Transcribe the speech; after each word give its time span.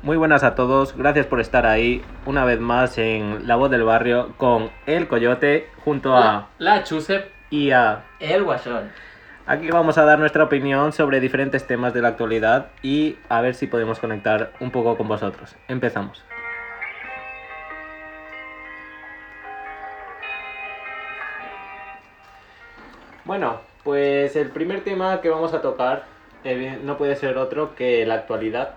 Muy 0.00 0.16
buenas 0.16 0.44
a 0.44 0.54
todos, 0.54 0.96
gracias 0.96 1.26
por 1.26 1.40
estar 1.40 1.66
ahí 1.66 2.04
una 2.24 2.44
vez 2.44 2.60
más 2.60 2.98
en 2.98 3.48
La 3.48 3.56
Voz 3.56 3.68
del 3.68 3.82
Barrio 3.82 4.32
con 4.36 4.70
El 4.86 5.08
Coyote 5.08 5.68
junto 5.84 6.16
a 6.16 6.50
La 6.58 6.84
Chusep. 6.84 7.32
y 7.50 7.72
a... 7.72 8.04
El 8.20 8.44
Guasón. 8.44 8.92
Aquí 9.44 9.68
vamos 9.72 9.98
a 9.98 10.04
dar 10.04 10.20
nuestra 10.20 10.44
opinión 10.44 10.92
sobre 10.92 11.18
diferentes 11.18 11.66
temas 11.66 11.94
de 11.94 12.02
la 12.02 12.08
actualidad 12.08 12.68
y 12.80 13.16
a 13.28 13.40
ver 13.40 13.56
si 13.56 13.66
podemos 13.66 13.98
conectar 13.98 14.52
un 14.60 14.70
poco 14.70 14.96
con 14.96 15.08
vosotros. 15.08 15.56
Empezamos. 15.66 16.24
Bueno, 23.24 23.62
pues 23.82 24.36
el 24.36 24.50
primer 24.50 24.84
tema 24.84 25.20
que 25.20 25.28
vamos 25.28 25.54
a 25.54 25.60
tocar 25.60 26.04
eh, 26.44 26.78
no 26.84 26.96
puede 26.96 27.16
ser 27.16 27.36
otro 27.36 27.74
que 27.74 28.06
la 28.06 28.14
actualidad. 28.14 28.76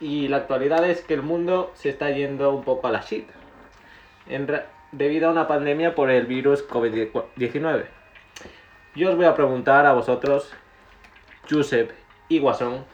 Y 0.00 0.28
la 0.28 0.38
actualidad 0.38 0.88
es 0.88 1.00
que 1.02 1.14
el 1.14 1.22
mundo 1.22 1.72
se 1.74 1.88
está 1.88 2.10
yendo 2.10 2.54
un 2.54 2.62
poco 2.64 2.86
a 2.86 2.92
la 2.92 3.00
shit. 3.00 3.28
Debido 4.92 5.28
a 5.28 5.32
una 5.32 5.48
pandemia 5.48 5.94
por 5.94 6.10
el 6.10 6.26
virus 6.26 6.66
COVID-19. 6.68 7.84
Yo 8.94 9.10
os 9.10 9.16
voy 9.16 9.26
a 9.26 9.34
preguntar 9.34 9.86
a 9.86 9.92
vosotros, 9.92 10.52
Josep 11.48 11.92
y 12.28 12.38
Guasón, 12.38 12.84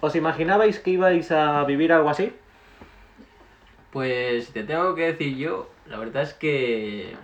¿os 0.00 0.14
imaginabais 0.16 0.78
que 0.80 0.90
ibais 0.90 1.30
a 1.32 1.64
vivir 1.64 1.92
algo 1.92 2.10
así? 2.10 2.32
Pues 3.90 4.52
te 4.52 4.64
tengo 4.64 4.94
que 4.94 5.12
decir 5.12 5.36
yo, 5.36 5.70
la 5.86 5.98
verdad 5.98 6.22
es 6.22 6.34
que 6.34 7.14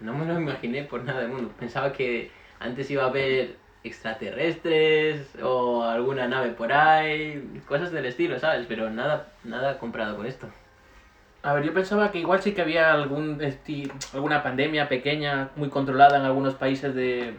no 0.00 0.14
me 0.14 0.24
lo 0.24 0.40
imaginé 0.40 0.84
por 0.84 1.02
nada 1.04 1.20
del 1.20 1.30
mundo. 1.30 1.52
Pensaba 1.58 1.92
que 1.92 2.30
antes 2.60 2.90
iba 2.90 3.04
a 3.04 3.08
haber 3.08 3.56
extraterrestres 3.84 5.28
o 5.42 5.82
alguna 5.84 6.28
nave 6.28 6.50
por 6.50 6.72
ahí, 6.72 7.60
cosas 7.66 7.92
del 7.92 8.06
estilo, 8.06 8.38
¿sabes? 8.38 8.66
Pero 8.68 8.90
nada, 8.90 9.28
nada 9.44 9.78
comprado 9.78 10.16
con 10.16 10.26
esto. 10.26 10.48
A 11.42 11.54
ver, 11.54 11.64
yo 11.64 11.74
pensaba 11.74 12.12
que 12.12 12.18
igual 12.20 12.40
sí 12.40 12.52
que 12.54 12.62
había 12.62 12.92
algún 12.92 13.40
esti- 13.40 13.90
alguna 14.14 14.42
pandemia 14.42 14.88
pequeña, 14.88 15.48
muy 15.56 15.68
controlada 15.70 16.16
en 16.18 16.24
algunos 16.24 16.54
países 16.54 16.94
de, 16.94 17.34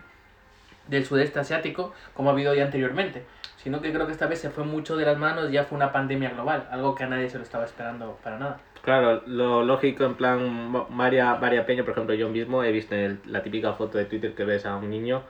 del 0.87 1.05
sudeste 1.05 1.39
asiático, 1.39 1.93
como 2.13 2.29
ha 2.29 2.33
habido 2.33 2.53
ya 2.53 2.65
anteriormente. 2.65 3.23
Sino 3.57 3.79
que 3.79 3.93
creo 3.93 4.05
que 4.05 4.11
esta 4.11 4.27
vez 4.27 4.39
se 4.39 4.49
fue 4.49 4.65
mucho 4.65 4.97
de 4.97 5.05
las 5.05 5.17
manos 5.17 5.49
y 5.49 5.53
ya 5.53 5.63
fue 5.63 5.77
una 5.77 5.93
pandemia 5.93 6.31
global, 6.31 6.67
algo 6.69 6.95
que 6.95 7.05
a 7.05 7.07
nadie 7.07 7.29
se 7.29 7.37
lo 7.37 7.43
estaba 7.45 7.63
esperando 7.63 8.19
para 8.21 8.37
nada. 8.37 8.59
Claro, 8.81 9.23
lo 9.25 9.63
lógico 9.63 10.03
en 10.03 10.15
plan 10.15 10.69
ma- 10.69 10.85
María, 10.89 11.35
María 11.35 11.65
Peña, 11.65 11.83
por 11.83 11.93
ejemplo, 11.93 12.13
yo 12.13 12.27
mismo 12.27 12.61
he 12.65 12.73
visto 12.73 12.93
el- 12.93 13.21
la 13.25 13.41
típica 13.41 13.71
foto 13.71 13.97
de 13.97 14.03
Twitter 14.03 14.33
que 14.35 14.43
ves 14.43 14.65
a 14.65 14.75
un 14.75 14.89
niño 14.89 15.23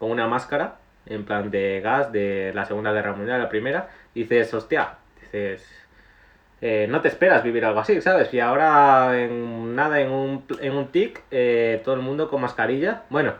con 0.00 0.10
una 0.10 0.26
máscara, 0.26 0.76
en 1.04 1.26
plan 1.26 1.50
de 1.50 1.82
gas 1.82 2.10
de 2.10 2.52
la 2.54 2.64
Segunda 2.64 2.90
Guerra 2.90 3.12
Mundial, 3.12 3.38
la 3.38 3.50
primera, 3.50 3.90
dices, 4.14 4.52
hostia, 4.54 4.94
dices, 5.20 5.62
eh, 6.62 6.86
no 6.88 7.02
te 7.02 7.08
esperas 7.08 7.44
vivir 7.44 7.66
algo 7.66 7.80
así, 7.80 8.00
¿sabes? 8.00 8.32
Y 8.32 8.40
ahora 8.40 9.20
en 9.20 9.76
nada, 9.76 10.00
en 10.00 10.10
un, 10.10 10.46
en 10.60 10.72
un 10.74 10.88
tic, 10.88 11.22
eh, 11.30 11.82
todo 11.84 11.94
el 11.96 12.00
mundo 12.00 12.30
con 12.30 12.40
mascarilla, 12.40 13.02
bueno, 13.10 13.34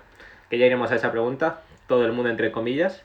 que 0.51 0.59
ya 0.59 0.67
iremos 0.67 0.93
a 0.93 0.97
esa 0.97 1.11
pregunta, 1.11 1.63
todo 1.89 2.05
el 2.05 2.13
mundo 2.13 2.29
entre 2.29 2.53
comillas, 2.53 3.05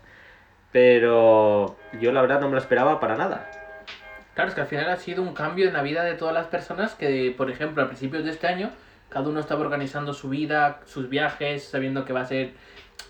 pero 0.74 1.78
yo 2.02 2.12
la 2.12 2.22
verdad 2.22 2.42
no 2.42 2.50
me 2.50 2.56
lo 2.56 2.60
esperaba 2.60 3.00
para 3.00 3.16
nada. 3.16 3.50
Claro, 4.34 4.50
es 4.50 4.56
que 4.56 4.62
al 4.62 4.68
final 4.68 4.90
ha 4.90 4.98
sido 4.98 5.24
un 5.24 5.34
cambio 5.34 5.66
en 5.66 5.74
la 5.74 5.82
vida 5.82 6.04
de 6.04 6.16
todas 6.16 6.34
las 6.34 6.48
personas 6.48 6.94
que, 6.94 7.34
por 7.38 7.50
ejemplo, 7.50 7.82
a 7.82 7.88
principios 7.88 8.26
de 8.26 8.32
este 8.32 8.48
año, 8.48 8.72
cada 9.10 9.30
uno 9.30 9.40
estaba 9.40 9.62
organizando 9.62 10.14
su 10.14 10.30
vida, 10.30 10.82
sus 10.86 11.10
viajes, 11.10 11.64
sabiendo 11.64 12.06
que 12.06 12.14
va 12.14 12.22
a 12.22 12.26
ser 12.26 12.54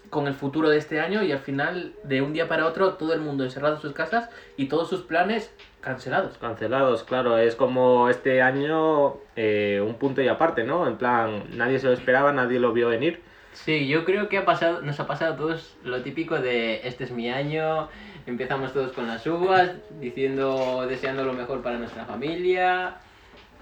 con 0.10 0.28
el 0.28 0.34
futuro 0.34 0.70
de 0.70 0.78
este 0.78 1.00
año 1.00 1.24
y 1.24 1.32
al 1.32 1.40
final, 1.40 1.94
de 2.04 2.22
un 2.22 2.34
día 2.34 2.48
para 2.48 2.66
otro, 2.66 2.94
todo 2.94 3.14
el 3.14 3.22
mundo 3.22 3.44
encerrado 3.44 3.76
en 3.76 3.82
sus 3.82 3.94
casas 3.94 4.30
y 4.56 4.68
todos 4.68 4.90
sus 4.90 5.02
planes 5.02 5.54
cancelados. 5.82 6.38
Cancelados, 6.38 7.04
claro, 7.04 7.38
es 7.38 7.56
como 7.56 8.10
este 8.10 8.42
año 8.42 9.18
eh, 9.36 9.84
un 9.86 9.95
punto 9.95 10.22
y 10.22 10.28
aparte, 10.28 10.64
¿no? 10.64 10.88
En 10.88 10.98
plan, 10.98 11.44
nadie 11.52 11.80
se 11.80 11.88
lo 11.88 11.94
esperaba, 11.94 12.32
nadie 12.32 12.60
lo 12.60 12.73
vio 12.73 12.89
venir. 12.89 13.22
Sí, 13.54 13.88
yo 13.88 14.04
creo 14.04 14.28
que 14.28 14.38
ha 14.38 14.45
pasado, 14.45 14.82
nos 14.82 15.00
ha 15.00 15.08
pasado 15.08 15.34
a 15.34 15.38
todos 15.38 15.78
lo 15.84 16.02
típico 16.02 16.39
de 16.39 16.86
este 16.88 17.05
es 17.05 17.11
mi 17.11 17.30
año, 17.30 17.88
empezamos 18.26 18.73
todos 18.73 18.92
con 18.92 19.08
las 19.08 19.26
uvas, 19.28 19.72
diciendo, 20.00 20.86
deseando 20.88 21.23
lo 21.23 21.34
mejor 21.34 21.61
para 21.61 21.78
nuestra 21.78 22.05
familia, 22.05 22.98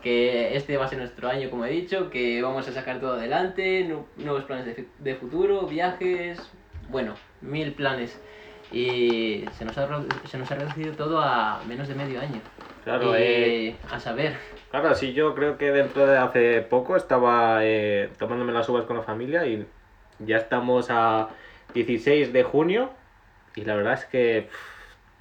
que 0.04 0.56
este 0.58 0.78
va 0.78 0.86
a 0.86 0.90
ser 0.90 1.00
nuestro 1.00 1.30
año, 1.30 1.50
como 1.50 1.66
he 1.66 1.72
dicho, 1.72 2.12
que 2.12 2.42
vamos 2.44 2.68
a 2.68 2.74
sacar 2.74 3.00
todo 3.02 3.14
adelante, 3.16 3.86
nu- 3.86 4.08
nuevos 4.18 4.46
planes 4.46 4.66
de, 4.68 4.90
de 5.00 5.16
futuro, 5.16 5.68
viajes, 5.68 6.52
bueno, 6.90 7.16
mil 7.42 7.74
planes. 7.76 8.22
Y 8.72 9.50
se 9.54 9.66
nos, 9.66 9.78
ha, 9.78 9.88
se 10.26 10.38
nos 10.38 10.52
ha 10.52 10.56
reducido 10.56 10.96
todo 10.96 11.20
a 11.22 11.64
menos 11.66 11.88
de 11.88 11.96
medio 11.96 12.20
año. 12.22 12.42
Claro, 12.80 13.16
Y, 13.16 13.18
eh, 13.18 13.80
a 13.90 14.00
saber, 14.00 14.38
claro, 14.68 14.96
sí, 14.96 15.14
yo 15.14 15.36
creo 15.36 15.58
que 15.58 15.72
dentro 15.72 16.06
de 16.08 16.18
hace 16.18 16.62
poco 16.62 16.96
estaba 16.96 17.60
eh, 17.66 18.16
tomándome 18.20 18.52
las 18.54 18.68
uvas 18.70 18.86
con 18.86 18.98
la 18.98 19.04
familia 19.04 19.46
y 19.48 19.72
ya 20.20 20.38
estamos 20.38 20.88
a 20.90 21.36
16 21.74 22.34
de 22.34 22.44
junio 22.44 22.98
y 23.56 23.66
la 23.66 23.76
verdad 23.76 23.94
es 23.94 24.06
que 24.06 24.44
pff, 24.52 24.73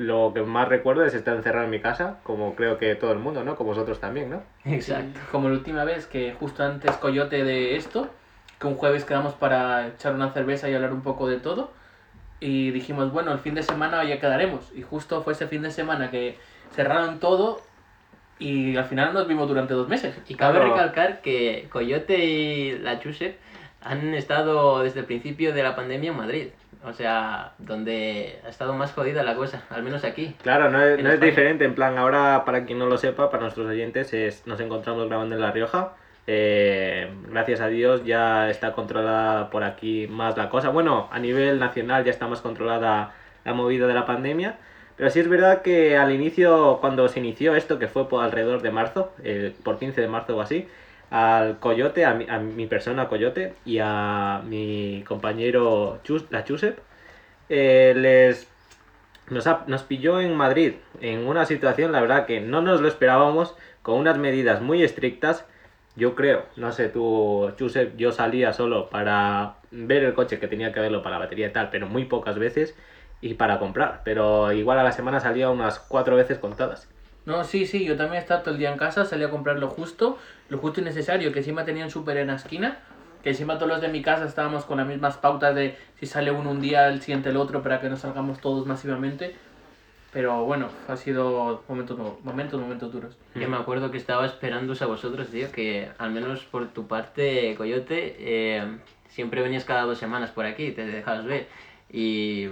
lo 0.03 0.33
que 0.35 0.43
más 0.43 0.69
recuerdo 0.69 1.05
es 1.05 1.15
estar 1.15 1.35
encerrado 1.37 1.65
en 1.65 1.71
mi 1.71 1.81
casa, 1.81 2.19
como 2.23 2.55
creo 2.55 2.79
que 2.79 2.95
todo 2.95 3.13
el 3.13 3.19
mundo, 3.19 3.45
¿no? 3.45 3.57
Como 3.57 3.71
vosotros 3.71 4.01
también, 4.01 4.31
¿no? 4.31 4.43
exacto. 4.65 5.19
Como 5.31 5.49
la 5.49 5.55
última 5.55 5.85
vez 5.85 6.07
que 6.07 6.33
justo 6.33 6.65
antes 6.65 6.93
Coyote 6.99 7.45
de 7.45 7.77
esto, 7.77 8.09
que 8.59 8.67
un 8.67 8.77
jueves 8.77 9.05
quedamos 9.05 9.35
para 9.35 9.89
echar 9.89 10.15
una 10.15 10.31
cerveza 10.33 10.69
y 10.69 10.75
hablar 10.75 10.93
un 10.93 11.03
poco 11.03 11.29
de 11.29 11.39
todo. 11.39 11.73
Y 12.41 12.71
dijimos, 12.73 13.13
bueno, 13.13 13.33
el 13.33 13.39
fin 13.39 13.55
de 13.55 13.63
semana 13.63 14.03
ya 14.05 14.19
quedaremos. 14.19 14.73
Y 14.75 14.83
justo 14.83 15.23
fue 15.23 15.33
ese 15.33 15.47
fin 15.47 15.63
de 15.63 15.71
semana 15.71 16.11
que 16.11 16.37
cerraron 16.75 17.21
todo 17.21 17.61
y 18.39 18.77
al 18.77 18.85
final 18.87 19.15
nos 19.15 19.29
vimos 19.29 19.47
durante 19.49 19.75
dos 19.75 19.89
meses. 19.89 20.17
Y 20.29 20.35
cabe 20.35 20.59
Claro. 20.59 20.73
recalcar 20.75 21.21
que 21.23 21.69
Coyote 21.71 22.19
y 22.25 22.79
la 22.79 22.99
Chusep 22.99 23.37
han 23.83 24.15
estado 24.15 24.83
desde 24.83 25.01
el 25.01 25.07
principio 25.07 25.53
de 25.53 25.63
la 25.63 25.77
pandemia 25.77 26.11
en 26.11 26.17
Madrid. 26.17 26.49
O 26.85 26.93
sea, 26.93 27.53
donde 27.59 28.41
ha 28.45 28.49
estado 28.49 28.75
más 28.75 28.93
jodida 28.93 29.23
la 29.23 29.37
cosa, 29.37 29.63
al 29.71 29.83
menos 29.83 30.05
aquí. 30.05 30.35
Claro, 30.43 30.69
no 30.71 30.83
es, 30.83 31.03
no 31.03 31.11
es 31.11 31.21
diferente. 31.21 31.65
En 31.65 31.75
plan, 31.75 31.97
ahora, 31.97 32.45
para 32.45 32.65
quien 32.65 32.79
no 32.79 32.87
lo 32.87 32.99
sepa, 32.99 33.31
para 33.31 33.43
nuestros 33.43 33.69
oyentes, 33.69 34.13
es, 34.13 34.47
nos 34.47 34.59
encontramos 34.61 35.07
grabando 35.09 35.37
en 35.37 35.41
La 35.41 35.53
Rioja. 35.53 35.93
Eh, 36.27 37.13
gracias 37.31 37.61
a 37.61 37.67
Dios 37.67 38.05
ya 38.05 38.49
está 38.49 38.73
controlada 38.73 39.51
por 39.51 39.65
aquí 39.65 40.07
más 40.09 40.37
la 40.37 40.49
cosa. 40.49 40.71
Bueno, 40.71 41.09
a 41.13 41.19
nivel 41.19 41.59
nacional 41.59 42.05
ya 42.05 42.11
está 42.11 42.27
más 42.27 42.41
controlada 42.41 43.13
la 43.45 43.55
movida 43.55 43.87
de 43.87 43.95
la 43.95 44.07
pandemia. 44.07 44.57
Pero 44.97 45.11
sí 45.11 45.21
es 45.21 45.29
verdad 45.29 45.63
que 45.63 45.97
al 45.97 46.13
inicio, 46.13 46.79
cuando 46.81 47.09
se 47.09 47.19
inició 47.21 47.57
esto, 47.57 47.79
que 47.79 47.89
fue 47.89 48.09
por 48.09 48.23
alrededor 48.23 48.63
de 48.63 48.71
marzo, 48.71 49.13
eh, 49.25 49.55
por 49.65 49.79
15 49.79 50.01
de 50.01 50.09
marzo 50.09 50.37
o 50.37 50.41
así, 50.41 50.69
al 51.13 51.59
Coyote, 51.61 52.05
a 52.07 52.15
mi, 52.15 52.27
a 52.29 52.39
mi 52.41 52.67
persona 52.67 53.09
Coyote 53.09 53.55
y 53.67 53.79
a 53.81 54.43
mi 54.47 55.05
compañero 55.07 56.01
la 56.31 56.45
Chusep, 56.45 56.79
eh, 57.49 57.95
les 57.97 58.49
nos, 59.31 59.47
ha- 59.47 59.65
pilló 59.89 60.21
en 60.21 60.35
Madrid 60.37 60.75
en 61.01 61.27
una 61.27 61.47
situación, 61.47 61.93
la 61.93 62.01
verdad, 62.01 62.27
que 62.27 62.41
no 62.41 62.63
nos 62.63 62.81
lo 62.81 62.89
esperábamos, 62.89 63.57
con 63.83 63.99
unas 63.99 64.19
medidas 64.19 64.61
muy 64.63 64.83
estrictas. 64.83 65.47
Yo 65.97 66.15
creo, 66.15 66.47
no 66.57 66.73
sé, 66.73 66.89
tú, 66.89 67.53
Josep, 67.59 67.97
yo 67.97 68.13
salía 68.13 68.53
solo 68.53 68.89
para 68.91 69.57
ver 69.71 70.05
el 70.05 70.15
coche 70.15 70.39
que 70.41 70.49
tenía 70.49 70.73
que 70.73 70.81
verlo 70.81 71.03
para 71.03 71.17
la 71.19 71.25
batería 71.27 71.49
y 71.49 71.53
tal, 71.53 71.71
pero 71.71 71.87
muy 71.87 72.05
pocas 72.07 72.39
veces 72.39 72.75
y 73.21 73.35
para 73.35 73.59
comprar. 73.59 74.03
Pero 74.05 74.53
igual 74.53 74.79
a 74.79 74.85
la 74.85 74.93
semana 74.93 75.21
salía 75.21 75.51
unas 75.51 75.79
cuatro 75.81 76.17
veces 76.17 76.39
contadas. 76.39 76.89
No, 77.25 77.45
sí, 77.45 77.67
sí, 77.67 77.85
yo 77.85 77.97
también 77.97 78.21
estaba 78.21 78.43
todo 78.43 78.55
el 78.55 78.59
día 78.59 78.73
en 78.73 78.79
casa, 78.79 79.05
salí 79.05 79.23
a 79.23 79.31
comprar 79.31 79.59
lo 79.59 79.69
justo, 79.69 80.19
lo 80.49 80.59
justo 80.59 80.81
y 80.81 80.85
necesario, 80.85 81.33
que 81.33 81.39
encima 81.39 81.65
tenían 81.65 81.89
súper 81.89 82.17
en 82.17 82.29
la 82.29 82.35
esquina, 82.35 82.81
que 83.23 83.31
encima 83.31 83.59
todos 83.59 83.69
los 83.69 83.81
de 83.81 83.89
mi 83.89 84.03
casa 84.03 84.25
estábamos 84.25 84.65
con 84.65 84.79
las 84.79 84.87
mismas 84.87 85.17
pautas 85.19 85.55
de 85.55 85.77
si 86.01 86.07
sale 86.07 86.33
uno 86.33 86.51
un 86.51 86.61
día, 86.61 86.89
el 86.89 87.01
siguiente 87.01 87.29
el 87.29 87.37
otro, 87.37 87.63
para 87.63 87.81
que 87.81 87.89
no 87.89 87.97
salgamos 87.97 88.41
todos 88.41 88.67
masivamente. 88.67 89.37
Pero 90.13 90.45
bueno, 90.45 90.69
ha 90.89 90.97
sido 90.97 91.65
momentos, 91.69 91.99
momentos, 92.23 92.61
momentos 92.61 92.93
duros. 92.93 93.17
Que 93.33 93.47
me 93.47 93.57
acuerdo 93.57 93.91
que 93.91 93.97
estaba 93.97 94.27
esperándoos 94.27 94.83
a 94.83 94.87
vosotros, 94.87 95.29
tío, 95.29 95.51
que 95.53 95.91
al 95.97 96.11
menos 96.11 96.45
por 96.45 96.69
tu 96.69 96.87
parte, 96.87 97.55
Coyote, 97.57 98.17
eh, 98.19 98.79
siempre 99.09 99.41
venías 99.41 99.65
cada 99.65 99.83
dos 99.83 99.97
semanas 99.97 100.31
por 100.31 100.45
aquí, 100.45 100.73
te 100.73 100.85
dejabas 100.85 101.25
ver. 101.25 101.49
Y 101.91 102.49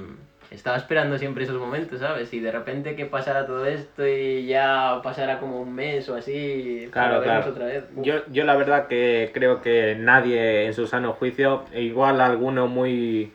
estaba 0.51 0.77
esperando 0.77 1.17
siempre 1.17 1.45
esos 1.45 1.59
momentos, 1.59 2.01
¿sabes? 2.01 2.33
Y 2.35 2.41
de 2.41 2.51
repente 2.51 2.97
que 2.97 3.07
pasara 3.07 3.47
todo 3.47 3.67
esto 3.67 4.07
y 4.07 4.47
ya 4.47 5.01
pasara 5.03 5.39
como 5.39 5.61
un 5.61 5.73
mes 5.75 6.09
o 6.09 6.17
así 6.17 6.89
Claro, 6.93 7.21
para 7.21 7.25
claro. 7.41 7.51
otra 7.51 7.67
vez. 7.67 7.85
Yo, 7.97 8.15
yo 8.33 8.45
la 8.45 8.57
verdad 8.57 8.89
que 8.89 9.31
creo 9.33 9.63
que 9.63 9.95
nadie 9.99 10.67
en 10.67 10.75
su 10.75 10.87
sano 10.87 11.13
juicio, 11.13 11.65
e 11.73 11.83
igual 11.83 12.21
alguno 12.21 12.67
muy, 12.67 13.33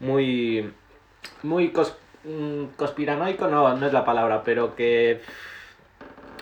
muy, 0.00 0.70
muy 1.42 1.72
cos- 1.72 1.96
mm, 2.24 2.74
conspiranoico, 2.76 3.48
no, 3.48 3.76
no 3.76 3.86
es 3.86 3.92
la 3.92 4.04
palabra, 4.04 4.42
pero 4.42 4.74
que 4.74 5.20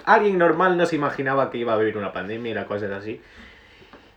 alguien 0.04 0.38
normal 0.38 0.76
no 0.76 0.86
se 0.86 0.96
imaginaba 0.96 1.50
que 1.50 1.58
iba 1.58 1.72
a 1.74 1.78
vivir 1.78 1.96
una 1.96 2.12
pandemia 2.12 2.50
y 2.52 2.54
la 2.54 2.66
cosa 2.66 2.86
es 2.86 2.92
así. 2.92 3.20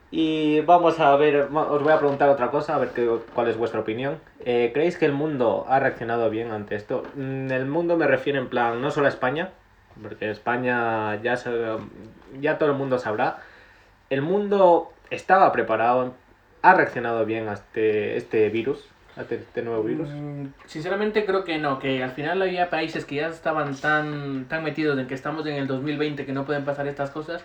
Y 0.10 0.62
vamos 0.62 1.00
a 1.02 1.16
ver, 1.18 1.50
os 1.54 1.84
voy 1.84 1.92
a 1.92 1.98
preguntar 2.00 2.30
otra 2.30 2.50
cosa, 2.50 2.76
a 2.76 2.80
ver 2.80 2.90
qué, 2.90 3.10
cuál 3.34 3.50
es 3.50 3.58
vuestra 3.58 3.82
opinión. 3.82 4.20
Eh, 4.46 4.72
¿Creéis 4.74 4.98
que 4.98 5.06
el 5.06 5.12
mundo 5.12 5.66
ha 5.68 5.80
reaccionado 5.80 6.30
bien 6.30 6.52
ante 6.52 6.76
esto? 6.76 7.04
Mm, 7.16 7.52
El 7.52 7.66
mundo 7.66 7.98
me 7.98 8.08
refiero 8.08 8.40
en 8.40 8.48
plan, 8.48 8.82
no 8.82 8.90
solo 8.90 9.08
a 9.08 9.10
España, 9.10 9.50
porque 10.02 10.30
España 10.32 11.16
ya, 11.22 11.36
se- 11.36 11.52
ya 12.40 12.58
todo 12.58 12.70
el 12.72 12.78
mundo 12.78 13.00
sabrá. 13.00 13.40
El 14.10 14.22
mundo 14.22 14.94
estaba 15.10 15.52
preparado, 15.52 16.14
ha 16.62 16.74
reaccionado 16.74 17.26
bien 17.26 17.50
a 17.50 17.54
este, 17.54 18.48
virus, 18.50 18.88
este 19.18 19.62
nuevo 19.62 19.84
virus. 19.84 20.08
Mm, 20.10 20.46
Sinceramente 20.68 21.26
creo 21.26 21.44
que 21.44 21.58
no, 21.58 21.80
que 21.80 22.02
al 22.02 22.12
final 22.12 22.42
había 22.42 22.70
países 22.70 23.04
que 23.04 23.16
ya 23.16 23.28
estaban 23.28 23.76
tan, 23.76 24.46
tan 24.46 24.64
metidos 24.64 24.98
en 24.98 25.08
que 25.08 25.16
estamos 25.16 25.46
en 25.48 25.56
el 25.56 25.68
2020 25.68 26.26
que 26.26 26.32
no 26.32 26.46
pueden 26.46 26.64
pasar 26.64 26.88
estas 26.88 27.10
cosas, 27.10 27.44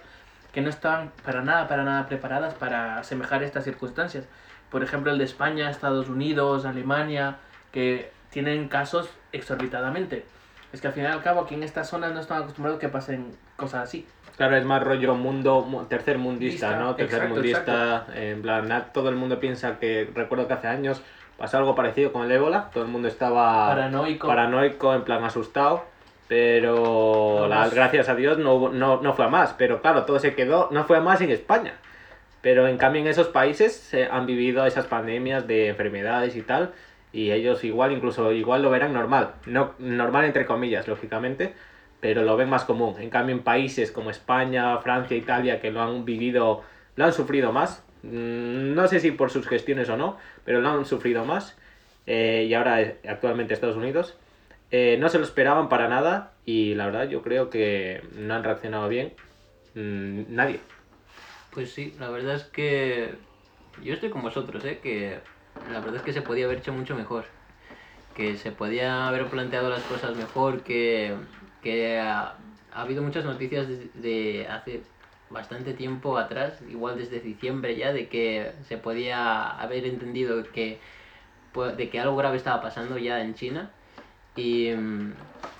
que 0.52 0.60
no 0.60 0.68
estaban 0.70 1.12
para 1.24 1.42
nada, 1.42 1.66
para 1.66 1.82
nada 1.82 2.06
preparadas 2.06 2.54
para 2.54 2.98
asemejar 2.98 3.42
estas 3.42 3.64
circunstancias. 3.64 4.26
Por 4.70 4.82
ejemplo, 4.82 5.10
el 5.10 5.18
de 5.18 5.24
España, 5.24 5.70
Estados 5.70 6.08
Unidos, 6.08 6.64
Alemania, 6.66 7.36
que 7.72 8.10
tienen 8.30 8.68
casos 8.68 9.10
exorbitadamente. 9.32 10.24
Es 10.72 10.80
que 10.80 10.86
al 10.86 10.92
final 10.94 11.12
y 11.12 11.14
al 11.16 11.22
cabo 11.22 11.40
aquí 11.42 11.54
en 11.54 11.62
estas 11.62 11.88
zonas 11.88 12.12
no 12.12 12.20
están 12.20 12.42
acostumbrados 12.42 12.80
que 12.80 12.88
pasen 12.88 13.30
cosas 13.56 13.82
así. 13.82 14.06
Claro, 14.36 14.56
es 14.56 14.64
más 14.64 14.82
rollo 14.82 15.14
mundo 15.14 15.60
mu- 15.62 15.84
tercer 15.84 16.16
mundista, 16.16 16.68
Mundista, 16.68 16.84
¿no? 16.84 16.94
Tercer 16.96 17.24
exacto, 17.24 17.34
mundista, 17.34 18.06
en 18.14 18.40
plan, 18.42 18.86
todo 18.94 19.10
el 19.10 19.16
mundo 19.16 19.38
piensa 19.38 19.78
que, 19.78 20.10
recuerdo 20.14 20.48
que 20.48 20.54
hace 20.54 20.68
años 20.68 21.02
pasó 21.36 21.58
algo 21.58 21.74
parecido 21.74 22.12
con 22.12 22.22
el 22.24 22.32
ébola, 22.32 22.70
todo 22.72 22.84
el 22.84 22.90
mundo 22.90 23.08
estaba 23.08 23.68
Paranoico. 23.68 24.26
paranoico, 24.26 24.94
en 24.94 25.02
plan 25.04 25.22
asustado, 25.24 25.84
pero 26.32 27.46
No 27.46 27.70
gracias 27.70 28.08
a 28.08 28.14
Dios 28.14 28.38
no, 28.38 28.70
no, 28.70 29.02
no 29.02 29.12
fue 29.12 29.26
a 29.26 29.28
más, 29.28 29.52
pero 29.52 29.82
claro, 29.82 30.06
todo 30.06 30.18
se 30.18 30.34
quedó, 30.34 30.70
no 30.70 30.84
fue 30.84 30.96
a 30.96 31.02
más 31.02 31.20
en 31.20 31.28
España. 31.28 31.74
Pero 32.40 32.68
en 32.68 32.78
cambio 32.78 33.02
en 33.02 33.08
esos 33.08 33.28
países 33.28 33.74
se 33.74 34.06
han 34.06 34.24
vivido 34.24 34.64
esas 34.64 34.86
pandemias 34.86 35.46
de 35.46 35.68
enfermedades 35.68 36.34
y 36.34 36.40
tal, 36.40 36.72
y 37.12 37.32
ellos 37.32 37.64
igual, 37.64 37.92
incluso 37.92 38.32
igual 38.32 38.62
lo 38.62 38.70
verán 38.70 38.94
normal, 38.94 39.34
no 39.44 39.74
normal 39.78 40.24
entre 40.24 40.46
comillas, 40.46 40.88
lógicamente, 40.88 41.52
pero 42.00 42.22
lo 42.22 42.34
ven 42.38 42.48
más 42.48 42.64
común. 42.64 42.94
En 42.98 43.10
cambio 43.10 43.36
en 43.36 43.42
países 43.42 43.92
como 43.92 44.08
España, 44.08 44.78
Francia, 44.78 45.14
Italia, 45.14 45.60
que 45.60 45.70
lo 45.70 45.82
han 45.82 46.06
vivido, 46.06 46.62
lo 46.96 47.04
han 47.04 47.12
sufrido 47.12 47.52
más, 47.52 47.84
mm, 48.04 48.72
no 48.72 48.88
sé 48.88 49.00
si 49.00 49.10
por 49.10 49.30
sus 49.30 49.46
gestiones 49.46 49.90
o 49.90 49.98
no, 49.98 50.16
pero 50.46 50.62
lo 50.62 50.70
han 50.70 50.86
sufrido 50.86 51.26
más, 51.26 51.58
eh, 52.06 52.46
y 52.48 52.54
ahora 52.54 52.80
eh, 52.80 52.96
actualmente 53.06 53.52
Estados 53.52 53.76
Unidos, 53.76 54.16
eh, 54.72 54.98
no 54.98 55.10
se 55.10 55.18
lo 55.20 55.24
esperaban 55.26 55.70
para 55.70 55.88
nada, 55.88 56.40
y 56.46 56.74
la 56.76 56.86
verdad 56.86 57.08
yo 57.10 57.22
creo 57.22 57.50
que 57.50 58.10
no 58.14 58.34
han 58.34 58.44
reaccionado 58.44 58.88
bien 58.90 59.18
mm, 59.74 60.34
nadie. 60.34 60.72
Pues 61.50 61.72
sí, 61.74 61.92
la 61.98 62.08
verdad 62.10 62.36
es 62.36 62.44
que 62.44 63.18
yo 63.76 63.94
estoy 63.94 64.10
con 64.10 64.22
vosotros, 64.22 64.64
¿eh? 64.64 64.80
que 64.80 65.22
la 65.66 65.80
verdad 65.80 65.96
es 65.98 66.02
que 66.02 66.12
se 66.14 66.22
podía 66.22 66.46
haber 66.46 66.58
hecho 66.58 66.72
mucho 66.72 66.94
mejor, 66.96 67.26
que 68.14 68.36
se 68.36 68.52
podía 68.52 69.08
haber 69.08 69.30
planteado 69.30 69.70
las 69.70 69.84
cosas 69.84 70.16
mejor, 70.16 70.64
que, 70.64 71.16
que 71.60 72.00
ha, 72.00 72.38
ha 72.72 72.82
habido 72.82 73.02
muchas 73.02 73.24
noticias 73.26 73.68
de, 73.94 74.46
hace 74.50 74.92
bastante 75.28 75.74
tiempo 75.74 76.18
atrás, 76.18 76.62
igual 76.62 76.98
desde 76.98 77.20
diciembre 77.20 77.76
ya, 77.76 77.92
de 77.92 78.08
que 78.08 78.54
se 78.64 78.78
podía 78.78 79.50
haber 79.60 79.86
entendido 79.86 80.52
que, 80.52 80.82
pu- 81.52 81.76
de 81.76 81.90
que 81.90 82.00
algo 82.00 82.16
grave 82.16 82.36
estaba 82.36 82.62
pasando 82.62 82.98
ya 82.98 83.22
en 83.22 83.34
China 83.34 83.76
y, 84.34 84.68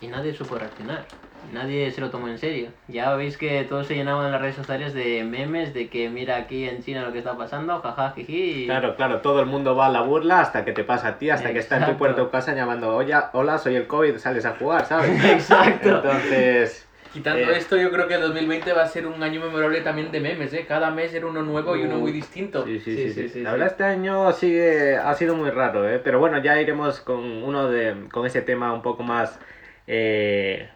y 0.00 0.08
nadie 0.08 0.34
supo 0.34 0.58
reaccionar. 0.58 1.06
Nadie 1.42 1.90
se 1.90 2.00
lo 2.00 2.10
tomó 2.10 2.28
en 2.28 2.38
serio. 2.38 2.72
Ya 2.86 3.14
veis 3.16 3.36
que 3.36 3.64
todos 3.64 3.88
se 3.88 3.96
llenaban 3.96 4.26
en 4.26 4.32
las 4.32 4.40
redes 4.40 4.54
sociales 4.54 4.94
de 4.94 5.24
memes 5.24 5.74
de 5.74 5.90
que 5.90 6.08
mira 6.08 6.36
aquí 6.36 6.68
en 6.68 6.82
China 6.84 7.02
lo 7.02 7.12
que 7.12 7.18
está 7.18 7.36
pasando, 7.36 7.80
jaja, 7.80 8.12
jiji. 8.12 8.62
y- 8.62 8.66
Claro, 8.66 8.94
claro, 8.94 9.20
todo 9.22 9.40
el 9.40 9.46
mundo 9.46 9.74
va 9.74 9.86
a 9.86 9.90
la 9.90 10.02
burla 10.02 10.40
hasta 10.40 10.64
que 10.64 10.72
te 10.72 10.84
pasa 10.84 11.08
a 11.08 11.18
ti, 11.18 11.30
hasta 11.30 11.52
que 11.52 11.58
está 11.58 11.78
en 11.78 11.86
tu 11.86 11.98
puerta 11.98 12.22
o 12.22 12.30
casa 12.30 12.54
llamando, 12.54 12.94
oye, 12.94 13.12
hola, 13.32 13.58
soy 13.58 13.74
el 13.74 13.88
COVID, 13.88 14.18
sales 14.18 14.46
a 14.46 14.54
jugar, 14.56 14.86
¿sabes? 14.86 15.22
Exacto. 15.24 15.88
Entonces, 15.96 16.91
Quitando 17.12 17.50
Eh. 17.50 17.58
esto, 17.58 17.76
yo 17.76 17.90
creo 17.90 18.08
que 18.08 18.14
el 18.14 18.22
2020 18.22 18.72
va 18.72 18.82
a 18.84 18.88
ser 18.88 19.06
un 19.06 19.22
año 19.22 19.40
memorable 19.40 19.80
también 19.82 20.10
de 20.10 20.20
memes, 20.20 20.52
¿eh? 20.54 20.64
Cada 20.66 20.90
mes 20.90 21.12
era 21.12 21.26
uno 21.26 21.42
nuevo 21.42 21.76
y 21.76 21.82
uno 21.82 21.98
muy 21.98 22.10
distinto. 22.12 22.64
sí, 22.64 22.80
sí, 22.80 22.94
Sí, 22.96 23.12
sí, 23.12 23.28
sí, 23.28 23.40
La 23.42 23.52
verdad 23.52 23.68
este 23.68 23.84
año 23.84 24.32
sigue, 24.32 24.96
ha 24.96 25.14
sido 25.14 25.34
muy 25.36 25.50
raro, 25.50 25.88
¿eh? 25.88 25.98
Pero 26.02 26.18
bueno, 26.18 26.42
ya 26.42 26.60
iremos 26.60 27.00
con 27.00 27.18
uno 27.20 27.68
de, 27.68 28.08
con 28.10 28.24
ese 28.26 28.40
tema 28.40 28.72
un 28.72 28.80
poco 28.82 29.02
más, 29.02 29.38
eh, 29.86 30.68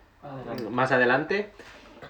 más 0.70 0.92
adelante. 0.92 1.50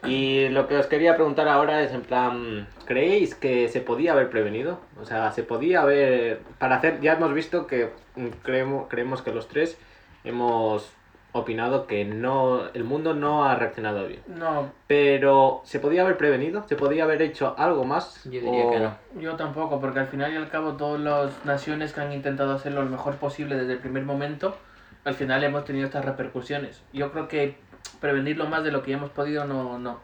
Y 0.04 0.48
lo 0.50 0.68
que 0.68 0.76
os 0.76 0.86
quería 0.86 1.14
preguntar 1.16 1.48
ahora 1.48 1.82
es 1.82 1.92
en 1.92 2.02
plan, 2.02 2.68
¿creéis 2.84 3.34
que 3.34 3.68
se 3.68 3.80
podía 3.80 4.12
haber 4.12 4.28
prevenido? 4.28 4.80
O 5.00 5.04
sea, 5.04 5.32
se 5.32 5.42
podía 5.42 5.82
haber, 5.82 6.40
para 6.58 6.76
hacer, 6.76 7.00
ya 7.00 7.14
hemos 7.14 7.32
visto 7.32 7.66
que 7.66 7.90
mm, 8.16 8.26
creemos, 8.42 8.86
creemos 8.88 9.22
que 9.22 9.32
los 9.32 9.48
tres 9.48 9.78
hemos 10.22 10.92
opinado 11.40 11.86
que 11.86 12.04
no, 12.04 12.68
el 12.74 12.84
mundo 12.84 13.14
no 13.14 13.44
ha 13.44 13.54
reaccionado 13.56 14.06
bien. 14.06 14.22
No, 14.26 14.70
Pero, 14.86 15.60
¿se 15.64 15.78
podía 15.80 16.02
haber 16.02 16.16
prevenido? 16.16 16.66
¿Se 16.68 16.76
podía 16.76 17.04
haber 17.04 17.22
hecho 17.22 17.54
algo 17.58 17.84
más? 17.84 18.22
Yo 18.24 18.40
diría 18.40 18.64
O- 18.66 18.70
que 18.70 18.80
no. 18.80 18.96
yo 19.20 19.36
tampoco, 19.36 19.80
porque 19.80 20.00
al 20.00 20.06
final 20.06 20.32
y 20.32 20.36
al 20.36 20.48
cabo 20.48 20.72
todas 20.74 21.00
las 21.00 21.44
naciones 21.44 21.92
que 21.92 22.00
han 22.00 22.12
intentado 22.12 22.52
hacerlo 22.54 22.82
lo 22.84 22.90
mejor 22.90 23.16
posible 23.16 23.56
desde 23.56 23.74
el 23.74 23.78
primer 23.78 24.04
momento, 24.04 24.56
al 25.04 25.14
final 25.14 25.42
hemos 25.44 25.64
tenido 25.64 25.86
estas 25.86 26.04
repercusiones. 26.04 26.82
Yo 26.92 27.12
creo 27.12 27.28
que 27.28 27.56
prevenirlo 28.00 28.46
más 28.46 28.64
de 28.64 28.72
lo 28.72 28.82
que 28.82 28.92
hemos 28.92 29.10
podido, 29.10 29.44
no, 29.44 29.78
no. 29.78 30.00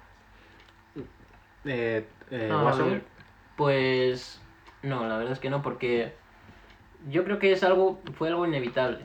Eh, 1.64 2.06
eh, 2.30 2.46
No, 2.48 2.60
a 2.60 2.64
Watson. 2.64 2.90
ver, 2.90 3.02
pues 3.56 4.40
no, 4.82 5.06
la 5.06 5.16
verdad 5.18 5.32
es 5.32 5.38
que 5.38 5.50
no, 5.50 5.62
porque 5.62 6.12
yo 7.08 7.24
creo 7.24 7.38
que 7.38 7.52
es 7.52 7.62
algo, 7.62 8.00
fue 8.14 8.28
algo 8.28 8.46
inevitable. 8.46 9.04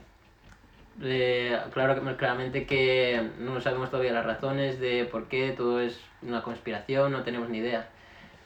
Eh, 1.02 1.56
claro 1.74 2.18
claramente 2.18 2.66
que 2.66 3.30
no 3.38 3.62
sabemos 3.62 3.92
todavía 3.92 4.14
las 4.14 4.26
razones 4.26 4.80
de 4.80 5.06
por 5.06 5.28
qué 5.28 5.52
todo 5.52 5.80
es 5.80 6.00
una 6.24 6.42
conspiración, 6.42 7.12
no 7.12 7.24
tenemos 7.24 7.50
ni 7.50 7.60
idea. 7.60 7.90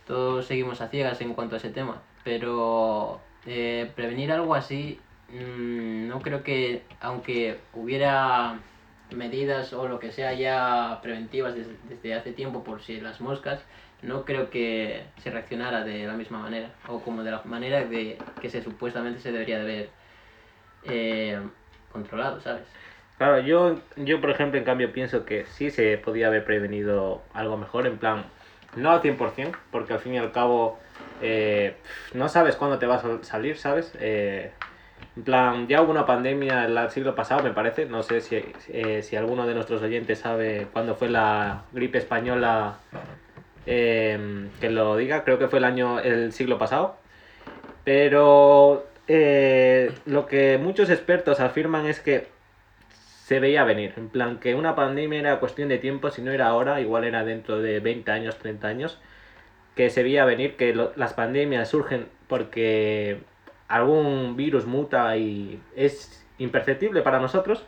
Todos 0.05 0.45
seguimos 0.47 0.81
a 0.81 0.89
ciegas 0.89 1.21
en 1.21 1.33
cuanto 1.33 1.55
a 1.55 1.57
ese 1.59 1.69
tema, 1.69 2.01
pero 2.23 3.21
eh, 3.45 3.91
prevenir 3.95 4.31
algo 4.31 4.55
así, 4.55 4.99
mm, 5.29 6.07
no 6.07 6.19
creo 6.21 6.43
que 6.43 6.83
aunque 6.99 7.59
hubiera 7.73 8.59
medidas 9.15 9.73
o 9.73 9.87
lo 9.87 9.99
que 9.99 10.11
sea 10.11 10.33
ya 10.33 10.99
preventivas 11.01 11.55
desde, 11.55 11.75
desde 11.89 12.13
hace 12.15 12.31
tiempo 12.33 12.63
por 12.63 12.81
si 12.81 12.99
las 13.01 13.21
moscas, 13.21 13.61
no 14.01 14.25
creo 14.25 14.49
que 14.49 15.03
se 15.17 15.29
reaccionara 15.31 15.83
de 15.83 16.05
la 16.07 16.13
misma 16.13 16.39
manera 16.39 16.71
o 16.87 17.01
como 17.01 17.23
de 17.23 17.31
la 17.31 17.41
manera 17.45 17.83
de 17.85 18.17
que 18.41 18.49
se 18.49 18.63
supuestamente 18.63 19.19
se 19.21 19.31
debería 19.31 19.57
de 19.57 19.61
haber 19.63 19.89
eh, 20.83 21.39
controlado, 21.91 22.39
¿sabes? 22.41 22.63
Claro, 23.17 23.39
yo, 23.39 23.75
yo 23.97 24.19
por 24.19 24.31
ejemplo, 24.31 24.57
en 24.57 24.65
cambio, 24.65 24.91
pienso 24.91 25.25
que 25.25 25.45
sí 25.45 25.69
se 25.69 25.97
podía 25.99 26.25
haber 26.25 26.43
prevenido 26.43 27.21
algo 27.35 27.55
mejor, 27.55 27.85
en 27.85 27.99
plan, 27.99 28.25
no 28.75 28.89
al 28.89 29.01
100%, 29.01 29.55
porque 29.71 29.93
al 29.93 29.99
fin 29.99 30.15
y 30.15 30.17
al 30.17 30.31
cabo 30.31 30.79
eh, 31.21 31.75
no 32.13 32.29
sabes 32.29 32.55
cuándo 32.55 32.79
te 32.79 32.87
vas 32.87 33.05
a 33.05 33.23
salir, 33.23 33.57
¿sabes? 33.57 33.93
Eh, 33.99 34.51
en 35.15 35.23
plan, 35.23 35.67
ya 35.67 35.83
hubo 35.83 35.91
una 35.91 36.07
pandemia 36.07 36.65
el 36.65 36.89
siglo 36.89 37.13
pasado, 37.13 37.43
me 37.43 37.51
parece, 37.51 37.85
no 37.85 38.01
sé 38.01 38.21
si, 38.21 38.43
eh, 38.69 39.03
si 39.03 39.15
alguno 39.15 39.45
de 39.45 39.53
nuestros 39.53 39.83
oyentes 39.83 40.17
sabe 40.17 40.67
cuándo 40.73 40.95
fue 40.95 41.09
la 41.09 41.65
gripe 41.73 41.99
española, 41.99 42.79
que 43.65 44.69
lo 44.71 44.97
diga, 44.97 45.23
creo 45.23 45.37
que 45.37 45.47
fue 45.47 45.59
el 45.59 45.65
año, 45.65 45.99
el 45.99 46.33
siglo 46.33 46.57
pasado. 46.57 46.95
Pero 47.83 48.90
eh, 49.13 49.91
lo 50.05 50.25
que 50.25 50.57
muchos 50.57 50.89
expertos 50.89 51.41
afirman 51.41 51.85
es 51.85 51.99
que 51.99 52.29
se 53.25 53.41
veía 53.41 53.65
venir. 53.65 53.93
En 53.97 54.07
plan, 54.07 54.39
que 54.39 54.55
una 54.55 54.73
pandemia 54.73 55.19
era 55.19 55.39
cuestión 55.41 55.67
de 55.67 55.79
tiempo, 55.79 56.11
si 56.11 56.21
no 56.21 56.31
era 56.31 56.47
ahora, 56.47 56.79
igual 56.79 57.03
era 57.03 57.25
dentro 57.25 57.61
de 57.61 57.81
20 57.81 58.09
años, 58.09 58.37
30 58.37 58.67
años. 58.69 58.99
Que 59.75 59.89
se 59.89 60.03
veía 60.03 60.23
venir, 60.23 60.55
que 60.55 60.73
las 60.95 61.13
pandemias 61.13 61.67
surgen 61.67 62.07
porque 62.27 63.19
algún 63.67 64.37
virus 64.37 64.65
muta 64.65 65.17
y 65.17 65.61
es 65.75 66.25
imperceptible 66.37 67.01
para 67.01 67.19
nosotros. 67.19 67.65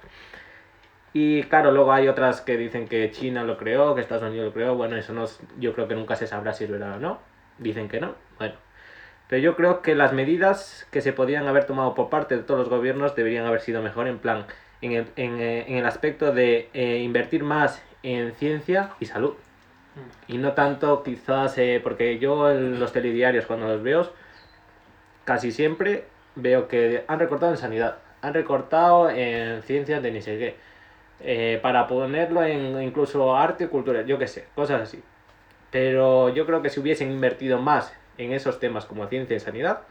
Y 1.11 1.43
claro, 1.43 1.71
luego 1.71 1.91
hay 1.91 2.07
otras 2.07 2.39
que 2.39 2.55
dicen 2.55 2.87
que 2.87 3.11
China 3.11 3.43
lo 3.43 3.57
creó, 3.57 3.95
que 3.95 4.01
Estados 4.01 4.23
Unidos 4.23 4.47
lo 4.47 4.53
creó. 4.53 4.75
Bueno, 4.75 4.95
eso 4.95 5.11
no, 5.11 5.25
yo 5.59 5.73
creo 5.73 5.89
que 5.89 5.95
nunca 5.95 6.15
se 6.15 6.25
sabrá 6.25 6.53
si 6.53 6.63
es 6.63 6.71
verdad 6.71 6.95
o 6.95 6.99
no. 6.99 7.19
Dicen 7.57 7.89
que 7.89 7.99
no. 7.99 8.15
Bueno. 8.39 8.55
Pero 9.27 9.41
yo 9.41 9.55
creo 9.55 9.81
que 9.81 9.95
las 9.95 10.13
medidas 10.13 10.87
que 10.91 11.01
se 11.01 11.13
podían 11.13 11.47
haber 11.47 11.65
tomado 11.65 11.95
por 11.95 12.09
parte 12.09 12.35
de 12.35 12.43
todos 12.43 12.59
los 12.59 12.69
gobiernos 12.69 13.15
deberían 13.15 13.45
haber 13.45 13.61
sido 13.61 13.81
mejor 13.81 14.07
en 14.07 14.19
plan, 14.19 14.45
en 14.81 14.91
el, 14.91 15.07
en, 15.15 15.39
eh, 15.39 15.65
en 15.67 15.77
el 15.77 15.85
aspecto 15.85 16.31
de 16.33 16.69
eh, 16.73 16.99
invertir 16.99 17.43
más 17.43 17.81
en 18.03 18.33
ciencia 18.33 18.91
y 18.99 19.05
salud. 19.05 19.33
Y 20.27 20.37
no 20.37 20.53
tanto 20.53 21.03
quizás, 21.03 21.57
eh, 21.57 21.79
porque 21.83 22.17
yo 22.17 22.51
en 22.51 22.79
los 22.79 22.91
telediarios 22.91 23.45
cuando 23.45 23.67
los 23.67 23.83
veo, 23.83 24.11
casi 25.23 25.51
siempre 25.51 26.05
veo 26.35 26.67
que 26.67 27.03
han 27.07 27.19
recortado 27.19 27.51
en 27.51 27.57
sanidad, 27.57 27.97
han 28.21 28.33
recortado 28.33 29.09
en 29.09 29.61
ciencias 29.63 30.01
de 30.01 30.11
ni 30.11 30.21
sé 30.21 30.37
qué, 30.37 30.55
eh, 31.19 31.59
para 31.61 31.87
ponerlo 31.87 32.43
en 32.43 32.81
incluso 32.81 33.35
arte 33.35 33.67
cultura, 33.67 34.01
yo 34.01 34.17
qué 34.17 34.27
sé, 34.27 34.47
cosas 34.55 34.81
así. 34.81 35.03
Pero 35.71 36.29
yo 36.29 36.45
creo 36.45 36.61
que 36.61 36.69
si 36.69 36.79
hubiesen 36.79 37.11
invertido 37.11 37.59
más 37.59 37.93
en 38.17 38.33
esos 38.33 38.59
temas 38.59 38.85
como 38.85 39.07
ciencia 39.07 39.35
y 39.35 39.39
sanidad, 39.39 39.81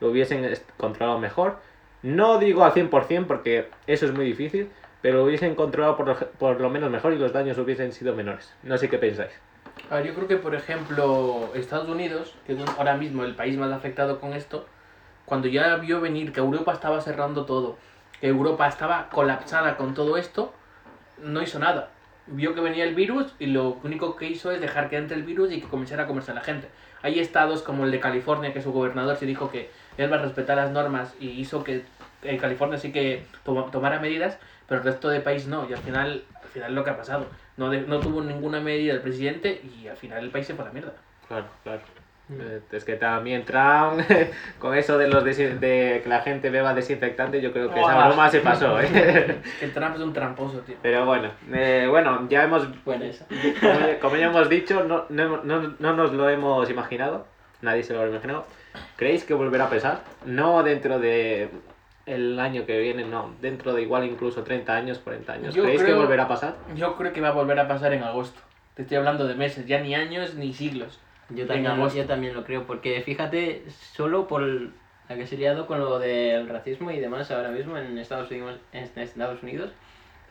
lo 0.00 0.10
hubiesen 0.10 0.48
controlado 0.76 1.18
mejor. 1.18 1.58
No 2.02 2.38
digo 2.38 2.64
al 2.64 2.72
100% 2.72 3.26
porque 3.26 3.68
eso 3.86 4.06
es 4.06 4.12
muy 4.12 4.24
difícil, 4.24 4.70
pero 5.02 5.18
lo 5.18 5.24
hubiesen 5.24 5.54
controlado 5.54 5.96
por 5.96 6.06
lo, 6.06 6.16
por 6.16 6.60
lo 6.60 6.70
menos 6.70 6.90
mejor 6.90 7.12
y 7.12 7.18
los 7.18 7.32
daños 7.32 7.58
hubiesen 7.58 7.92
sido 7.92 8.14
menores. 8.14 8.52
No 8.62 8.78
sé 8.78 8.88
qué 8.88 8.98
pensáis. 8.98 9.32
A 9.90 9.96
ver, 9.96 10.06
yo 10.06 10.14
creo 10.14 10.28
que, 10.28 10.36
por 10.36 10.54
ejemplo, 10.54 11.50
Estados 11.54 11.88
Unidos, 11.88 12.34
que 12.46 12.52
es 12.52 12.58
ahora 12.76 12.96
mismo 12.96 13.24
el 13.24 13.34
país 13.34 13.56
más 13.56 13.72
afectado 13.72 14.20
con 14.20 14.32
esto, 14.32 14.66
cuando 15.24 15.48
ya 15.48 15.76
vio 15.76 16.00
venir 16.00 16.32
que 16.32 16.40
Europa 16.40 16.72
estaba 16.72 17.00
cerrando 17.00 17.44
todo, 17.44 17.76
que 18.20 18.28
Europa 18.28 18.66
estaba 18.66 19.08
colapsada 19.08 19.76
con 19.76 19.94
todo 19.94 20.16
esto, 20.16 20.52
no 21.22 21.42
hizo 21.42 21.58
nada. 21.58 21.90
Vio 22.26 22.54
que 22.54 22.60
venía 22.60 22.84
el 22.84 22.94
virus 22.94 23.34
y 23.38 23.46
lo 23.46 23.78
único 23.84 24.16
que 24.16 24.26
hizo 24.26 24.50
es 24.50 24.60
dejar 24.60 24.90
que 24.90 24.96
entre 24.96 25.16
el 25.16 25.22
virus 25.22 25.52
y 25.52 25.60
que 25.60 25.68
comenzara 25.68 26.04
a 26.04 26.06
comerse 26.06 26.32
a 26.32 26.34
la 26.34 26.42
gente. 26.42 26.68
Hay 27.02 27.18
estados 27.20 27.62
como 27.62 27.84
el 27.84 27.90
de 27.90 28.00
California, 28.00 28.52
que 28.52 28.62
su 28.62 28.72
gobernador 28.72 29.16
se 29.16 29.26
dijo 29.26 29.50
que 29.50 29.70
él 29.96 30.12
va 30.12 30.16
a 30.16 30.22
respetar 30.22 30.56
las 30.56 30.70
normas 30.70 31.14
y 31.20 31.28
hizo 31.30 31.62
que 31.64 31.84
eh, 32.22 32.36
California 32.38 32.78
sí 32.78 32.92
que 32.92 33.24
toma- 33.44 33.70
tomara 33.70 34.00
medidas, 34.00 34.38
pero 34.66 34.80
el 34.80 34.84
resto 34.86 35.08
del 35.08 35.22
país 35.22 35.46
no. 35.46 35.68
Y 35.68 35.72
al 35.72 35.78
final, 35.80 36.24
al 36.42 36.48
final 36.48 36.74
lo 36.74 36.84
que 36.84 36.90
ha 36.90 36.96
pasado. 36.96 37.26
No, 37.56 37.70
de- 37.70 37.82
no 37.82 38.00
tuvo 38.00 38.20
ninguna 38.22 38.60
medida 38.60 38.92
el 38.94 39.00
presidente 39.00 39.60
y 39.80 39.86
al 39.88 39.96
final 39.96 40.24
el 40.24 40.30
país 40.30 40.46
se 40.46 40.54
fue 40.54 40.64
a 40.64 40.68
la 40.68 40.72
mierda. 40.74 40.92
Claro, 41.28 41.46
claro. 41.62 41.80
Eh, 42.30 42.60
Es 42.72 42.84
que 42.84 42.96
también 42.96 43.44
Trump, 43.44 44.00
con 44.58 44.74
eso 44.76 44.98
de 44.98 45.08
los 45.08 45.24
de 45.24 46.00
que 46.02 46.02
la 46.06 46.20
gente 46.20 46.50
beba 46.50 46.74
desinfectante, 46.74 47.40
yo 47.40 47.52
creo 47.52 47.72
que 47.72 47.80
esa 47.80 48.06
broma 48.06 48.28
se 48.30 48.40
pasó, 48.40 48.80
¿eh? 48.80 49.40
El 49.62 49.72
Trump 49.72 49.94
es 49.94 50.00
un 50.02 50.12
tramposo, 50.12 50.58
tío. 50.60 50.76
Pero 50.82 51.06
bueno, 51.06 51.30
eh, 51.52 51.86
bueno, 51.88 52.26
ya 52.28 52.44
hemos, 52.44 52.66
Buena 52.84 53.06
esa. 53.06 53.26
como, 53.60 53.80
ya- 53.80 53.98
como 54.00 54.16
ya 54.16 54.26
hemos 54.26 54.48
dicho, 54.48 54.84
no, 54.84 55.06
no, 55.08 55.42
no, 55.42 55.74
no 55.78 55.94
nos 55.94 56.12
lo 56.12 56.28
hemos 56.28 56.68
imaginado, 56.70 57.26
nadie 57.62 57.82
se 57.82 57.94
lo 57.94 58.02
ha 58.02 58.06
imaginado. 58.06 58.44
¿Creéis 58.96 59.24
que 59.24 59.34
volverá 59.34 59.64
a 59.64 59.70
pesar? 59.70 60.00
No 60.26 60.62
dentro 60.62 60.98
de 60.98 61.48
el 62.06 62.38
año 62.40 62.64
que 62.66 62.78
viene, 62.78 63.04
no, 63.04 63.34
dentro 63.40 63.72
de 63.74 63.82
igual 63.82 64.04
incluso 64.04 64.42
30 64.42 64.74
años, 64.74 64.98
40 64.98 65.32
años. 65.32 65.54
Yo 65.54 65.62
¿Creéis 65.62 65.82
que 65.82 65.94
volverá 65.94 66.24
a 66.24 66.28
pasar? 66.28 66.54
Yo 66.74 66.96
creo 66.96 67.12
que 67.12 67.20
va 67.20 67.28
a 67.28 67.32
volver 67.32 67.58
a 67.60 67.68
pasar 67.68 67.92
en 67.92 68.02
agosto. 68.02 68.40
Te 68.74 68.82
estoy 68.82 68.96
hablando 68.98 69.26
de 69.26 69.34
meses, 69.34 69.66
ya 69.66 69.80
ni 69.80 69.94
años 69.94 70.34
ni 70.34 70.52
siglos. 70.54 70.98
Yo 71.30 71.46
también, 71.46 71.72
agosto. 71.72 71.98
yo 71.98 72.06
también 72.06 72.34
lo 72.34 72.44
creo, 72.44 72.66
porque 72.66 73.02
fíjate, 73.02 73.64
solo 73.70 74.26
por 74.26 74.42
la 74.42 75.16
que 75.16 75.26
se 75.26 75.36
ha 75.36 75.38
liado 75.38 75.66
con 75.66 75.78
lo 75.78 75.98
del 75.98 76.48
racismo 76.48 76.90
y 76.90 77.00
demás 77.00 77.30
ahora 77.30 77.50
mismo 77.50 77.76
en 77.76 77.98
Estados 77.98 78.30
Unidos, 78.30 78.58
en 78.72 78.88
Estados 78.98 79.42
Unidos 79.42 79.70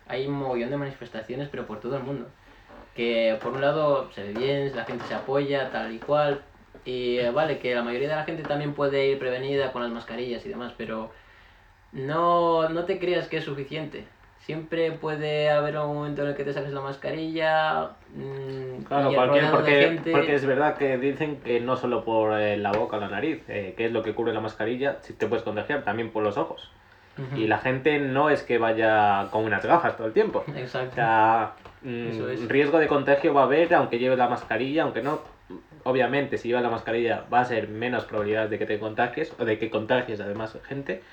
hay 0.08 0.28
un 0.28 0.34
mogollón 0.34 0.70
de 0.70 0.78
manifestaciones, 0.78 1.50
pero 1.50 1.68
por 1.68 1.80
todo 1.80 1.98
el 1.98 2.04
mundo. 2.04 2.28
Que 2.96 3.38
por 3.42 3.54
un 3.54 3.62
lado 3.62 4.12
se 4.14 4.24
ve 4.24 4.34
bien, 4.34 4.76
la 4.76 4.86
gente 4.86 5.06
se 5.06 5.14
apoya, 5.14 5.70
tal 5.72 5.94
y 5.94 6.00
cual, 6.00 6.42
y 6.86 7.20
vale, 7.30 7.60
que 7.60 7.76
la 7.76 7.84
mayoría 7.84 8.10
de 8.10 8.16
la 8.16 8.24
gente 8.24 8.44
también 8.44 8.74
puede 8.74 9.08
ir 9.08 9.20
prevenida 9.20 9.72
con 9.72 9.84
las 9.84 9.92
mascarillas 9.92 10.46
y 10.46 10.50
demás, 10.50 10.74
pero 10.78 11.12
no, 11.92 12.70
no 12.70 12.86
te 12.86 13.00
creas 13.00 13.28
que 13.28 13.38
es 13.38 13.44
suficiente. 13.44 14.06
Siempre 14.48 14.94
puede 14.94 15.50
haber 15.50 15.78
un 15.78 15.94
momento 15.94 16.22
en 16.22 16.30
el 16.30 16.36
que 16.36 16.46
te 16.46 16.54
saques 16.54 16.72
la 16.72 16.80
mascarilla. 16.80 17.90
mm, 18.16 18.84
Claro, 18.88 19.12
y 19.12 19.16
porque, 19.16 19.42
porque, 19.52 19.82
gente. 19.82 20.12
porque 20.14 20.36
es 20.36 20.46
verdad 20.46 20.78
que 20.78 20.98
dicen 20.98 21.42
que 21.42 21.60
no 21.60 21.76
solo 21.76 22.06
por 22.06 22.40
eh, 22.40 22.56
la 22.56 22.72
boca 22.72 22.96
o 22.96 23.00
la 23.02 23.10
nariz, 23.10 23.44
eh, 23.50 23.74
que 23.76 23.88
es 23.88 23.92
lo 23.92 24.04
que 24.04 24.14
cubre 24.14 24.32
la 24.32 24.40
mascarilla, 24.40 25.00
si 25.02 25.12
te 25.12 25.28
puedes 25.28 25.44
contagiar, 25.44 25.84
también 25.84 26.12
por 26.12 26.24
los 26.24 26.38
ojos. 26.38 26.72
Ujú. 27.18 27.42
Y 27.42 27.48
la 27.48 27.58
gente 27.58 28.00
no 28.00 28.30
es 28.30 28.42
que 28.42 28.58
vaya 28.58 29.28
con 29.32 29.44
unas 29.44 29.66
gafas 29.66 29.98
todo 29.98 30.08
el 30.08 30.14
tiempo. 30.14 30.46
O 30.48 30.58
Exacto. 30.58 30.96
sea, 30.96 31.52
mm, 31.82 32.08
Eso 32.12 32.30
es. 32.30 32.48
riesgo 32.48 32.80
de 32.80 32.88
contagio 32.88 33.34
va 33.34 33.42
a 33.42 33.44
haber, 33.44 33.74
aunque 33.76 34.00
lleve 34.00 34.16
la 34.16 34.30
mascarilla, 34.30 34.84
aunque 34.84 35.02
no. 35.02 35.20
Obviamente, 35.84 36.38
si 36.38 36.48
llevas 36.48 36.64
la 36.64 36.70
mascarilla 36.70 37.26
va 37.34 37.42
a 37.42 37.46
ser 37.46 37.68
menos 37.68 38.06
probabilidad 38.06 38.48
de 38.48 38.58
que 38.58 38.66
te 38.66 38.80
contagies 38.80 39.34
o 39.38 39.44
de 39.44 39.60
que 39.60 39.70
contagies 39.70 40.22
además 40.22 40.58
gente. 40.66 41.04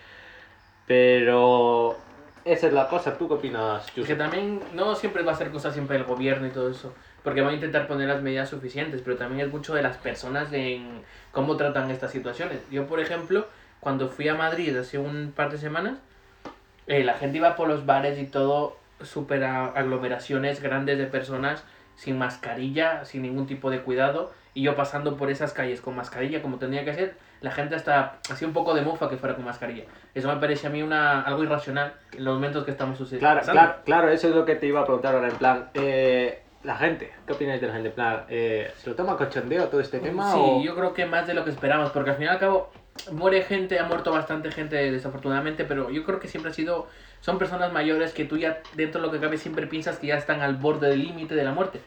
Pero 0.87 1.97
esa 2.45 2.67
es 2.67 2.73
la 2.73 2.89
cosa. 2.89 3.17
¿Tú 3.17 3.29
qué 3.29 3.35
opinas, 3.35 3.87
Es 3.87 3.93
que 3.93 4.01
Yusuf? 4.03 4.19
también 4.19 4.61
no 4.75 4.95
siempre 4.95 5.23
va 5.23 5.33
a 5.33 5.37
ser 5.37 5.51
cosa 5.51 5.73
siempre 5.73 5.97
el 5.97 6.05
gobierno 6.05 6.47
y 6.47 6.51
todo 6.51 6.71
eso. 6.71 6.95
Porque 7.23 7.41
va 7.41 7.51
a 7.51 7.55
intentar 7.55 7.87
poner 7.87 8.09
las 8.09 8.23
medidas 8.23 8.51
suficientes, 8.51 9.01
pero 9.03 9.17
también 9.17 9.47
es 9.47 9.53
mucho 9.53 9.75
de 9.75 9.83
las 9.83 9.97
personas 9.97 10.53
en 10.53 11.03
cómo 11.33 11.57
tratan 11.57 11.91
estas 11.91 12.11
situaciones. 12.13 12.61
Yo, 12.71 12.87
por 12.87 13.01
ejemplo, 13.01 13.47
cuando 13.81 14.09
fui 14.09 14.29
a 14.29 14.35
Madrid 14.35 14.77
hace 14.77 14.99
un 14.99 15.33
par 15.35 15.51
de 15.51 15.59
semanas, 15.59 15.99
eh, 16.87 17.03
la 17.03 17.15
gente 17.15 17.39
iba 17.39 17.57
por 17.57 17.69
los 17.69 17.87
bares 17.87 18.19
y 18.19 18.27
todo, 18.27 18.77
súper 19.03 19.43
aglomeraciones 19.45 20.61
grandes 20.63 20.99
de 20.99 21.07
personas 21.07 21.65
sin 21.97 22.19
mascarilla, 22.19 23.05
sin 23.05 23.23
ningún 23.23 23.47
tipo 23.47 23.71
de 23.71 23.81
cuidado, 23.81 24.33
y 24.53 24.63
yo 24.63 24.77
pasando 24.77 25.17
por 25.17 25.31
esas 25.31 25.53
calles 25.53 25.81
con 25.81 25.97
mascarilla 25.97 26.43
como 26.43 26.59
tenía 26.59 26.85
que 26.85 26.95
ser, 26.95 27.17
la 27.45 27.51
gente 27.51 27.75
hasta 27.75 28.15
hacía 28.31 28.49
un 28.49 28.55
poco 28.55 28.73
de 28.73 28.81
mofa 28.81 29.11
que 29.11 29.19
fuera 29.19 29.35
con 29.35 29.45
mascarilla. 29.45 29.85
Eso 30.15 30.29
me 30.29 30.41
parece 30.41 30.67
a 30.67 30.71
mí 30.71 30.83
una, 30.83 31.21
algo 31.21 31.45
irracional 31.45 31.93
en 32.17 32.25
los 32.25 32.35
momentos 32.35 32.65
que 32.65 32.71
estamos 32.71 32.97
sucediendo. 32.97 33.29
Claro, 33.29 33.53
claro, 33.53 33.75
claro, 33.85 34.09
eso 34.09 34.29
es 34.29 34.35
lo 34.35 34.47
que 34.47 34.55
te 34.55 34.67
iba 34.67 34.81
a 34.81 34.85
preguntar 34.85 35.15
ahora, 35.15 35.29
en 35.29 35.37
plan, 35.37 35.69
eh, 35.75 36.43
la 36.63 36.77
gente, 36.77 37.13
¿qué 37.27 37.35
opináis 37.35 37.61
de 37.61 37.67
la 37.67 37.75
gente? 37.75 37.91
En 37.91 37.95
plan, 37.95 38.25
eh, 38.31 38.73
¿se 38.79 38.89
lo 38.89 38.97
toma 38.97 39.19
cochondeo 39.19 39.69
todo 39.69 39.83
este 39.83 40.01
tema? 40.01 40.33
Sí, 40.33 40.39
o... 40.41 40.63
yo 40.63 40.75
creo 40.75 40.95
que 40.95 41.05
más 41.05 41.27
de 41.27 41.35
lo 41.35 41.45
que 41.45 41.51
esperamos, 41.51 41.91
porque 41.91 42.11
al 42.11 42.17
fin 42.17 42.25
y 42.25 42.29
al 42.29 42.39
cabo 42.39 42.73
muere 43.13 43.43
gente, 43.43 43.79
ha 43.79 43.85
muerto 43.85 44.11
bastante 44.13 44.51
gente 44.51 44.77
desafortunadamente, 44.91 45.65
pero 45.65 45.91
yo 45.91 46.05
creo 46.05 46.21
que 46.21 46.29
siempre 46.29 46.51
ha 46.51 46.55
sido, 46.55 46.89
son 47.21 47.39
personas 47.39 47.73
mayores 47.73 48.13
que 48.13 48.25
tú 48.25 48.37
ya 48.37 48.59
dentro 48.77 49.01
de 49.01 49.07
lo 49.07 49.13
que 49.13 49.21
cabe 49.21 49.37
siempre 49.37 49.67
piensas 49.67 49.99
que 49.99 50.09
ya 50.09 50.17
están 50.17 50.41
al 50.41 50.57
borde 50.57 50.89
del 50.89 51.01
límite 51.03 51.35
de 51.35 51.45
la 51.45 51.53
muerte 51.53 51.81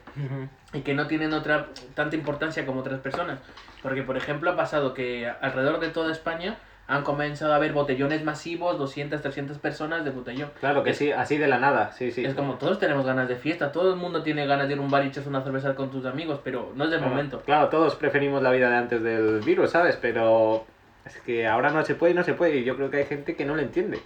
y 0.74 0.82
que 0.82 0.94
no 0.94 1.08
tienen 1.08 1.34
otra 1.34 1.68
tanta 1.96 2.16
importancia 2.16 2.66
como 2.66 2.82
otras 2.82 3.00
personas. 3.00 3.40
Porque, 3.82 4.04
por 4.04 4.18
ejemplo, 4.18 4.52
ha 4.52 4.56
pasado 4.56 4.94
que 4.94 5.28
alrededor 5.42 5.80
de 5.80 5.90
toda 5.90 6.12
España 6.12 6.58
han 6.90 7.04
comenzado 7.04 7.52
a 7.52 7.58
haber 7.58 7.74
botellones 7.74 8.24
masivos, 8.24 8.78
200, 8.78 9.22
300 9.22 9.58
personas 9.60 10.06
de 10.06 10.12
botellón. 10.12 10.52
Claro 10.60 10.84
que 10.84 10.92
Es- 10.92 10.98
sí, 10.98 11.12
así 11.12 11.38
de 11.38 11.48
la 11.48 11.60
nada, 11.60 11.92
sí, 11.92 12.12
sí. 12.12 12.24
Es 12.26 12.34
como 12.34 12.56
todos 12.56 12.80
tenemos 12.80 13.06
ganas 13.06 13.28
de 13.28 13.36
fiesta, 13.36 13.72
todo 13.74 13.92
el 13.92 13.98
mundo 13.98 14.24
tiene 14.24 14.46
ganas 14.46 14.68
de 14.68 14.74
ir 14.76 14.80
a 14.80 14.82
un 14.82 14.90
bar 14.90 15.04
y 15.04 15.08
echarse 15.10 15.28
una 15.30 15.44
cerveza 15.44 15.76
con 15.76 15.92
tus 15.92 16.06
amigos, 16.06 16.40
pero 16.44 16.72
no 16.76 16.86
es 16.86 16.90
Claro, 16.92 17.06
momento. 17.10 17.42
Claro, 17.42 17.68
todos 17.70 17.96
preferimos 17.96 18.42
la 18.42 18.52
vida 18.52 18.70
de 18.70 18.76
antes 18.78 19.04
del 19.04 19.42
virus, 19.42 19.72
¿sabes? 19.72 19.98
Pero 20.02 20.66
es 21.08 21.18
que 21.22 21.48
ahora 21.48 21.70
no 21.72 21.84
se 21.84 21.96
puede 21.96 22.14
y 22.14 22.16
no 22.16 22.24
se 22.24 22.34
puede 22.34 22.58
y 22.58 22.64
yo 22.64 22.76
creo 22.76 22.90
que 22.90 22.98
hay 22.98 23.06
gente 23.06 23.36
que 23.36 23.46
no 23.46 23.56
lo 23.56 23.62
entiende. 23.62 24.00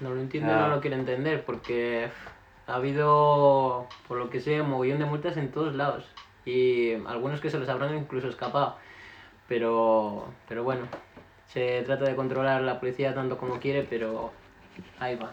No 0.00 0.14
lo 0.14 0.20
entiende, 0.20 0.52
Ah. 0.52 0.66
no 0.68 0.68
lo 0.76 0.80
quiere 0.80 0.96
entender, 0.96 1.44
porque 1.44 2.08
ha 2.66 2.74
habido, 2.74 3.86
por 4.08 4.18
lo 4.18 4.30
que 4.30 4.40
sé, 4.40 4.60
un 4.60 4.70
mogollón 4.70 4.98
de 4.98 5.04
multas 5.04 5.36
en 5.36 5.50
todos 5.50 5.74
lados. 5.74 6.04
Y 6.44 6.94
algunos 7.06 7.40
que 7.40 7.50
se 7.50 7.58
les 7.58 7.68
habrán 7.68 7.96
incluso 7.96 8.28
escapado. 8.28 8.76
Pero, 9.48 10.26
pero 10.48 10.62
bueno, 10.64 10.82
se 11.48 11.82
trata 11.82 12.04
de 12.04 12.14
controlar 12.16 12.62
la 12.62 12.78
policía 12.80 13.14
tanto 13.14 13.36
como 13.36 13.58
quiere, 13.58 13.82
pero 13.88 14.32
ahí 15.00 15.16
va. 15.16 15.30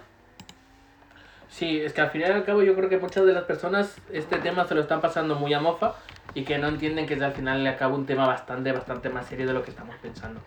Sí, 1.50 1.80
es 1.80 1.94
que 1.94 2.02
al 2.02 2.10
final 2.10 2.32
y 2.32 2.34
al 2.34 2.44
cabo 2.44 2.62
yo 2.62 2.76
creo 2.76 2.90
que 2.90 2.98
muchas 2.98 3.26
de 3.26 3.34
las 3.34 3.44
personas 3.46 3.96
este 4.12 4.38
tema 4.40 4.68
se 4.68 4.76
lo 4.76 4.82
están 4.82 5.00
pasando 5.00 5.36
muy 5.36 5.54
a 5.54 5.60
mofa 5.62 5.94
y 6.34 6.44
que 6.44 6.58
no 6.58 6.68
entienden 6.68 7.06
que 7.08 7.14
es 7.14 7.22
al 7.22 7.32
final 7.32 7.62
y 7.62 7.68
al 7.68 7.78
cabo 7.78 7.96
un 7.96 8.06
tema 8.06 8.28
bastante, 8.28 8.72
bastante 8.74 9.10
más 9.10 9.26
serio 9.28 9.48
de 9.48 9.54
lo 9.54 9.64
que 9.64 9.70
estamos 9.72 9.96
pensando. 10.02 10.42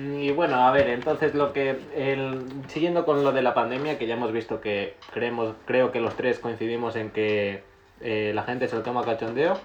Y 0.00 0.30
bueno, 0.30 0.56
a 0.66 0.70
ver, 0.70 0.88
entonces 0.90 1.34
lo 1.34 1.52
que. 1.52 1.80
El, 1.96 2.44
siguiendo 2.68 3.04
con 3.04 3.24
lo 3.24 3.32
de 3.32 3.42
la 3.42 3.54
pandemia, 3.54 3.98
que 3.98 4.06
ya 4.06 4.14
hemos 4.14 4.32
visto 4.32 4.60
que 4.60 4.96
creemos, 5.12 5.54
creo 5.66 5.90
que 5.90 6.00
los 6.00 6.14
tres 6.16 6.38
coincidimos 6.38 6.94
en 6.96 7.10
que 7.10 7.62
eh, 8.00 8.32
la 8.34 8.44
gente 8.44 8.68
se 8.68 8.76
lo 8.76 8.82
toma 8.82 9.04
cachondeo. 9.04 9.58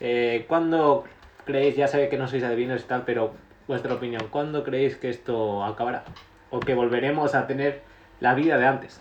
Eh, 0.00 0.44
¿Cuándo 0.48 1.04
creéis, 1.44 1.76
ya 1.76 1.88
sé 1.88 2.08
que 2.08 2.18
no 2.18 2.28
sois 2.28 2.44
adivinos 2.44 2.82
y 2.82 2.84
tal, 2.84 3.02
pero 3.04 3.32
vuestra 3.66 3.94
opinión, 3.94 4.26
¿cuándo 4.30 4.64
creéis 4.64 4.96
que 4.96 5.08
esto 5.08 5.64
acabará? 5.64 6.04
¿O 6.50 6.60
que 6.60 6.74
volveremos 6.74 7.34
a 7.34 7.46
tener 7.46 7.82
la 8.20 8.34
vida 8.34 8.58
de 8.58 8.66
antes? 8.66 9.00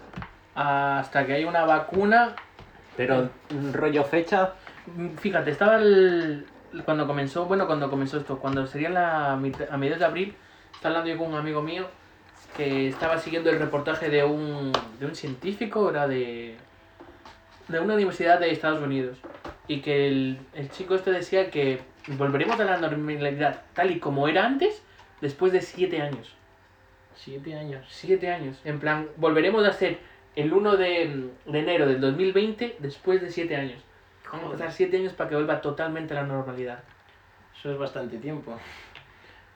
Hasta 0.55 1.25
que 1.25 1.33
haya 1.33 1.48
una 1.48 1.65
vacuna, 1.65 2.36
Pero 2.95 3.29
un 3.51 3.71
rollo 3.74 4.03
fecha, 4.03 4.53
Mm, 4.95 5.15
Fíjate, 5.17 5.51
estaba 5.51 5.77
el, 5.77 6.45
cuando 6.86 7.07
comenzó, 7.07 7.45
bueno, 7.45 7.67
cuando 7.67 7.89
comenzó 7.89 8.17
esto, 8.17 8.39
cuando 8.39 8.65
sería 8.67 8.89
la, 8.89 9.33
a 9.33 9.38
mediados 9.38 10.00
de 10.00 10.05
abril, 10.05 10.36
estaba 10.79 11.00
hablando 11.00 11.12
yo 11.13 11.17
con 11.17 11.33
un 11.33 11.38
amigo 11.38 11.62
mío 11.62 11.88
que 12.55 12.88
estaba 12.88 13.17
siguiendo 13.17 13.50
el 13.50 13.59
reportaje 13.59 14.09
de 14.09 14.24
un, 14.24 14.71
de 14.98 15.07
un 15.07 15.13
científico, 15.13 15.89
era 15.89 16.07
de, 16.07 16.55
de 17.67 17.79
una 17.81 17.95
universidad 17.95 18.39
de 18.39 18.51
Estados 18.51 18.81
Unidos, 18.81 19.17
y 19.67 19.81
que 19.81 20.07
el, 20.07 20.39
el 20.53 20.71
chico 20.71 20.95
este 20.95 21.12
decía 21.12 21.51
que 21.51 21.81
volveremos 22.17 22.57
a 22.62 22.63
la 22.63 22.77
normalidad 22.77 23.62
tal 23.74 23.91
y 23.91 24.00
como 24.00 24.29
era 24.29 24.45
antes 24.45 24.81
después 25.19 25.51
de 25.51 25.59
siete 25.59 26.01
años. 26.01 26.33
Siete 27.13 27.55
años. 27.55 27.86
Siete 27.89 28.31
años. 28.31 28.62
En 28.63 28.79
plan, 28.79 29.09
volveremos 29.17 29.67
a 29.67 29.74
ser 29.74 30.00
el 30.38 30.53
1 30.53 30.77
de, 30.77 31.29
de 31.45 31.59
enero 31.59 31.88
del 31.88 32.00
2020 32.00 32.77
después 32.79 33.21
de 33.21 33.29
siete 33.31 33.57
años. 33.57 33.83
Vamos 34.31 34.48
a 34.48 34.51
pasar 34.53 34.71
siete 34.71 34.95
años 34.95 35.12
para 35.12 35.29
que 35.29 35.36
vuelva 35.36 35.59
totalmente 35.59 36.13
a 36.13 36.21
la 36.21 36.27
normalidad. 36.27 36.79
Eso 37.59 37.69
es 37.69 37.77
bastante 37.77 38.17
tiempo. 38.19 38.57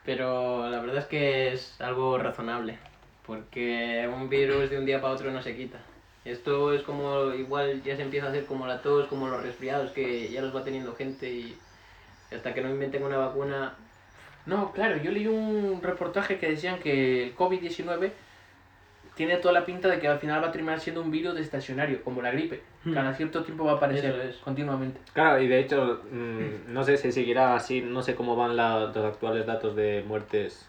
Pero 0.04 0.68
la 0.70 0.80
verdad 0.80 0.98
es 0.98 1.06
que 1.06 1.52
es 1.52 1.80
algo 1.80 2.18
razonable. 2.18 2.78
Porque 3.26 4.08
un 4.14 4.28
virus 4.28 4.70
de 4.70 4.78
un 4.78 4.86
día 4.86 5.00
para 5.00 5.14
otro 5.14 5.30
no 5.32 5.42
se 5.42 5.56
quita. 5.56 5.78
Esto 6.24 6.72
es 6.72 6.82
como, 6.82 7.32
igual 7.34 7.82
ya 7.82 7.96
se 7.96 8.02
empieza 8.02 8.26
a 8.26 8.30
hacer 8.30 8.46
como 8.46 8.66
la 8.66 8.82
tos, 8.82 9.06
como 9.08 9.28
los 9.28 9.42
resfriados, 9.42 9.92
que 9.92 10.30
ya 10.30 10.42
los 10.42 10.54
va 10.54 10.64
teniendo 10.64 10.94
gente 10.94 11.30
y 11.30 11.56
hasta 12.34 12.54
que 12.54 12.62
no 12.62 12.70
inventen 12.70 13.02
una 13.04 13.18
vacuna, 13.18 13.74
No, 14.46 14.72
claro, 14.72 14.96
yo 14.98 15.10
leí 15.10 15.26
un 15.26 15.80
reportaje 15.82 16.38
que 16.38 16.50
decían 16.50 16.78
que 16.80 17.24
el 17.24 17.36
COVID-19 17.36 18.12
tiene 19.14 19.36
toda 19.36 19.54
la 19.54 19.64
pinta 19.64 19.88
de 19.88 19.98
que 20.00 20.08
al 20.08 20.18
final 20.18 20.42
va 20.42 20.48
a 20.48 20.52
terminar 20.52 20.80
siendo 20.80 21.00
un 21.00 21.10
virus 21.10 21.34
de 21.34 21.40
estacionario, 21.42 22.02
como 22.02 22.20
la 22.22 22.30
gripe. 22.32 22.62
Hmm. 22.84 22.94
Cada 22.94 23.14
cierto 23.14 23.44
tiempo 23.44 23.64
va 23.64 23.72
a 23.72 23.76
aparecer 23.76 24.14
es. 24.20 24.36
continuamente. 24.38 25.00
Claro, 25.12 25.40
y 25.40 25.46
de 25.48 25.60
hecho, 25.60 26.02
mm, 26.10 26.72
no 26.72 26.82
sé 26.84 26.96
si 26.96 27.12
seguirá 27.12 27.54
así, 27.54 27.80
no 27.80 28.02
sé 28.02 28.14
cómo 28.14 28.34
van 28.36 28.56
la- 28.56 28.86
los 28.86 28.96
actuales 28.96 29.46
datos 29.46 29.76
de 29.76 30.04
muertes 30.06 30.68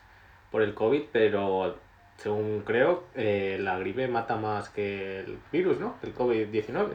por 0.52 0.62
el 0.62 0.74
COVID, 0.74 1.04
pero 1.12 1.78
según 2.18 2.62
creo, 2.66 3.06
eh, 3.16 3.58
la 3.60 3.78
gripe 3.80 4.08
mata 4.08 4.36
más 4.36 4.70
que 4.70 5.20
el 5.22 5.38
virus, 5.52 5.80
¿no? 5.80 5.96
El 6.04 6.14
COVID-19. 6.14 6.90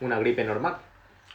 Una 0.00 0.18
gripe 0.18 0.44
normal. 0.44 0.76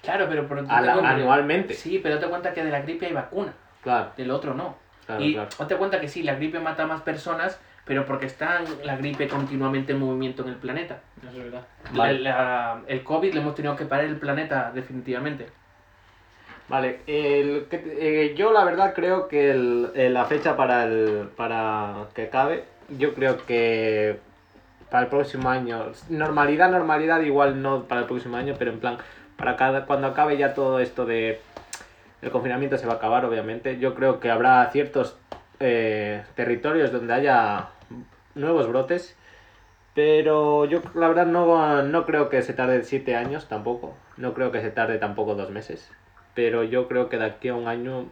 Claro, 0.01 0.27
pero 0.29 0.48
por 0.48 0.62
la- 0.62 0.93
anualmente. 0.93 1.74
Sí, 1.74 2.00
pero 2.03 2.15
date 2.15 2.27
cuenta 2.27 2.53
que 2.53 2.63
de 2.63 2.70
la 2.72 2.82
gripe 2.82 3.05
hay 3.05 3.13
vacuna, 3.13 3.53
Claro, 3.82 4.12
del 4.17 4.29
otro 4.32 4.53
no. 4.53 4.75
claro, 5.05 5.24
y 5.24 5.34
claro. 5.34 5.50
date 5.58 5.75
cuenta 5.77 6.00
que 6.01 6.08
sí, 6.10 6.24
la 6.24 6.36
gripe 6.36 6.60
mata 6.60 6.86
más 6.86 7.01
personas, 7.01 7.60
pero 7.86 8.06
porque 8.06 8.25
está 8.28 8.62
la 8.84 8.96
gripe 8.98 9.28
continuamente 9.28 9.92
en 9.92 10.00
movimiento 10.00 10.44
en 10.44 10.50
el 10.50 10.56
planeta. 10.56 11.00
Eso 11.22 11.38
es 11.38 11.44
verdad. 11.46 11.68
Vale. 11.92 12.20
La- 12.20 12.32
la- 12.32 12.82
el 12.88 13.04
COVID 13.04 13.34
le 13.34 13.42
hemos 13.42 13.56
tenido 13.56 13.75
que 13.75 13.86
parar 13.86 14.06
el 14.06 14.18
planeta 14.18 14.72
definitivamente. 14.74 15.48
Vale, 16.70 17.02
el, 17.08 17.68
eh, 17.72 18.34
yo 18.38 18.54
la 18.54 18.63
verdad 18.63 18.94
creo 18.94 19.28
que 19.28 19.52
el- 19.52 19.92
eh, 19.96 20.10
la 20.10 20.25
fecha 20.25 20.56
para, 20.56 20.86
el, 20.86 21.30
para 21.36 22.06
que 22.16 22.24
acabe, 22.24 22.63
yo 22.98 23.13
creo 23.13 23.46
que 23.46 24.18
para 24.90 25.04
el 25.04 25.10
próximo 25.10 25.50
año, 25.50 25.92
normalidad, 26.10 26.70
normalidad, 26.72 27.20
igual 27.22 27.62
no 27.62 27.84
para 27.84 28.02
el 28.02 28.08
próximo 28.08 28.38
año, 28.38 28.56
pero 28.58 28.72
en 28.72 28.80
plan, 28.80 28.98
para 29.36 29.58
cada, 29.58 29.86
cuando 29.86 30.08
acabe 30.08 30.38
ya 30.38 30.54
todo 30.54 30.80
esto 30.80 31.06
de 31.06 31.42
el 32.22 32.32
confinamiento 32.32 32.78
se 32.78 32.86
va 32.88 32.94
a 32.94 32.96
acabar, 32.96 33.25
obviamente, 33.25 33.78
yo 33.80 33.94
creo 33.94 34.22
que 34.22 34.32
habrá 34.32 34.66
ciertos 34.72 35.18
eh, 35.60 36.24
territorios 36.36 36.92
donde 36.92 37.13
haya 37.13 37.68
nuevos 38.36 38.68
brotes, 38.68 39.18
pero 39.94 40.66
yo 40.66 40.82
la 40.96 41.08
verdad 41.08 41.25
no, 41.25 41.84
no 41.84 42.06
creo 42.06 42.30
que 42.30 42.42
se 42.42 42.54
tarde 42.54 42.84
siete 42.84 43.16
años 43.16 43.48
tampoco, 43.48 43.96
no 44.18 44.34
creo 44.34 44.52
que 44.52 44.62
se 44.62 44.72
tarde 44.72 44.98
tampoco 44.98 45.36
dos 45.36 45.52
meses 45.52 45.92
pero 46.34 46.63
yo 46.63 46.88
creo 46.88 47.10
que 47.10 47.18
de 47.18 47.25
aquí 47.25 47.50
a 47.50 47.56
un 47.56 47.68
año, 47.68 48.08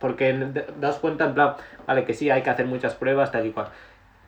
porque 0.00 0.32
das 0.80 0.98
cuenta 0.98 1.26
en 1.26 1.34
plan, 1.34 1.54
vale, 1.86 2.04
que 2.04 2.14
sí, 2.14 2.30
hay 2.30 2.42
que 2.42 2.50
hacer 2.50 2.66
muchas 2.66 2.94
pruebas, 2.94 3.32
tal 3.32 3.46
y 3.46 3.52
cual. 3.52 3.68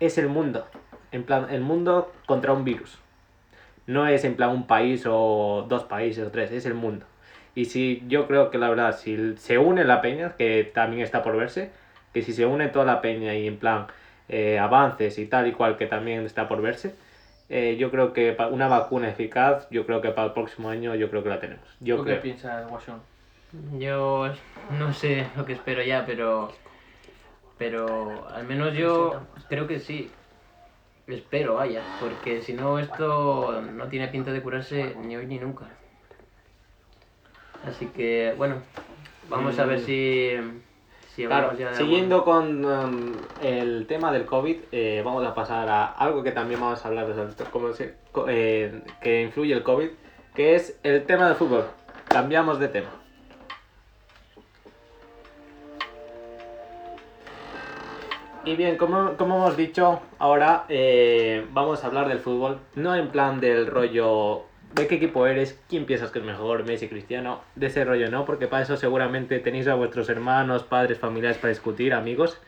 Es 0.01 0.19
el 0.19 0.29
mundo, 0.29 0.67
en 1.13 1.25
plan, 1.25 1.49
el 1.51 1.61
mundo 1.61 2.13
contra 2.27 2.53
un 2.53 2.65
virus. 2.65 2.99
No 3.87 4.07
es 4.07 4.25
en 4.25 4.37
plan 4.37 4.51
un 4.51 4.67
país 4.67 5.05
o 5.07 5.67
dos 5.69 5.85
países 5.85 6.27
o 6.27 6.31
tres, 6.31 6.51
es 6.51 6.67
el 6.67 6.75
mundo. 6.75 7.07
Y 7.55 7.67
si 7.67 8.05
yo 8.09 8.27
creo 8.27 8.51
que 8.51 8.59
la 8.59 8.69
verdad, 8.69 8.97
si 8.97 9.37
se 9.37 9.59
une 9.59 9.85
la 9.85 10.03
peña, 10.03 10.35
que 10.37 10.65
también 10.65 11.03
está 11.03 11.23
por 11.23 11.37
verse, 11.37 11.71
que 12.13 12.23
si 12.23 12.33
se 12.33 12.47
une 12.47 12.69
toda 12.69 12.85
la 12.85 13.01
peña 13.01 13.35
y 13.35 13.47
en 13.47 13.59
plan 13.59 13.87
eh, 14.29 14.59
avances 14.59 15.19
y 15.19 15.27
tal 15.27 15.47
y 15.47 15.53
cual, 15.53 15.77
que 15.77 15.87
también 15.87 16.25
está 16.25 16.49
por 16.49 16.61
verse, 16.63 16.95
eh, 17.49 17.77
yo 17.79 17.91
creo 17.91 18.13
que 18.13 18.37
una 18.51 18.67
vacuna 18.67 19.09
eficaz, 19.09 19.69
yo 19.71 19.87
creo 19.87 20.01
que 20.01 20.11
para 20.11 20.29
el 20.29 20.33
próximo 20.33 20.69
año, 20.69 20.95
yo 20.95 21.09
creo 21.11 21.23
que 21.23 21.29
la 21.29 21.41
tenemos. 21.41 21.65
Yo 21.81 21.97
¿Tú 21.97 22.05
creo. 22.05 22.17
qué 22.17 22.23
piensas, 22.23 22.71
Washington? 22.71 23.01
Yo 23.79 24.33
no 24.79 24.93
sé 24.93 25.27
lo 25.37 25.45
que 25.45 25.53
espero 25.53 25.83
ya, 25.83 26.05
pero. 26.05 26.51
Pero 27.59 28.29
al 28.29 28.47
menos 28.47 28.75
yo 28.75 29.23
creo 29.49 29.67
que 29.67 29.79
sí. 29.79 30.11
Espero, 31.07 31.55
vaya. 31.55 31.83
Porque 32.01 32.43
si 32.43 32.53
no, 32.53 32.79
esto 32.81 33.63
no 33.63 33.87
tiene 33.87 34.09
pinta 34.09 34.33
de 34.33 34.43
curarse 34.43 34.97
ni 35.05 35.17
hoy 35.17 35.27
ni 35.27 35.39
nunca. 35.39 35.67
Así 37.65 37.87
que, 37.87 38.35
bueno. 38.37 38.57
Vamos 39.29 39.59
a 39.59 39.67
ver 39.67 39.81
si. 39.81 40.33
Si 41.17 41.25
Claro, 41.25 41.53
siguiendo 41.73 42.25
con 42.25 42.63
um, 42.63 43.15
el 43.41 43.87
tema 43.87 44.13
del 44.13 44.27
COVID, 44.27 44.57
eh, 44.71 45.01
vamos 45.03 45.25
a 45.27 45.35
pasar 45.35 45.67
a 45.67 45.87
algo 45.87 46.23
que 46.23 46.31
también 46.31 46.61
vamos 46.61 46.85
a 46.85 46.89
hablar, 46.89 47.07
de 47.07 47.45
cómo 47.51 47.73
se- 47.73 47.95
co- 48.13 48.27
eh, 48.29 48.83
que 49.01 49.23
influye 49.23 49.55
el 49.55 49.63
COVID, 49.63 49.89
que 50.35 50.55
es 50.57 50.79
el 50.83 51.07
tema 51.07 51.27
del 51.27 51.37
fútbol. 51.37 51.65
Cambiamos 52.11 52.59
de 52.59 52.69
tema. 52.69 52.91
Y 58.45 58.55
bien, 58.55 58.77
como, 58.77 59.17
como 59.17 59.37
hemos 59.37 59.57
dicho, 59.57 60.01
ahora 60.19 60.67
eh, 60.69 61.47
vamos 61.51 61.83
a 61.83 61.87
hablar 61.87 62.09
del 62.09 62.19
fútbol, 62.19 62.61
no 62.75 62.95
en 62.95 63.09
plan 63.09 63.41
del 63.41 63.67
rollo 63.67 64.45
de 64.77 64.87
qué 64.87 64.97
equipo 64.97 65.27
eres, 65.27 65.59
quién 65.69 65.87
piensas 65.87 66.11
que 66.11 66.19
es 66.19 66.25
mejor, 66.25 66.65
Messi, 66.65 66.89
Cristiano, 66.89 67.41
de 67.55 67.69
ese 67.69 67.85
rollo 67.85 68.11
no, 68.11 68.27
porque 68.27 68.47
para 68.47 68.63
eso 68.63 68.77
seguramente 68.77 69.39
tenéis 69.39 69.67
a 69.69 69.75
vuestros 69.75 70.11
hermanos, 70.11 70.65
padres, 70.65 70.99
familiares 70.99 71.39
para 71.39 71.49
discutir, 71.49 71.95
amigos. 71.95 72.39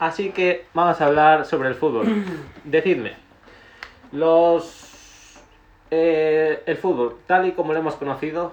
Así 0.00 0.30
que 0.30 0.66
vamos 0.74 1.00
a 1.00 1.06
hablar 1.06 1.44
sobre 1.44 1.68
el 1.68 1.76
fútbol. 1.76 2.24
Decidme, 2.64 3.12
los 4.10 5.40
eh, 5.92 6.62
el 6.66 6.76
fútbol, 6.76 7.18
tal 7.26 7.46
y 7.46 7.52
como 7.52 7.72
lo 7.74 7.78
hemos 7.78 7.94
conocido, 7.94 8.52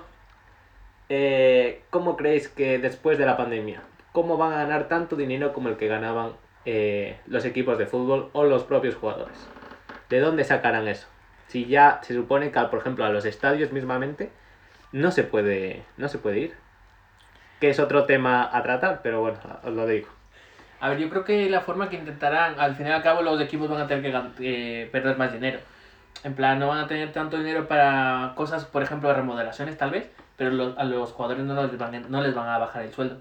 eh, 1.09 1.81
¿cómo 1.89 2.15
creéis 2.15 2.47
que 2.47 2.77
después 2.77 3.17
de 3.17 3.25
la 3.25 3.37
pandemia, 3.37 3.81
cómo 4.11 4.37
van 4.37 4.53
a 4.53 4.57
ganar 4.57 4.87
tanto 4.87 5.15
dinero 5.15 5.51
como 5.51 5.69
el 5.69 5.77
que 5.77 5.87
ganaban 5.87 6.33
eh, 6.65 7.17
los 7.25 7.43
equipos 7.43 7.79
de 7.79 7.87
fútbol 7.87 8.29
o 8.33 8.43
los 8.43 8.63
propios 8.65 8.93
jugadores? 8.93 9.47
¿De 10.09 10.19
dónde 10.19 10.43
sacarán 10.43 10.87
eso? 10.87 11.07
Si 11.47 11.65
ya 11.65 11.99
se 12.03 12.13
supone 12.13 12.51
que, 12.51 12.59
por 12.61 12.79
ejemplo, 12.79 13.05
a 13.05 13.09
los 13.09 13.25
estadios 13.25 13.71
mismamente 13.71 14.31
no 14.91 15.11
se 15.11 15.23
puede, 15.23 15.83
no 15.97 16.07
se 16.07 16.17
puede 16.17 16.39
ir. 16.39 16.55
Que 17.59 17.69
es 17.69 17.79
otro 17.79 18.05
tema 18.05 18.49
a 18.55 18.61
tratar, 18.63 19.01
pero 19.01 19.21
bueno, 19.21 19.39
os 19.63 19.73
lo 19.73 19.87
digo. 19.87 20.07
A 20.79 20.89
ver, 20.89 20.99
yo 20.99 21.09
creo 21.09 21.23
que 21.23 21.49
la 21.49 21.61
forma 21.61 21.89
que 21.89 21.95
intentarán, 21.95 22.59
al 22.59 22.75
fin 22.75 22.85
y 22.87 22.91
al 22.91 23.01
cabo 23.01 23.21
los 23.23 23.41
equipos 23.41 23.67
van 23.69 23.81
a 23.81 23.87
tener 23.87 24.03
que 24.03 24.83
eh, 24.83 24.89
perder 24.91 25.17
más 25.17 25.33
dinero. 25.33 25.59
En 26.23 26.35
plan, 26.35 26.59
no 26.59 26.67
van 26.67 26.79
a 26.79 26.87
tener 26.87 27.11
tanto 27.13 27.37
dinero 27.37 27.67
para 27.67 28.33
cosas, 28.35 28.65
por 28.65 28.83
ejemplo, 28.83 29.11
remodelaciones 29.13 29.77
tal 29.77 29.89
vez, 29.91 30.09
pero 30.35 30.51
los- 30.51 30.77
a 30.77 30.83
los 30.83 31.11
jugadores 31.13 31.43
no 31.45 31.65
les, 31.65 31.77
van, 31.77 32.11
no 32.11 32.21
les 32.21 32.35
van 32.35 32.47
a 32.49 32.57
bajar 32.59 32.83
el 32.83 32.93
sueldo. 32.93 33.17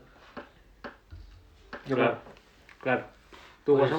Yo 1.86 1.96
claro, 1.96 2.18
claro. 2.82 3.04
¿Tú, 3.64 3.78
Pues? 3.78 3.92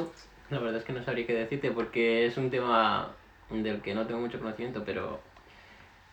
La 0.50 0.60
verdad 0.60 0.78
es 0.78 0.84
que 0.86 0.94
no 0.94 1.04
sabría 1.04 1.26
qué 1.26 1.34
decirte 1.34 1.72
porque 1.72 2.26
es 2.26 2.38
un 2.38 2.50
tema 2.50 3.10
del 3.50 3.82
que 3.82 3.94
no 3.94 4.06
tengo 4.06 4.20
mucho 4.22 4.40
conocimiento, 4.40 4.84
pero. 4.86 5.20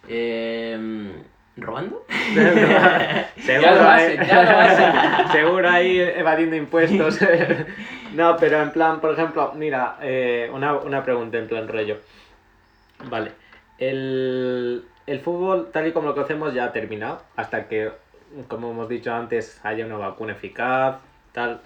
Eh, 0.09 1.13
¿Robando? 1.57 2.05
Seguro, 2.35 2.69
Ya 3.47 3.75
lo 3.75 3.89
ahí- 3.89 4.17
hacen, 4.17 4.27
ya 4.27 4.43
lo 4.43 4.59
hacen. 4.59 5.29
Seguro 5.33 5.71
ahí 5.71 5.99
evadiendo 6.01 6.57
impuestos. 6.57 7.19
no, 8.15 8.37
pero 8.37 8.61
en 8.63 8.71
plan, 8.73 9.01
por 9.01 9.13
ejemplo, 9.13 9.53
mira, 9.55 9.97
eh, 10.03 10.51
una, 10.53 10.75
una 10.75 11.03
pregunta 11.05 11.39
en 11.39 11.47
plan 11.47 11.69
rollo. 11.69 11.99
Vale. 13.09 13.33
El, 13.79 14.85
el 15.07 15.21
fútbol, 15.21 15.71
tal 15.73 15.87
y 15.87 15.93
como 15.93 16.09
lo 16.09 16.15
conocemos, 16.15 16.55
ya 16.55 16.65
ha 16.65 16.73
terminado. 16.73 17.23
Hasta 17.37 17.69
que, 17.69 17.93
como 18.49 18.71
hemos 18.71 18.89
dicho 18.89 19.13
antes, 19.15 19.61
haya 19.65 19.87
una 19.87 19.97
vacuna 19.97 20.33
eficaz, 20.33 20.97
tal. 21.33 21.61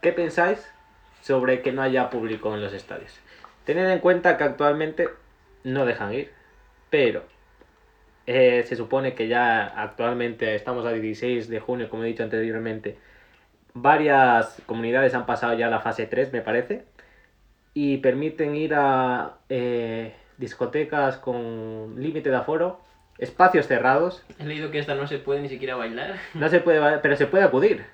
¿Qué 0.00 0.12
pensáis 0.12 0.66
sobre 1.22 1.60
que 1.60 1.72
no 1.72 1.82
haya 1.82 2.08
público 2.10 2.54
en 2.54 2.62
los 2.62 2.72
estadios? 2.72 3.18
Tened 3.68 3.90
en 3.90 3.98
cuenta 3.98 4.38
que 4.38 4.44
actualmente 4.44 5.10
no 5.62 5.84
dejan 5.84 6.14
ir, 6.14 6.30
pero 6.88 7.22
eh, 8.26 8.64
se 8.66 8.76
supone 8.76 9.14
que 9.14 9.28
ya 9.28 9.62
actualmente 9.66 10.54
estamos 10.54 10.86
a 10.86 10.92
16 10.92 11.50
de 11.50 11.60
junio, 11.60 11.90
como 11.90 12.04
he 12.04 12.06
dicho 12.06 12.22
anteriormente. 12.22 12.96
Varias 13.74 14.62
comunidades 14.64 15.12
han 15.12 15.26
pasado 15.26 15.52
ya 15.52 15.68
la 15.68 15.80
fase 15.80 16.06
3, 16.06 16.32
me 16.32 16.40
parece, 16.40 16.86
y 17.74 17.98
permiten 17.98 18.56
ir 18.56 18.72
a 18.74 19.34
eh, 19.50 20.14
discotecas 20.38 21.18
con 21.18 21.94
límite 22.00 22.30
de 22.30 22.36
aforo, 22.36 22.80
espacios 23.18 23.66
cerrados. 23.66 24.24
He 24.38 24.44
leído 24.46 24.70
que 24.70 24.78
esta 24.78 24.94
no 24.94 25.06
se 25.06 25.18
puede 25.18 25.42
ni 25.42 25.50
siquiera 25.50 25.76
bailar. 25.76 26.14
No 26.32 26.48
se 26.48 26.60
puede, 26.60 26.78
ba- 26.78 27.00
pero 27.02 27.16
se 27.16 27.26
puede 27.26 27.44
acudir. 27.44 27.84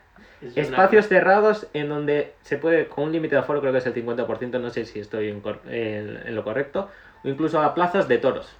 Es 0.49 0.57
una- 0.57 0.63
Espacios 0.63 1.09
cerrados 1.09 1.67
en 1.73 1.89
donde 1.89 2.35
se 2.43 2.59
puede, 2.59 2.87
con 2.89 3.05
un 3.05 3.13
límite 3.13 3.35
de 3.35 3.41
aforo, 3.41 3.61
creo 3.61 3.73
que 3.73 3.79
es 3.79 3.87
el 3.87 3.95
50%, 3.95 4.59
no 4.59 4.71
sé 4.71 4.85
si 4.85 5.01
estoy 5.01 5.29
en, 5.29 5.41
cor- 5.41 5.61
en- 5.67 6.21
en 6.27 6.35
lo 6.35 6.45
correcto, 6.45 6.89
o 7.25 7.29
incluso 7.29 7.61
a 7.61 7.75
plazas 7.75 8.09
de 8.09 8.19
toros. 8.19 8.55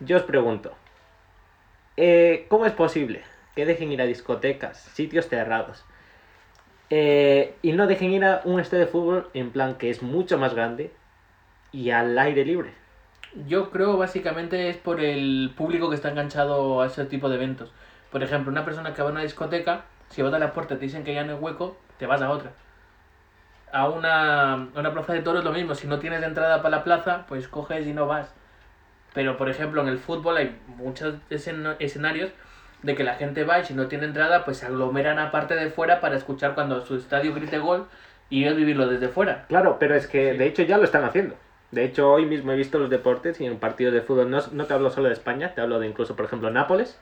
Yo 0.00 0.16
os 0.16 0.22
pregunto, 0.24 0.72
eh, 1.96 2.46
¿cómo 2.48 2.66
es 2.66 2.72
posible 2.72 3.22
que 3.54 3.66
dejen 3.66 3.92
ir 3.92 4.02
a 4.02 4.06
discotecas, 4.06 4.78
sitios 4.94 5.28
cerrados, 5.28 5.84
eh, 6.90 7.54
y 7.62 7.72
no 7.72 7.86
dejen 7.86 8.12
ir 8.12 8.24
a 8.24 8.42
un 8.44 8.60
estadio 8.60 8.84
de 8.84 8.90
fútbol 8.90 9.28
en 9.34 9.50
plan 9.50 9.76
que 9.76 9.90
es 9.90 10.02
mucho 10.02 10.38
más 10.38 10.54
grande 10.54 10.90
y 11.72 11.90
al 11.90 12.18
aire 12.18 12.44
libre? 12.44 12.72
Yo 13.46 13.70
creo 13.70 13.96
básicamente 13.96 14.68
es 14.68 14.76
por 14.76 15.00
el 15.00 15.52
público 15.56 15.88
que 15.88 15.96
está 15.96 16.10
enganchado 16.10 16.82
a 16.82 16.86
ese 16.86 17.04
tipo 17.04 17.28
de 17.28 17.36
eventos. 17.36 17.72
Por 18.12 18.22
ejemplo, 18.22 18.52
una 18.52 18.64
persona 18.64 18.94
que 18.94 19.02
va 19.02 19.08
a 19.08 19.12
una 19.12 19.22
discoteca, 19.22 19.84
si 20.14 20.22
vas 20.22 20.32
a 20.32 20.38
la 20.38 20.52
puerta 20.52 20.74
y 20.74 20.76
te 20.78 20.84
dicen 20.84 21.04
que 21.04 21.12
ya 21.14 21.24
no 21.24 21.32
hay 21.34 21.38
hueco, 21.38 21.76
te 21.98 22.06
vas 22.06 22.22
a 22.22 22.30
otra. 22.30 22.52
A 23.72 23.88
una, 23.88 24.52
a 24.52 24.56
una 24.76 24.92
plaza 24.92 25.12
de 25.12 25.20
toros 25.22 25.42
lo 25.42 25.50
mismo, 25.52 25.74
si 25.74 25.88
no 25.88 25.98
tienes 25.98 26.22
entrada 26.22 26.62
para 26.62 26.76
la 26.78 26.84
plaza, 26.84 27.24
pues 27.28 27.48
coges 27.48 27.86
y 27.86 27.92
no 27.92 28.06
vas. 28.06 28.32
Pero 29.14 29.36
por 29.36 29.48
ejemplo 29.48 29.82
en 29.82 29.88
el 29.88 29.98
fútbol 29.98 30.36
hay 30.36 30.56
muchos 30.76 31.16
escen- 31.30 31.76
escenarios 31.80 32.30
de 32.82 32.94
que 32.94 33.02
la 33.04 33.14
gente 33.14 33.44
va 33.44 33.58
y 33.58 33.64
si 33.64 33.74
no 33.74 33.86
tiene 33.88 34.04
entrada, 34.04 34.44
pues 34.44 34.58
se 34.58 34.66
aglomeran 34.66 35.18
a 35.18 35.30
parte 35.32 35.54
de 35.56 35.70
fuera 35.70 36.00
para 36.00 36.16
escuchar 36.16 36.54
cuando 36.54 36.84
su 36.86 36.96
estadio 36.96 37.34
grite 37.34 37.58
gol 37.58 37.88
y 38.30 38.44
ellos 38.44 38.56
vivirlo 38.56 38.86
desde 38.86 39.08
fuera. 39.08 39.46
Claro, 39.48 39.78
pero 39.80 39.94
es 39.96 40.06
que 40.06 40.32
Sí. 40.32 40.38
de 40.38 40.46
hecho 40.46 40.62
ya 40.62 40.78
lo 40.78 40.84
están 40.84 41.04
haciendo. 41.04 41.34
De 41.70 41.84
hecho, 41.84 42.12
hoy 42.12 42.26
mismo 42.26 42.52
he 42.52 42.56
visto 42.56 42.78
los 42.78 42.90
deportes 42.90 43.40
y 43.40 43.46
en 43.46 43.58
partidos 43.58 43.92
de 43.94 44.02
fútbol, 44.02 44.30
no, 44.30 44.38
no 44.52 44.64
te 44.66 44.74
hablo 44.74 44.90
solo 44.90 45.08
de 45.08 45.14
España, 45.14 45.54
te 45.54 45.60
hablo 45.60 45.80
de 45.80 45.88
incluso, 45.88 46.14
por 46.14 46.26
ejemplo, 46.26 46.50
Nápoles, 46.50 47.00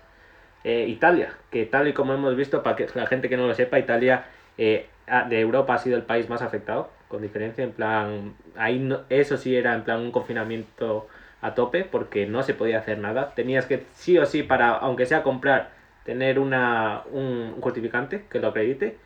eh, 0.65 0.87
Italia, 0.89 1.33
que 1.51 1.67
tal 1.67 1.89
y 1.89 1.93
como 1.93 2.15
hemos 2.15 2.37
visto, 2.37 2.63
para 2.63 2.77
que 2.77 2.87
la 2.95 3.07
gente 3.07 3.29
que 3.29 3.37
no 3.37 3.47
lo 3.47 3.55
sepa, 3.55 3.79
Italia 3.79 4.27
eh, 4.59 4.87
de 5.29 5.41
Europa 5.41 5.75
ha 5.75 5.79
sido 5.79 5.97
el 5.97 6.03
país 6.05 6.29
más 6.29 6.43
afectado, 6.43 6.91
con 7.09 7.23
diferencia, 7.23 7.65
en 7.65 7.73
plan, 7.73 8.35
ahí 8.57 8.79
no- 8.79 9.01
eso 9.11 9.37
sí 9.37 9.57
era 9.57 9.75
en 9.75 9.83
plan 9.85 10.01
un 10.01 10.13
confinamiento 10.13 11.09
a 11.41 11.55
tope, 11.55 11.85
porque 11.85 12.27
no 12.27 12.43
se 12.43 12.55
podía 12.55 12.79
hacer 12.79 12.99
nada, 12.99 13.35
tenías 13.35 13.67
que 13.67 13.83
sí 13.95 14.17
o 14.19 14.27
sí, 14.27 14.43
para, 14.43 14.71
aunque 14.71 15.07
sea 15.07 15.23
comprar, 15.23 15.71
tener 16.05 16.39
una, 16.39 17.03
un 17.13 17.57
justificante 17.61 18.25
que 18.31 18.39
lo 18.41 18.49
acredite, 18.49 18.97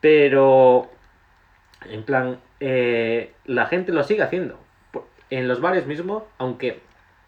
pero 0.00 0.90
en 1.88 2.02
plan, 2.04 2.38
eh, 2.60 3.32
la 3.44 3.66
gente 3.66 3.92
lo 3.92 4.02
sigue 4.02 4.22
haciendo. 4.22 4.58
En 5.30 5.48
los 5.48 5.60
bares 5.60 5.86
mismo, 5.86 6.26
aunque, 6.38 6.80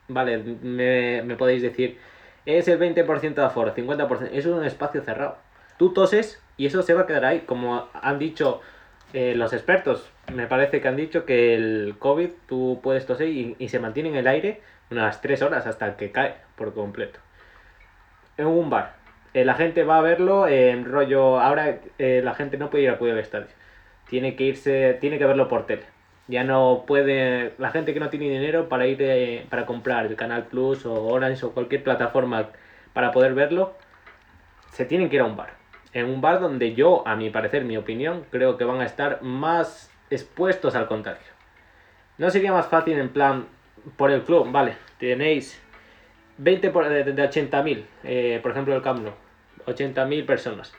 vale, 0.09 0.39
me, 0.39 1.23
me 1.23 1.37
podéis 1.37 1.63
decir, 1.63 1.99
es 2.47 2.69
el 2.69 2.79
20% 2.79 3.35
de 3.35 3.45
aforo, 3.45 3.75
50%, 3.75 4.31
es 4.33 4.47
un 4.47 4.65
espacio 4.65 5.03
cerrado. 5.03 5.39
Tú 5.79 5.93
toses 5.93 6.43
y 6.57 6.67
eso 6.67 6.83
se 6.83 6.95
va 6.95 7.03
a 7.03 7.07
quedar 7.07 7.25
ahí, 7.25 7.41
como 7.41 7.89
han 7.95 8.19
dicho 8.19 8.61
eh, 9.13 9.35
los 9.35 9.53
expertos. 9.53 10.11
Me 10.33 10.47
parece 10.47 10.81
que 10.81 10.89
han 10.89 10.97
dicho 10.97 11.25
que 11.25 11.55
el 11.55 11.97
COVID 11.99 12.31
tú 12.47 12.81
puedes 12.83 13.07
toser 13.07 13.29
y, 13.29 13.57
y 13.59 13.69
se 13.69 13.79
mantiene 13.79 14.11
en 14.11 14.17
el 14.17 14.27
aire 14.27 14.61
unas 14.91 15.21
3 15.21 15.43
horas 15.43 15.67
hasta 15.67 15.97
que 15.97 16.11
cae 16.11 16.35
por 16.57 16.75
completo. 16.75 17.21
En 18.37 18.47
un 18.47 18.71
bar. 18.71 18.95
Eh, 19.35 19.45
la 19.45 19.55
gente 19.55 19.85
va 19.85 19.99
a 19.99 20.03
verlo 20.03 20.49
en 20.49 20.85
rollo. 20.85 21.41
Ahora 21.41 21.79
eh, 21.99 22.21
la 22.25 22.35
gente 22.35 22.59
no 22.59 22.71
puede 22.71 22.85
ir 22.85 22.91
a 22.91 22.95
acudir 22.95 23.13
al 23.15 23.21
estadio 23.21 23.49
tiene 24.11 24.35
que 24.35 24.45
irse, 24.45 24.99
tiene 25.01 25.19
que 25.19 25.25
verlo 25.25 25.49
por 25.49 25.67
tele. 25.67 25.85
Ya 26.31 26.45
no 26.45 26.85
puede, 26.87 27.55
la 27.59 27.71
gente 27.71 27.93
que 27.93 27.99
no 27.99 28.09
tiene 28.09 28.31
dinero 28.31 28.69
para 28.69 28.87
ir, 28.87 28.99
eh, 29.03 29.47
para 29.51 29.67
comprar 29.67 30.07
el 30.07 30.15
Canal 30.15 30.45
Plus 30.45 30.87
o 30.87 30.95
Orange 30.95 31.45
o 31.45 31.53
cualquier 31.53 31.83
plataforma 31.83 32.51
para 32.93 33.11
poder 33.11 33.35
verlo, 33.35 33.75
se 34.73 34.85
tienen 34.85 35.11
que 35.11 35.17
ir 35.17 35.23
a 35.23 35.25
un 35.25 35.37
bar. 35.37 35.55
En 35.93 36.07
un 36.07 36.21
bar 36.21 36.41
donde 36.41 36.75
yo, 36.75 37.07
a 37.07 37.17
mi 37.17 37.31
parecer, 37.31 37.65
mi 37.65 37.77
opinión, 37.77 38.25
creo 38.31 38.57
que 38.57 38.65
van 38.65 38.81
a 38.81 38.87
estar 38.87 39.23
más 39.23 39.91
expuestos 40.09 40.77
al 40.77 40.87
contagio. 40.87 41.33
¿No 42.17 42.31
sería 42.31 42.53
más 42.53 42.69
fácil 42.69 42.97
en 42.99 43.09
plan, 43.09 43.47
por 43.97 44.13
el 44.13 44.23
club, 44.23 44.53
vale, 44.53 44.77
tenéis 44.99 45.61
20 46.39 46.71
por, 46.71 46.89
de, 46.89 47.05
de 47.05 47.29
80.000, 47.29 47.85
eh, 48.05 48.39
por 48.43 48.53
ejemplo 48.53 48.75
el 48.75 48.83
Camp 48.83 49.01
Nou, 49.01 49.15
80.000 49.67 50.27
personas, 50.27 50.73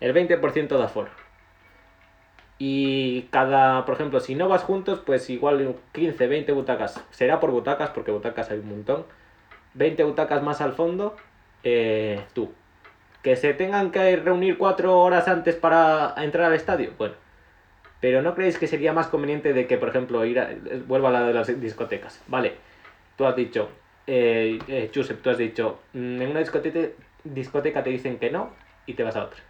el 0.00 0.14
20% 0.14 0.68
de 0.68 0.84
aforo. 0.84 1.27
Y 2.58 3.22
cada, 3.30 3.84
por 3.84 3.94
ejemplo, 3.94 4.18
si 4.20 4.34
no 4.34 4.48
vas 4.48 4.62
juntos, 4.64 5.00
pues 5.04 5.30
igual 5.30 5.76
15, 5.92 6.26
20 6.26 6.52
butacas. 6.52 7.04
Será 7.10 7.38
por 7.38 7.52
butacas, 7.52 7.90
porque 7.90 8.10
butacas 8.10 8.50
hay 8.50 8.58
un 8.58 8.68
montón. 8.68 9.06
20 9.74 10.02
butacas 10.04 10.42
más 10.42 10.60
al 10.60 10.72
fondo, 10.72 11.16
eh, 11.62 12.24
tú. 12.34 12.52
Que 13.22 13.36
se 13.36 13.54
tengan 13.54 13.92
que 13.92 14.16
reunir 14.16 14.58
cuatro 14.58 14.98
horas 14.98 15.28
antes 15.28 15.54
para 15.54 16.14
entrar 16.18 16.46
al 16.46 16.54
estadio, 16.54 16.92
bueno. 16.98 17.14
Pero 18.00 18.22
¿no 18.22 18.34
creéis 18.34 18.58
que 18.58 18.66
sería 18.66 18.92
más 18.92 19.08
conveniente 19.08 19.52
de 19.52 19.66
que, 19.66 19.76
por 19.78 19.88
ejemplo, 19.88 20.24
ir 20.24 20.40
a, 20.40 20.50
vuelvo 20.86 21.08
a 21.08 21.10
la 21.12 21.26
de 21.26 21.34
las 21.34 21.60
discotecas? 21.60 22.22
Vale, 22.28 22.54
tú 23.16 23.26
has 23.26 23.36
dicho, 23.36 23.70
eh, 24.06 24.58
eh, 24.68 24.90
Josep, 24.94 25.20
tú 25.22 25.30
has 25.30 25.38
dicho, 25.38 25.80
mm, 25.94 26.22
en 26.22 26.30
una 26.30 26.40
discoteca 26.40 27.82
te 27.82 27.90
dicen 27.90 28.18
que 28.18 28.30
no 28.30 28.50
y 28.86 28.94
te 28.94 29.02
vas 29.02 29.16
a 29.16 29.24
otra 29.24 29.47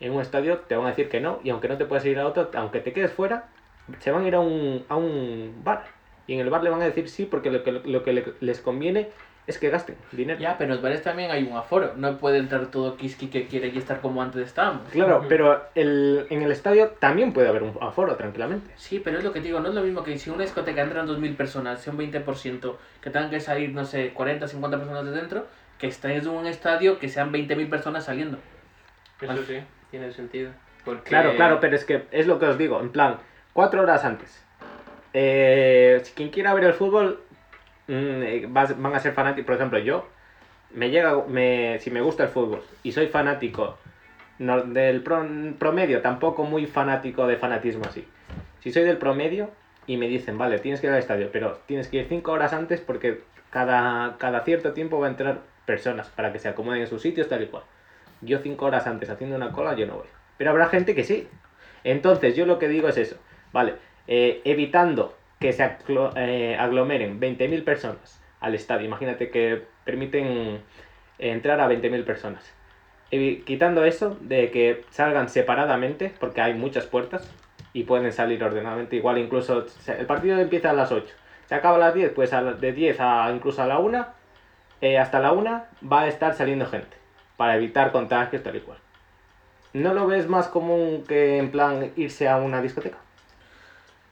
en 0.00 0.12
un 0.12 0.20
estadio 0.20 0.58
te 0.60 0.76
van 0.76 0.86
a 0.86 0.90
decir 0.90 1.08
que 1.08 1.20
no, 1.20 1.40
y 1.42 1.50
aunque 1.50 1.68
no 1.68 1.76
te 1.78 1.84
puedas 1.86 2.04
ir 2.04 2.18
a 2.18 2.26
otro, 2.26 2.50
aunque 2.54 2.80
te 2.80 2.92
quedes 2.92 3.12
fuera, 3.12 3.48
se 4.00 4.10
van 4.10 4.24
a 4.24 4.28
ir 4.28 4.34
a 4.34 4.40
un, 4.40 4.84
a 4.88 4.96
un 4.96 5.60
bar. 5.64 5.84
Y 6.26 6.34
en 6.34 6.40
el 6.40 6.50
bar 6.50 6.62
le 6.62 6.70
van 6.70 6.82
a 6.82 6.86
decir 6.86 7.08
sí, 7.08 7.24
porque 7.24 7.50
lo 7.50 7.62
que, 7.62 7.72
lo 7.72 8.02
que 8.02 8.12
le- 8.12 8.34
les 8.40 8.60
conviene 8.60 9.08
es 9.46 9.58
que 9.58 9.70
gasten 9.70 9.96
dinero. 10.10 10.40
Ya, 10.40 10.58
pero 10.58 10.64
en 10.70 10.74
los 10.74 10.82
bares 10.82 11.02
también 11.02 11.30
hay 11.30 11.44
un 11.44 11.56
aforo. 11.56 11.92
No 11.96 12.18
puede 12.18 12.38
entrar 12.38 12.66
todo 12.72 12.96
Kiski 12.96 13.28
que 13.28 13.46
quiere 13.46 13.68
y 13.68 13.78
estar 13.78 14.00
como 14.00 14.20
antes 14.20 14.42
estábamos. 14.44 14.90
Claro, 14.90 15.24
pero 15.28 15.62
el, 15.76 16.26
en 16.30 16.42
el 16.42 16.50
estadio 16.50 16.88
también 16.98 17.32
puede 17.32 17.48
haber 17.48 17.62
un 17.62 17.78
aforo, 17.80 18.16
tranquilamente. 18.16 18.72
Sí, 18.74 18.98
pero 18.98 19.18
es 19.18 19.24
lo 19.24 19.32
que 19.32 19.40
te 19.40 19.46
digo, 19.46 19.60
no 19.60 19.68
es 19.68 19.74
lo 19.76 19.82
mismo 19.82 20.02
que 20.02 20.18
si 20.18 20.30
una 20.30 20.42
discoteca 20.42 20.82
entran 20.82 21.06
2.000 21.06 21.36
personas, 21.36 21.80
sea 21.80 21.92
un 21.92 21.98
20%, 21.98 22.76
que 23.00 23.10
tengan 23.10 23.30
que 23.30 23.38
salir, 23.38 23.70
no 23.70 23.84
sé, 23.84 24.12
40, 24.12 24.48
50 24.48 24.78
personas 24.78 25.04
de 25.04 25.12
dentro, 25.12 25.46
que 25.78 25.86
estés 25.86 26.24
en 26.24 26.28
un 26.32 26.46
estadio 26.48 26.98
que 26.98 27.08
sean 27.08 27.30
20.000 27.30 27.68
personas 27.70 28.04
saliendo. 28.04 28.38
Eso 29.20 29.44
sí, 29.44 29.58
tiene 29.90 30.12
sentido. 30.12 30.50
Claro, 31.04 31.30
claro, 31.36 31.60
pero 31.60 31.74
es 31.76 31.84
que 31.84 32.04
es 32.10 32.26
lo 32.26 32.38
que 32.38 32.46
os 32.46 32.58
digo, 32.58 32.80
en 32.80 32.90
plan, 32.90 33.18
cuatro 33.52 33.82
horas 33.82 34.04
antes. 34.04 34.44
Eh, 35.12 36.00
si 36.04 36.12
quien 36.12 36.30
quiera 36.30 36.54
ver 36.54 36.64
el 36.64 36.74
fútbol, 36.74 37.20
mm, 37.88 38.22
eh, 38.22 38.46
vas- 38.48 38.80
van 38.80 38.94
a 38.94 38.98
ser 39.00 39.12
fanáticos. 39.14 39.46
Por 39.46 39.54
ejemplo, 39.56 39.78
yo, 39.78 40.08
me 40.74 40.90
llega, 40.90 41.24
me, 41.26 41.78
si 41.80 41.90
me 41.90 42.00
gusta 42.00 42.24
el 42.24 42.28
fútbol 42.28 42.62
y 42.82 42.92
soy 42.92 43.06
fanático 43.08 43.78
del 44.38 45.02
pro- 45.02 45.26
promedio, 45.58 46.02
tampoco 46.02 46.44
muy 46.44 46.66
fanático 46.66 47.26
de 47.26 47.36
fanatismo 47.36 47.84
así. 47.86 48.06
Si 48.60 48.70
soy 48.70 48.82
del 48.84 48.98
promedio 48.98 49.50
y 49.86 49.96
me 49.96 50.08
dicen, 50.08 50.36
vale, 50.36 50.58
tienes 50.58 50.80
que 50.80 50.88
ir 50.88 50.92
al 50.92 50.98
estadio, 50.98 51.30
pero 51.32 51.62
tienes 51.66 51.88
que 51.88 51.98
ir 51.98 52.06
cinco 52.08 52.32
horas 52.32 52.52
antes 52.52 52.80
porque 52.80 53.22
cada, 53.50 54.18
cada 54.18 54.40
cierto 54.44 54.72
tiempo 54.72 54.98
va 54.98 55.06
a 55.06 55.10
entrar 55.10 55.38
personas 55.64 56.08
para 56.10 56.32
que 56.32 56.38
se 56.38 56.48
acomoden 56.48 56.82
en 56.82 56.86
sus 56.86 57.00
sitios, 57.00 57.28
tal 57.28 57.42
y 57.42 57.46
cual. 57.46 57.64
Yo 58.20 58.38
cinco 58.38 58.66
horas 58.66 58.86
antes 58.86 59.10
haciendo 59.10 59.36
una 59.36 59.52
cola, 59.52 59.74
yo 59.74 59.86
no 59.86 59.96
voy. 59.96 60.06
Pero 60.38 60.50
habrá 60.50 60.66
gente 60.66 60.94
que 60.94 61.04
sí. 61.04 61.28
Entonces, 61.84 62.36
yo 62.36 62.46
lo 62.46 62.58
que 62.58 62.68
digo 62.68 62.88
es 62.88 62.96
eso. 62.96 63.16
Vale, 63.52 63.74
eh, 64.08 64.40
evitando 64.44 65.16
que 65.38 65.52
se 65.52 65.76
eh, 66.16 66.56
aglomeren 66.58 67.20
20.000 67.20 67.64
personas 67.64 68.22
al 68.40 68.54
estadio. 68.54 68.86
Imagínate 68.86 69.30
que 69.30 69.62
permiten 69.84 70.60
entrar 71.18 71.60
a 71.60 71.68
20.000 71.68 72.04
personas. 72.04 72.52
Quitando 73.10 73.84
eso 73.84 74.16
de 74.20 74.50
que 74.50 74.84
salgan 74.90 75.28
separadamente, 75.28 76.12
porque 76.18 76.40
hay 76.40 76.54
muchas 76.54 76.86
puertas 76.86 77.32
y 77.72 77.84
pueden 77.84 78.12
salir 78.12 78.42
ordenadamente. 78.42 78.96
Igual 78.96 79.18
incluso 79.18 79.66
el 79.86 80.06
partido 80.06 80.38
empieza 80.40 80.70
a 80.70 80.72
las 80.72 80.90
8. 80.90 81.14
Se 81.46 81.54
acaba 81.54 81.76
a 81.76 81.78
las 81.78 81.94
10, 81.94 82.12
pues 82.12 82.32
de 82.32 82.72
10 82.72 83.00
a 83.00 83.30
incluso 83.32 83.62
a 83.62 83.66
la 83.66 83.78
1, 83.78 84.06
eh, 84.80 84.98
hasta 84.98 85.20
la 85.20 85.32
1 85.32 85.64
va 85.90 86.00
a 86.00 86.08
estar 86.08 86.34
saliendo 86.34 86.66
gente. 86.66 86.96
Para 87.36 87.56
evitar 87.56 87.92
contagios 87.92 88.42
tal 88.42 88.56
y 88.56 88.60
cual. 88.60 88.78
¿No 89.74 89.92
lo 89.92 90.06
ves 90.06 90.26
más 90.28 90.48
común 90.48 91.04
que 91.06 91.38
en 91.38 91.50
plan 91.50 91.92
irse 91.96 92.28
a 92.28 92.36
una 92.38 92.62
discoteca? 92.62 92.96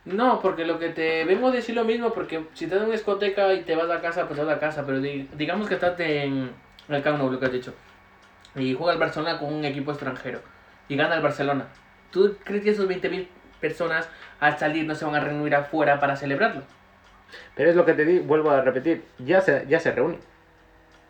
No, 0.05 0.41
porque 0.41 0.67
lo 0.67 0.79
que 0.79 0.91
te 0.91 1.25
vengo 1.25 1.49
a 1.49 1.51
decir 1.51 1.75
lo 1.75 1.85
mismo, 1.85 2.13
porque 2.13 2.45
si 2.53 2.65
estás 2.65 2.79
en 2.81 2.85
una 2.85 2.93
discoteca 2.93 3.55
y 3.55 3.63
te 3.63 3.75
vas 3.75 3.91
a 3.91 4.03
casa, 4.03 4.27
pues 4.27 4.39
te 4.39 4.45
vas 4.45 4.57
a 4.57 4.61
casa, 4.61 4.85
pero 4.85 5.01
di- 5.01 5.29
digamos 5.35 5.67
que 5.67 5.75
estás 5.75 5.99
en 6.01 6.51
el 6.89 7.03
Camp 7.03 7.19
Nou, 7.19 7.31
lo 7.31 7.41
que 7.41 7.47
has 7.47 7.53
dicho, 7.53 7.73
y 8.55 8.75
juega 8.75 8.93
el 8.93 8.99
Barcelona 8.99 9.39
con 9.39 9.55
un 9.55 9.65
equipo 9.65 9.93
extranjero, 9.93 10.41
y 10.91 10.97
gana 10.97 11.15
el 11.15 11.23
Barcelona. 11.23 11.69
¿Tú 12.11 12.37
crees 12.45 12.63
que 12.63 12.71
esos 12.71 12.87
20.000 12.87 13.27
personas 13.63 14.07
al 14.41 14.59
salir 14.59 14.85
no 14.85 14.95
se 14.95 15.07
van 15.07 15.15
a 15.15 15.21
reunir 15.21 15.55
afuera 15.55 15.99
para 15.99 16.17
celebrarlo? 16.17 16.63
Pero 17.55 17.71
es 17.71 17.77
lo 17.77 17.87
que 17.87 17.95
te 17.95 18.05
di, 18.05 18.19
vuelvo 18.19 18.51
a 18.51 18.61
repetir, 18.61 19.07
ya 19.19 19.41
se, 19.41 19.65
ya 19.67 19.81
se 19.81 19.93
reúnen. 19.93 20.21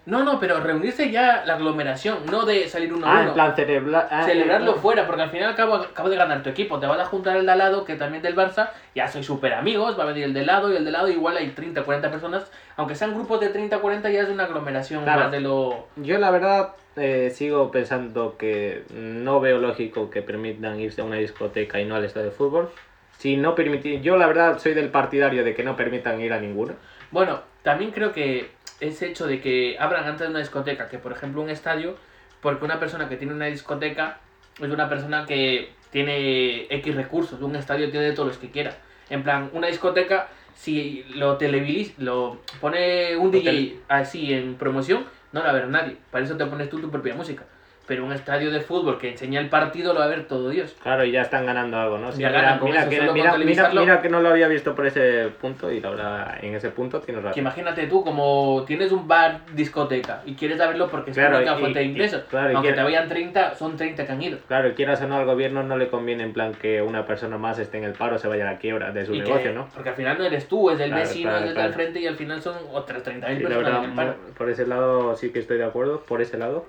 No, 0.07 0.23
no, 0.23 0.39
pero 0.39 0.61
reunirse 0.61 1.11
ya 1.11 1.45
la 1.47 1.55
aglomeración, 1.55 2.19
no 2.31 2.45
de 2.45 2.69
salir 2.69 2.93
uno 2.93 3.07
a 3.07 3.11
Ah, 3.11 3.21
uno. 3.21 3.29
en 3.29 3.35
plan 3.35 3.57
cerebral. 3.57 4.07
ah, 4.11 4.23
Celebrarlo 4.25 4.73
eh, 4.77 4.79
fuera, 4.79 5.07
porque 5.07 5.23
al 5.23 5.31
final 5.31 5.51
acabo, 5.53 5.77
acabo 5.77 6.11
de 6.11 6.17
ganar 6.17 6.43
tu 6.43 6.51
equipo. 6.51 6.79
Te 6.79 6.87
vas 6.87 6.99
a 7.01 7.07
juntar 7.07 7.37
el 7.39 7.47
de 7.47 7.53
al 7.53 7.59
lado, 7.59 7.85
que 7.87 7.95
también 7.97 8.23
del 8.23 8.37
Barça, 8.37 8.71
ya 8.95 9.09
soy 9.09 9.23
súper 9.23 9.55
amigos, 9.55 9.99
va 9.99 10.03
a 10.03 10.07
venir 10.07 10.25
el 10.25 10.35
de 10.35 10.45
lado 10.45 10.71
y 10.73 10.77
el 10.77 10.85
de 10.85 10.91
lado, 10.91 11.09
igual 11.09 11.39
hay 11.39 11.49
30, 11.49 11.85
40 11.85 12.11
personas. 12.11 12.51
Aunque 12.77 12.95
sean 12.95 13.15
grupos 13.15 13.41
de 13.41 13.49
30, 13.49 13.79
40, 13.79 14.11
ya 14.11 14.23
es 14.23 14.29
una 14.29 14.45
aglomeración 14.45 15.05
Claro. 15.05 15.21
más 15.23 15.33
de 15.33 15.41
lo... 15.41 15.89
Yo 15.97 16.19
la 16.19 16.31
verdad 16.31 16.75
eh, 16.97 17.31
sigo 17.35 17.71
pensando 17.71 18.37
que 18.37 18.83
no 18.93 19.41
veo 19.41 19.57
lógico 19.59 20.11
que 20.11 20.21
permitan 20.21 20.79
irse 20.81 21.01
a 21.01 21.05
una 21.05 21.17
discoteca 21.17 21.81
y 21.81 21.87
no 21.87 21.95
al 21.97 22.05
estadio 22.05 22.27
de 22.27 22.33
fútbol. 22.33 22.69
Si 23.17 23.39
no 23.39 23.55
permitir, 23.55 24.03
yo 24.03 24.19
la 24.19 24.27
verdad 24.27 24.59
soy 24.59 24.75
del 24.75 24.91
partidario 24.91 25.45
de 25.45 25.55
que 25.55 25.63
no 25.65 25.77
permitan 25.77 26.21
ir 26.21 26.35
a 26.35 26.41
ninguno. 26.41 26.75
Bueno, 27.11 27.41
también 27.63 27.91
creo 27.91 28.13
que 28.13 28.51
ese 28.89 29.09
hecho 29.09 29.27
de 29.27 29.41
que 29.41 29.77
abran 29.79 30.05
antes 30.05 30.21
de 30.21 30.31
una 30.31 30.39
discoteca 30.41 30.89
que, 30.89 30.99
por 30.99 31.13
ejemplo, 31.13 31.43
un 31.43 31.51
estadio, 31.51 31.97
porque 32.41 32.65
una 32.65 32.79
persona 32.79 33.09
que 33.09 33.17
tiene 33.17 33.33
una 33.33 33.47
discoteca 33.47 34.19
es 34.61 34.71
una 34.71 34.89
persona 34.89 35.27
que 35.27 35.73
tiene 35.91 36.67
X 36.71 36.95
recursos, 36.95 37.41
un 37.41 37.57
estadio 37.57 37.91
tiene 37.91 38.07
de 38.07 38.13
todos 38.13 38.29
los 38.29 38.39
que 38.39 38.51
quiera. 38.51 38.77
En 39.11 39.23
plan, 39.23 39.51
una 39.53 39.69
discoteca, 39.69 40.29
si 40.55 41.05
lo 41.15 41.37
televisiz, 41.37 41.95
lo 41.99 42.41
pone 42.61 43.17
un 43.17 43.31
DJ 43.31 43.81
así 43.89 44.33
en 44.33 44.57
promoción, 44.57 45.05
no 45.33 45.43
la 45.43 45.53
verá 45.53 45.67
nadie. 45.67 45.97
Para 46.11 46.25
eso 46.25 46.37
te 46.37 46.47
pones 46.47 46.71
tú 46.71 46.81
tu 46.81 46.91
propia 46.91 47.15
música. 47.15 47.45
Pero 47.87 48.05
un 48.05 48.13
estadio 48.13 48.51
de 48.51 48.61
fútbol 48.61 48.99
que 48.99 49.11
enseña 49.11 49.41
el 49.41 49.51
partido 49.51 49.93
lo 49.93 50.01
va 50.01 50.07
a 50.07 50.09
ver 50.09 50.27
todo 50.27 50.49
Dios. 50.49 50.75
Claro, 50.83 51.05
y 51.05 51.11
ya 51.13 51.21
están 51.21 51.45
ganando 51.45 51.77
algo, 51.79 51.99
¿no? 51.99 52.11
Ya 52.13 52.29
mira, 52.31 52.55
eso, 52.55 52.61
que, 52.65 53.13
mira, 53.13 53.37
mira- 53.37 54.01
que 54.01 54.09
no 54.09 54.21
lo 54.21 54.31
había 54.31 54.49
visto 54.49 54.75
por 54.75 54.87
ese 54.87 55.29
punto 55.41 55.71
y 55.71 55.81
la 55.81 55.91
verdad, 55.91 56.35
en 56.41 56.55
ese 56.55 56.71
punto 56.71 57.01
tienes 57.01 57.21
Que 57.23 57.29
razón. 57.29 57.41
imagínate 57.41 57.87
tú, 57.87 58.03
como 58.03 58.65
tienes 58.67 58.91
un 58.91 59.07
bar, 59.07 59.41
discoteca, 59.55 60.23
y 60.25 60.35
quieres 60.35 60.57
saberlo 60.59 60.89
porque 60.89 61.11
es 61.11 61.17
Claro, 61.17 61.33
la 61.33 61.39
única 61.39 61.57
y- 61.57 61.61
fuente 61.61 61.79
de 61.81 61.85
y- 61.85 61.89
ingresos. 61.89 62.23
claro, 62.31 62.53
y 62.53 62.55
Aunque 62.55 62.73
te 62.73 62.83
vayan 62.83 63.09
30, 63.09 63.55
son 63.55 63.77
30 63.77 64.07
que 64.07 64.13
han 64.13 64.23
ido. 64.23 64.39
Claro, 64.49 64.69
y 64.69 64.73
quieras 64.73 65.03
o 65.03 65.07
no, 65.07 65.17
al 65.17 65.27
gobierno 65.27 65.63
no 65.63 65.77
le 65.77 65.89
conviene 65.89 66.23
en 66.23 66.33
plan 66.33 66.55
que 66.55 66.81
una 66.81 67.05
persona 67.05 67.37
más 67.37 67.59
esté 67.59 67.77
en 67.79 67.85
el 67.85 67.93
paro, 67.93 68.17
se 68.19 68.29
vaya 68.29 68.49
a 68.49 68.53
la 68.53 68.59
quiebra 68.59 68.93
de 68.93 69.05
su 69.05 69.15
Y 69.15 69.19
que- 69.19 69.25
negocio, 69.25 69.53
¿no? 69.53 69.69
Porque 69.75 69.91
al 69.91 69.95
final 69.95 70.17
no 70.17 70.25
eres 70.25 70.49
tú, 70.49 70.71
es 70.71 70.81
el 70.81 70.89
Claro, 70.89 71.03
vecino, 71.03 71.37
es 71.37 71.43
el 71.43 71.55
del 71.55 71.73
frente 71.75 72.01
y 72.01 72.07
al 72.07 72.17
final 72.17 72.41
son 72.41 72.55
otras 72.73 73.03
30.000 73.03 73.41
Y 73.41 73.43
la 73.43 73.49
personas 73.51 73.85
en 73.85 73.91
el 73.91 73.97
paro. 73.97 74.15
por 74.39 74.49
ese 74.49 74.67
lado 74.67 75.15
sí 75.17 75.31
que 75.31 75.39
estoy 75.41 75.59
de 75.59 75.65
acuerdo, 75.65 76.01
por 76.01 76.23
ese 76.23 76.39
lado. 76.39 76.65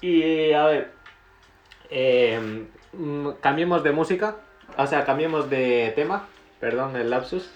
Y 0.00 0.52
a 0.52 0.66
ver, 0.66 0.92
eh, 1.90 2.66
mm, 2.92 3.30
cambiemos 3.40 3.82
de 3.82 3.92
música, 3.92 4.36
o 4.76 4.86
sea, 4.86 5.04
cambiemos 5.04 5.48
de 5.48 5.92
tema, 5.94 6.26
perdón 6.60 6.96
el 6.96 7.10
lapsus. 7.10 7.50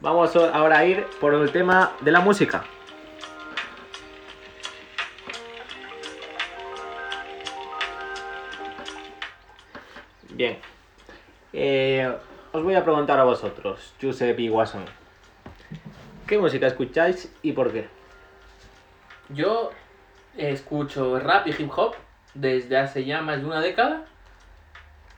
Vamos 0.00 0.36
ahora 0.36 0.78
a 0.78 0.84
ir 0.84 1.06
por 1.20 1.34
el 1.34 1.50
tema 1.50 1.92
de 2.00 2.12
la 2.12 2.20
música. 2.20 2.64
Bien, 10.30 10.58
Eh, 11.52 12.16
os 12.52 12.62
voy 12.62 12.74
a 12.74 12.84
preguntar 12.84 13.18
a 13.18 13.24
vosotros, 13.24 13.92
Josep 14.00 14.38
y 14.38 14.48
Watson. 14.50 14.84
¿Qué 16.28 16.38
música 16.38 16.68
escucháis 16.68 17.34
y 17.42 17.52
por 17.52 17.72
qué? 17.72 17.88
Yo 19.30 19.72
escucho 20.38 21.18
rap 21.18 21.46
y 21.46 21.50
hip 21.50 21.70
hop 21.76 21.94
desde 22.34 22.78
hace 22.78 23.04
ya 23.04 23.20
más 23.20 23.40
de 23.40 23.46
una 23.46 23.60
década. 23.60 24.06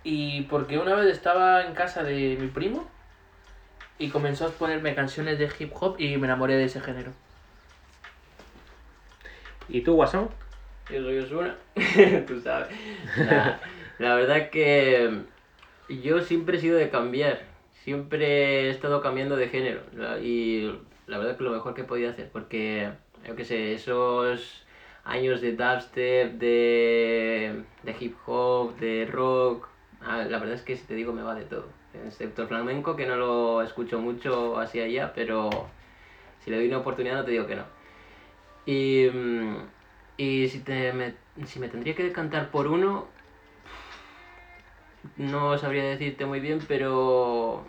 Y 0.02 0.42
porque 0.42 0.78
una 0.78 0.94
vez 0.94 1.06
estaba 1.06 1.64
en 1.64 1.74
casa 1.74 2.02
de 2.02 2.37
mi 2.40 2.48
primo 2.48 2.88
y 3.98 4.09
comenzó 4.09 4.46
a 4.46 4.50
ponerme 4.50 4.94
canciones 4.94 5.38
de 5.38 5.50
hip 5.59 5.72
hop 5.78 5.96
y 5.98 6.16
me 6.16 6.26
enamoré 6.26 6.56
de 6.56 6.64
ese 6.64 6.80
género. 6.80 7.12
¿Y 9.68 9.83
tú, 9.83 9.94
Watson? 9.94 10.28
Yo 10.90 11.02
soy 11.02 11.18
Osuna, 11.18 11.56
tú 12.26 12.40
sabes. 12.40 12.68
Nah, 13.18 13.59
la 13.98 14.14
verdad 14.14 14.50
que 14.50 15.22
yo 15.88 16.20
siempre 16.22 16.56
he 16.56 16.61
sido 16.61 16.78
de 16.78 16.90
cambiar. 16.90 17.42
Siempre 17.85 18.62
he 18.62 18.70
estado 18.70 19.00
cambiando 19.00 19.37
de 19.37 19.48
género. 19.48 19.83
Y 20.20 20.72
la 21.06 21.18
verdad 21.18 21.37
que 21.37 21.44
lo 21.44 21.52
mejor 21.52 21.74
que 21.74 21.83
he 21.83 21.85
podido 21.85 22.11
hacer. 22.11 22.30
Porque, 22.33 22.90
yo 23.26 23.37
qué 23.37 23.44
sé, 23.44 23.74
esos 23.74 24.64
años 25.04 25.40
de 25.40 25.52
dubstep, 25.52 26.32
de, 26.38 27.62
de 27.82 27.96
hip 27.98 28.16
hop, 28.26 28.76
de 28.78 29.06
rock. 29.10 29.68
ah, 30.02 30.24
La 30.28 30.38
verdad 30.38 30.54
es 30.54 30.62
que 30.62 30.76
si 30.76 30.84
te 30.86 30.94
digo 30.94 31.12
me 31.12 31.22
va 31.22 31.34
de 31.34 31.44
todo. 31.44 31.64
Excepto 32.06 32.42
el 32.42 32.48
flamenco, 32.48 32.96
que 32.96 33.06
no 33.06 33.16
lo 33.16 33.62
escucho 33.62 33.98
mucho 33.98 34.58
así 34.58 34.80
allá, 34.80 35.12
pero 35.14 35.66
si 36.44 36.50
le 36.50 36.56
doy 36.58 36.68
una 36.68 36.78
oportunidad 36.78 37.16
no 37.16 37.24
te 37.24 37.32
digo 37.32 37.46
que 37.46 37.56
no. 37.56 37.64
Y, 38.66 39.08
mm, 39.12 39.56
y 40.18 40.48
si, 40.48 40.60
te, 40.60 40.92
me, 40.92 41.14
si 41.46 41.58
me 41.58 41.68
tendría 41.68 41.94
que 41.94 42.04
decantar 42.04 42.50
por 42.50 42.66
uno, 42.68 43.06
no 45.16 45.58
sabría 45.58 45.84
decirte 45.84 46.26
muy 46.26 46.40
bien, 46.40 46.60
pero 46.68 47.64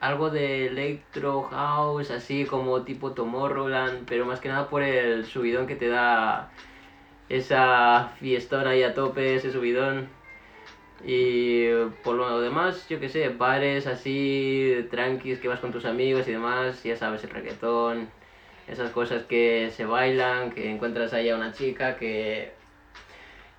algo 0.00 0.30
de 0.30 0.66
electro 0.66 1.44
house, 1.44 2.10
así 2.10 2.44
como 2.44 2.82
tipo 2.82 3.12
Tomorrowland, 3.12 4.06
pero 4.06 4.26
más 4.26 4.40
que 4.40 4.48
nada 4.48 4.68
por 4.68 4.82
el 4.82 5.26
subidón 5.26 5.66
que 5.66 5.76
te 5.76 5.88
da 5.88 6.50
esa 7.28 8.12
fiestona 8.18 8.70
ahí 8.70 8.82
a 8.82 8.94
tope, 8.94 9.36
ese 9.36 9.52
subidón. 9.52 10.08
Y 11.04 11.68
por 12.02 12.16
lo 12.16 12.40
demás, 12.40 12.88
yo 12.88 13.00
qué 13.00 13.08
sé, 13.08 13.28
bares 13.28 13.86
así, 13.86 14.86
tranquis, 14.90 15.38
que 15.38 15.48
vas 15.48 15.60
con 15.60 15.72
tus 15.72 15.84
amigos 15.84 16.26
y 16.28 16.32
demás, 16.32 16.82
ya 16.82 16.96
sabes, 16.96 17.22
el 17.24 17.30
reggaetón, 17.30 18.08
esas 18.68 18.90
cosas 18.90 19.24
que 19.24 19.70
se 19.74 19.84
bailan, 19.84 20.50
que 20.52 20.70
encuentras 20.70 21.12
ahí 21.12 21.28
a 21.30 21.36
una 21.36 21.52
chica, 21.52 21.96
que... 21.96 22.52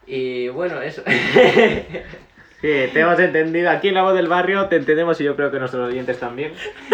Y 0.08 0.50
bueno, 0.50 0.82
eso. 0.82 1.04
Sí, 2.62 2.90
te 2.92 3.02
hemos 3.02 3.20
entendido. 3.20 3.70
Aquí 3.70 3.90
en 3.90 3.94
la 3.94 4.02
voz 4.02 4.16
del 4.16 4.28
barrio 4.28 4.68
te 4.68 4.78
entendemos 4.78 5.22
y 5.22 5.24
yo 5.24 5.36
creo 5.36 5.52
que 5.52 5.60
nuestros 5.60 5.90
oyentes 5.90 6.20
también. 6.20 6.54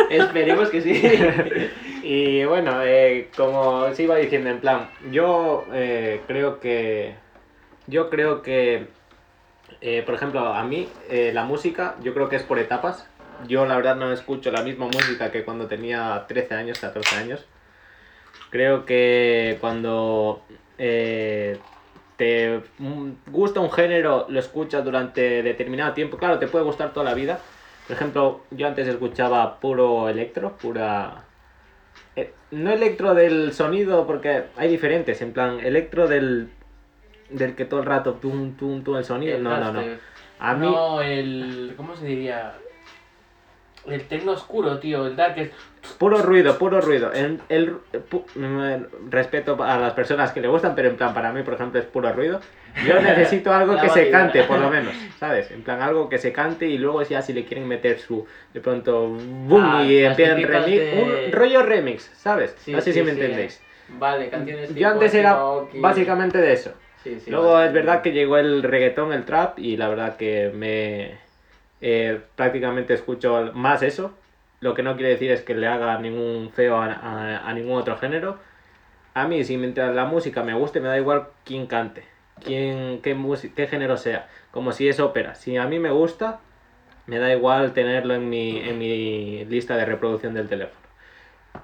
Esperemos 0.10 0.70
que 0.70 0.82
sí. 0.82 1.02
Y 2.04 2.44
bueno, 2.44 2.84
eh, 2.84 3.30
como 3.38 3.84
os 3.86 3.98
iba 3.98 4.18
diciendo, 4.18 4.50
en 4.50 4.60
plan, 4.60 4.90
yo 5.10 5.66
eh, 5.72 6.22
creo 6.28 6.60
que. 6.60 7.16
Yo 7.88 8.10
creo 8.10 8.42
que. 8.42 8.88
eh, 9.80 10.04
por 10.06 10.16
ejemplo, 10.16 10.54
a 10.54 10.64
mí, 10.66 10.90
la 11.10 11.46
música, 11.46 11.96
yo 12.04 12.14
creo 12.14 12.28
que 12.28 12.36
es 12.36 12.44
por 12.44 12.60
etapas. 12.60 13.08
Yo, 13.48 13.66
la 13.66 13.78
verdad, 13.78 13.96
no 13.96 14.12
escucho 14.12 14.52
la 14.52 14.64
misma 14.64 14.88
música 14.88 15.32
que 15.32 15.46
cuando 15.46 15.68
tenía 15.68 16.26
13 16.28 16.56
años, 16.56 16.80
14 16.80 17.16
años. 17.16 17.46
Creo 18.50 18.86
que 18.86 19.58
cuando 19.62 20.44
te 22.18 22.62
gusta 23.28 23.60
un 23.60 23.72
género, 23.72 24.26
lo 24.30 24.40
escuchas 24.40 24.84
durante 24.84 25.44
determinado 25.44 25.94
tiempo. 25.94 26.18
Claro, 26.18 26.40
te 26.40 26.48
puede 26.48 26.66
gustar 26.66 26.94
toda 26.94 27.06
la 27.06 27.14
vida. 27.14 27.40
Por 27.88 27.96
ejemplo, 27.96 28.42
yo 28.52 28.68
antes 28.68 28.88
escuchaba 28.88 29.60
puro 29.60 30.08
electro, 30.08 30.58
pura... 30.58 31.26
eh, 32.16 32.34
no 32.52 32.72
electro 32.72 33.14
del 33.14 33.52
sonido, 33.54 34.08
porque 34.08 34.44
hay 34.56 34.70
diferentes. 34.70 35.22
En 35.22 35.34
plan, 35.34 35.60
electro 35.60 36.08
del, 36.08 36.50
del 37.30 37.56
que 37.56 37.66
todo 37.66 37.82
el 37.82 37.86
rato 37.86 38.14
tum, 38.14 38.56
tum, 38.56 38.84
tum, 38.84 38.96
el 38.98 39.04
sonido. 39.04 39.38
No, 39.40 39.60
no, 39.60 39.74
no. 39.74 39.82
A 40.40 40.54
mí... 40.56 40.66
No, 40.66 41.02
el. 41.02 41.74
¿Cómo 41.76 41.96
se 41.96 42.06
diría? 42.06 42.54
El 43.88 44.08
tecno 44.08 44.32
oscuro, 44.34 44.80
tío. 44.80 45.06
El 45.08 45.16
dark 45.16 45.38
es. 45.38 45.52
Puro 45.98 46.22
ruido, 46.22 46.58
puro 46.58 46.80
ruido. 46.80 47.12
El, 47.12 47.42
el- 47.50 47.76
pu- 48.10 48.24
respeto 49.10 49.62
a 49.62 49.78
las 49.78 49.94
personas 49.94 50.32
que 50.32 50.42
le 50.42 50.48
gustan, 50.48 50.76
pero 50.76 50.90
en 50.90 50.96
plan, 50.96 51.14
para 51.14 51.32
mí, 51.34 51.44
por 51.44 51.56
ejemplo, 51.56 51.80
es 51.80 51.86
puro 51.86 52.12
ruido. 52.14 52.40
Yo 52.88 53.00
necesito 53.02 53.54
algo 53.54 53.76
que 53.80 53.90
se 53.90 54.10
cante, 54.10 54.44
por 54.44 54.60
lo 54.60 54.70
menos, 54.70 54.94
¿sabes? 55.20 55.52
En 55.52 55.62
plan, 55.64 55.82
algo 55.82 56.10
que 56.10 56.18
se 56.18 56.32
cante 56.32 56.66
y 56.68 56.78
luego 56.78 57.02
ya 57.04 57.22
si 57.22 57.34
le 57.34 57.46
quieren 57.46 57.68
meter 57.68 58.00
su, 58.00 58.26
de 58.54 58.62
pronto, 58.62 59.08
boom, 59.10 59.64
Ah, 59.64 59.84
y 59.86 59.98
empiezan 60.00 60.42
remix, 60.44 60.78
de- 60.78 61.26
un 61.28 61.32
rollo 61.34 61.64
remix, 61.64 62.12
¿sabes? 62.16 62.56
Sí, 62.60 62.72
no 62.72 62.80
sé 62.80 62.86
sí, 62.86 62.94
si 62.94 63.00
me 63.04 63.12
sí. 63.12 63.20
entendéis. 63.20 63.62
Vale, 63.90 64.30
canciones 64.30 64.70
Yo 64.70 64.76
tipo 64.76 64.88
antes 64.90 65.14
era 65.14 65.38
básicamente 65.82 66.38
de 66.40 66.54
eso. 66.54 66.74
Luego 67.28 67.60
es 67.62 67.74
verdad 67.74 68.02
que 68.02 68.12
llegó 68.12 68.38
el 68.38 68.64
reggaetón, 68.64 69.12
el 69.14 69.26
trap, 69.26 69.60
y 69.60 69.76
la 69.78 69.90
verdad 69.90 70.16
que 70.16 70.52
me 70.54 71.20
eh, 71.86 72.22
prácticamente 72.36 72.94
escucho 72.94 73.52
más 73.54 73.84
eso. 73.84 74.14
Lo 74.62 74.74
que 74.74 74.84
no 74.84 74.96
quiere 74.96 75.10
decir 75.10 75.30
es 75.32 75.42
que 75.42 75.54
le 75.54 75.68
haga 75.68 76.00
ningún 76.00 76.50
feo 76.54 76.78
a, 76.78 76.86
a- 77.46 77.54
ningún 77.54 77.78
otro 77.78 77.98
género. 77.98 78.40
A 79.14 79.28
mí, 79.28 79.44
si 79.44 79.58
mientras 79.58 79.94
la 79.94 80.06
música 80.06 80.44
me 80.44 80.54
guste, 80.54 80.80
me 80.80 80.88
da 80.88 80.98
igual 80.98 81.28
quién 81.44 81.68
cante, 81.68 82.06
quién, 82.44 83.02
qué, 83.02 83.16
qué 83.56 83.68
género 83.68 83.98
sea. 83.98 84.30
Como 84.52 84.72
si 84.72 84.88
es 84.88 85.00
ópera. 85.02 85.36
Si 85.36 85.58
a 85.58 85.66
mí 85.68 85.78
me 85.78 85.92
gusta, 85.92 86.40
me 87.06 87.20
da 87.20 87.34
igual 87.34 87.74
tenerlo 87.74 88.14
en 88.16 88.30
mi, 88.30 88.60
en 88.60 88.80
mi 88.80 89.44
lista 89.46 89.76
de 89.76 89.84
reproducción 89.86 90.34
del 90.34 90.48
teléfono. 90.48 90.80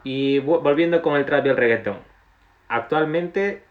Y 0.04 0.40
vo- 0.42 0.62
volviendo 0.62 1.02
con 1.02 1.16
el 1.16 1.26
trap 1.26 1.46
y 1.46 1.50
el 1.50 1.58
reggaetón. 1.58 1.98
Actualmente 2.68 3.64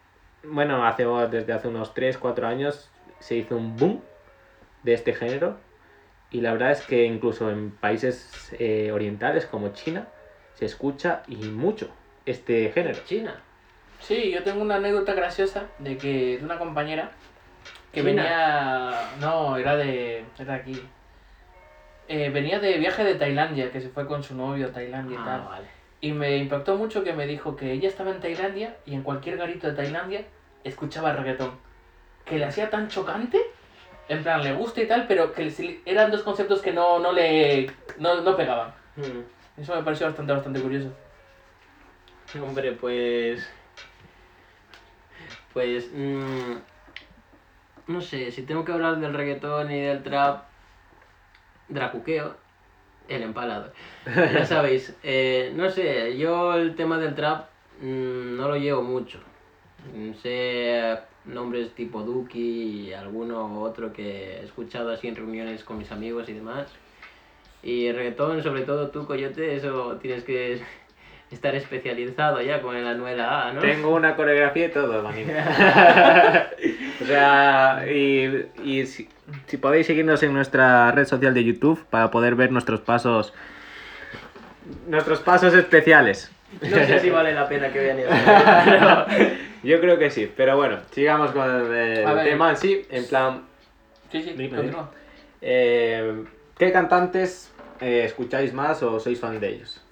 bueno, 0.45 0.87
hace, 0.87 1.05
desde 1.31 1.53
hace 1.53 1.69
unos 1.69 1.95
3, 1.95 2.17
4 2.17 2.47
años 2.47 2.91
se 3.19 3.37
hizo 3.37 3.57
un 3.57 3.77
boom 3.77 4.01
de 4.83 4.95
este 4.95 5.13
género 5.15 5.59
y 6.31 6.41
la 6.41 6.53
verdad 6.53 6.73
es 6.73 6.83
que 6.83 7.05
incluso 7.05 7.51
en 7.51 7.71
países 7.71 8.55
eh, 8.59 8.91
orientales 8.93 9.47
como 9.47 9.69
China 9.71 10.09
se 10.55 10.67
escucha 10.67 11.23
y 11.29 11.37
mucho 11.37 11.89
este 12.27 12.71
género. 12.73 12.99
China. 13.05 13.35
Sí, 14.01 14.31
yo 14.31 14.43
tengo 14.43 14.63
una 14.63 14.77
anécdota 14.77 15.15
graciosa 15.15 15.67
de 15.79 15.97
que 15.97 16.39
de 16.39 16.45
una 16.45 16.59
compañera 16.59 17.11
que 17.93 18.01
China. 18.01 18.23
venía. 18.23 19.11
No, 19.21 19.57
era 19.57 19.77
de. 19.77 20.25
Era 20.39 20.55
de 20.55 20.61
aquí. 20.61 20.83
Eh, 22.09 22.31
venía 22.31 22.59
de 22.59 22.79
viaje 22.79 23.05
de 23.05 23.15
Tailandia, 23.17 23.71
que 23.71 23.81
se 23.81 23.89
fue 23.89 24.07
con 24.07 24.23
su 24.23 24.35
novio 24.35 24.69
a 24.69 24.73
Tailandia 24.73 25.19
y 25.21 25.25
tal. 25.25 25.41
Ah, 25.45 25.49
vale. 25.49 25.67
Y 26.01 26.13
me 26.13 26.37
impactó 26.37 26.77
mucho 26.77 27.03
que 27.03 27.13
me 27.13 27.27
dijo 27.27 27.57
que 27.57 27.73
ella 27.73 27.89
estaba 27.89 28.11
en 28.11 28.21
Tailandia 28.21 28.77
y 28.87 28.95
en 28.95 29.03
cualquier 29.03 29.37
garito 29.37 29.67
de 29.67 29.75
Tailandia 29.75 30.23
escuchaba 30.65 31.13
reggaetón. 31.13 31.53
Que 32.25 32.39
le 32.39 32.45
hacía 32.45 32.71
tan 32.71 32.89
chocante, 32.89 33.39
en 34.09 34.23
plan, 34.23 34.43
le 34.43 34.55
gusta 34.55 34.81
y 34.81 34.87
tal, 34.87 35.07
pero 35.07 35.33
que 35.33 35.81
eran 35.85 36.11
dos 36.11 36.23
conceptos 36.23 36.63
que 36.63 36.73
no, 36.73 36.99
no 36.99 37.13
le 37.13 37.71
no, 37.99 38.21
no 38.23 38.37
pegaban. 38.37 38.73
Mm. 38.97 39.61
Eso 39.61 39.75
me 39.75 39.83
pareció 39.83 40.07
bastante, 40.07 40.33
bastante 40.33 40.61
curioso. 40.61 40.91
Hombre, 42.43 42.73
pues. 42.73 43.49
Pues. 45.53 45.91
mm, 45.93 46.55
no 47.89 48.01
sé, 48.01 48.31
si 48.31 48.43
tengo 48.43 48.65
que 48.65 48.73
hablar 48.73 48.99
del 48.99 49.15
reggaetón 49.15 49.71
y 49.71 49.81
del 49.81 50.03
trap. 50.03 50.45
Dracuqueo. 51.69 52.37
El 53.09 53.23
empalador. 53.23 53.73
Ya 54.07 54.45
sabéis, 54.47 54.95
eh, 55.03 55.51
no 55.55 55.71
sé, 55.71 56.19
yo 56.19 56.55
el 56.55 56.77
tema 56.77 56.99
del 56.99 57.15
trap 57.15 57.49
mm, 57.81 58.37
no 58.37 58.49
lo 58.49 58.57
llevo 58.57 58.83
mucho. 58.83 59.19
Mm, 59.95 60.15
Sé 60.23 60.99
nombres 61.25 61.75
tipo 61.75 62.03
Duki 62.03 62.89
y 62.89 62.93
alguno 62.93 63.61
otro 63.61 63.93
que 63.93 64.39
he 64.39 64.45
escuchado 64.45 64.91
así 64.91 65.09
en 65.09 65.17
reuniones 65.17 65.63
con 65.63 65.79
mis 65.79 65.93
amigos 65.93 66.29
y 66.29 66.33
demás. 66.33 66.67
Y 67.63 67.91
reggaetón, 67.93 68.43
sobre 68.43 68.63
todo 68.63 68.89
tú, 68.89 69.07
Coyote, 69.07 69.57
eso 69.57 69.99
tienes 70.01 70.25
que 70.25 70.61
estar 71.31 71.55
especializado 71.55 72.41
ya 72.41 72.63
con 72.63 72.77
el 72.77 72.87
Anuel 72.87 73.21
A, 73.21 73.53
¿no? 73.53 73.61
Tengo 73.61 73.95
una 73.95 74.17
coreografía 74.17 74.67
y 74.67 74.71
todo, 74.71 75.03
manito. 75.03 75.33
o 77.03 77.05
sea, 77.05 77.85
y, 77.91 78.47
y 78.65 78.87
si, 78.87 79.09
si 79.47 79.57
podéis 79.57 79.87
seguirnos 79.87 80.23
en 80.23 80.33
nuestra 80.33 80.91
red 80.93 81.07
social 81.07 81.35
de 81.35 81.45
YouTube 81.45 81.85
para 81.91 82.11
poder 82.11 82.35
ver 82.35 82.53
nuestros 82.53 82.81
pasos. 82.81 83.35
Nuestros 84.87 85.21
pasos 85.21 85.55
especiales. 85.55 86.31
No 86.63 86.69
sé 86.69 87.01
si 87.01 87.11
vale 87.11 87.35
la 87.35 87.47
pena 87.47 87.71
que 87.71 87.79
vean 87.79 87.99
eso. 87.99 89.48
Yo 89.63 89.81
creo 89.81 89.99
que 89.99 90.11
sí, 90.11 90.31
pero 90.37 90.57
bueno, 90.57 90.79
sigamos 90.93 91.33
con 91.33 91.43
el, 91.51 91.63
ver. 91.69 92.25
tema 92.25 92.51
en 92.51 92.57
sí. 92.57 92.87
En 92.91 93.07
plan, 93.07 93.43
Sí, 94.11 94.23
sí, 94.23 94.31
Dime, 94.33 94.57
continúa. 94.57 94.91
eh, 95.41 96.25
¿qué 96.57 96.73
cantantes 96.73 97.53
eh, 97.81 98.03
escucháis 98.05 98.53
más 98.55 98.83
o 98.83 98.99
sois 99.01 99.21
fan 99.21 99.39
de 99.41 99.49
ellos? 99.49 99.83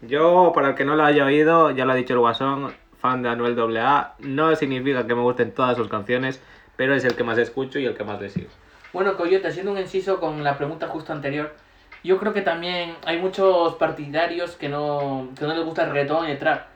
Yo, 0.00 0.52
para 0.54 0.70
el 0.70 0.74
que 0.74 0.84
no 0.84 0.96
lo 0.96 1.04
haya 1.04 1.24
oído, 1.24 1.70
ya 1.70 1.84
lo 1.84 1.92
ha 1.92 1.94
dicho 1.94 2.14
el 2.14 2.18
Guasón, 2.20 2.74
fan 3.00 3.22
de 3.22 3.28
Anuel 3.28 3.58
AA. 3.78 4.14
No 4.20 4.54
significa 4.56 5.06
que 5.06 5.14
me 5.14 5.22
gusten 5.22 5.52
todas 5.52 5.76
sus 5.76 5.88
canciones, 5.88 6.40
pero 6.76 6.94
es 6.94 7.04
el 7.04 7.14
que 7.14 7.24
más 7.24 7.38
escucho 7.38 7.78
y 7.78 7.86
el 7.86 7.94
que 7.94 8.04
más 8.04 8.20
le 8.20 8.28
sigo. 8.28 8.48
Bueno, 8.92 9.16
Coyote, 9.16 9.48
haciendo 9.48 9.72
un 9.72 9.78
inciso 9.78 10.18
con 10.20 10.42
la 10.42 10.58
pregunta 10.58 10.88
justo 10.88 11.12
anterior, 11.12 11.54
yo 12.02 12.18
creo 12.18 12.32
que 12.32 12.42
también 12.42 12.96
hay 13.06 13.18
muchos 13.18 13.76
partidarios 13.76 14.56
que 14.56 14.68
no, 14.68 15.28
que 15.38 15.46
no 15.46 15.54
les 15.54 15.64
gusta 15.64 15.84
el 15.84 15.90
reggaetón 15.92 16.28
y 16.28 16.32
el 16.32 16.38
trap. 16.38 16.66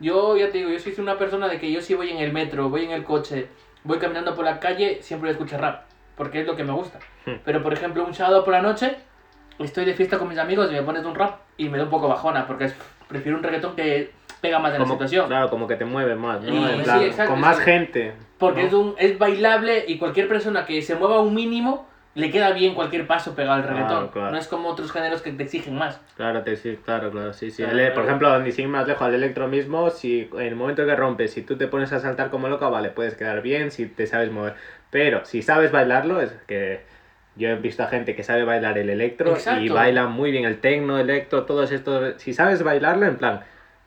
Yo 0.00 0.36
ya 0.36 0.50
te 0.50 0.58
digo, 0.58 0.70
yo 0.70 0.78
soy 0.78 0.94
una 0.98 1.18
persona 1.18 1.46
de 1.48 1.58
que 1.58 1.70
yo 1.70 1.80
si 1.80 1.94
voy 1.94 2.10
en 2.10 2.18
el 2.18 2.32
metro, 2.32 2.68
voy 2.70 2.84
en 2.84 2.90
el 2.92 3.04
coche, 3.04 3.48
voy 3.84 3.98
caminando 3.98 4.34
por 4.34 4.44
la 4.44 4.58
calle, 4.58 4.98
siempre 5.02 5.30
escuchar 5.30 5.60
rap, 5.60 5.82
porque 6.16 6.40
es 6.40 6.46
lo 6.46 6.56
que 6.56 6.64
me 6.64 6.72
gusta. 6.72 6.98
Hmm. 7.26 7.34
Pero 7.44 7.62
por 7.62 7.72
ejemplo, 7.72 8.04
un 8.04 8.14
sábado 8.14 8.42
por 8.44 8.52
la 8.54 8.62
noche, 8.62 8.96
estoy 9.58 9.84
de 9.84 9.94
fiesta 9.94 10.18
con 10.18 10.28
mis 10.28 10.38
amigos 10.38 10.70
y 10.70 10.74
me 10.74 10.82
pones 10.82 11.04
un 11.04 11.14
rap 11.14 11.40
y 11.58 11.68
me 11.68 11.76
da 11.78 11.84
un 11.84 11.90
poco 11.90 12.08
bajona, 12.08 12.46
porque 12.46 12.64
es- 12.64 12.74
prefiero 13.08 13.36
un 13.36 13.44
reggaetón 13.44 13.76
que 13.76 14.12
pega 14.40 14.58
más 14.58 14.72
en 14.72 14.78
la 14.78 14.84
Como, 14.84 14.94
situación. 14.94 15.26
claro, 15.26 15.50
como 15.50 15.66
que 15.68 15.76
te 15.76 15.84
mueve 15.84 16.14
más, 16.14 16.40
¿no? 16.40 16.48
Y- 16.54 16.56
En 16.70 16.78
sí, 16.78 16.82
plan, 16.84 17.02
exacto, 17.02 17.32
con 17.32 17.40
más 17.40 17.58
gente. 17.60 18.14
Porque 18.38 18.62
¿no? 18.62 18.66
es, 18.68 18.72
un, 18.72 18.94
es 18.96 19.18
bailable 19.18 19.84
y 19.86 19.98
cualquier 19.98 20.28
persona 20.28 20.64
que 20.64 20.80
se 20.80 20.94
mueva 20.94 21.20
un 21.20 21.34
mínimo 21.34 21.86
le 22.14 22.30
queda 22.30 22.50
bien 22.50 22.74
cualquier 22.74 23.06
paso 23.06 23.34
pegado 23.34 23.54
al 23.56 23.62
Claro, 23.62 23.76
reggaetón. 23.76 24.08
claro. 24.08 24.30
No 24.32 24.38
es 24.38 24.48
como 24.48 24.68
otros 24.68 24.90
géneros 24.90 25.22
que 25.22 25.30
te 25.32 25.44
exigen 25.44 25.76
más. 25.76 26.00
Claro, 26.16 26.42
te, 26.42 26.56
sí, 26.56 26.78
claro, 26.84 27.10
claro, 27.10 27.32
sí, 27.32 27.50
sí. 27.50 27.62
Claro, 27.62 27.78
El- 27.78 27.84
por 27.86 27.92
claro. 27.94 28.08
ejemplo, 28.08 28.38
ni 28.40 28.52
sin 28.52 28.68
más 28.68 28.86
lejos, 28.88 29.02
al 29.02 29.14
electro 29.14 29.46
mismo, 29.46 29.90
si 29.90 30.28
en 30.32 30.40
el 30.40 30.56
momento 30.56 30.84
que 30.84 30.96
rompes, 30.96 31.32
si 31.32 31.42
tú 31.42 31.56
te 31.56 31.68
pones 31.68 31.92
a 31.92 32.00
saltar 32.00 32.30
como 32.30 32.48
loca, 32.48 32.68
vale, 32.68 32.90
puedes 32.90 33.14
quedar 33.14 33.42
bien 33.42 33.70
si 33.70 33.86
te 33.86 34.06
sabes 34.06 34.30
mover. 34.32 34.54
Pero 34.90 35.24
si 35.24 35.42
sabes 35.42 35.70
bailarlo, 35.70 36.20
es 36.20 36.32
que 36.48 36.80
yo 37.36 37.48
he 37.48 37.54
visto 37.54 37.84
a 37.84 37.86
gente 37.86 38.16
que 38.16 38.24
sabe 38.24 38.42
bailar 38.44 38.76
el 38.76 38.90
electro 38.90 39.30
y 39.30 39.34
Exacto. 39.34 39.74
baila 39.74 40.06
muy 40.06 40.32
bien 40.32 40.44
el 40.44 40.58
tecno, 40.60 40.98
electro, 40.98 41.44
todos 41.44 41.70
estos. 41.70 42.20
Si 42.20 42.34
sabes 42.34 42.62
bailarlo, 42.64 43.06
en 43.06 43.16
plan, 43.18 43.40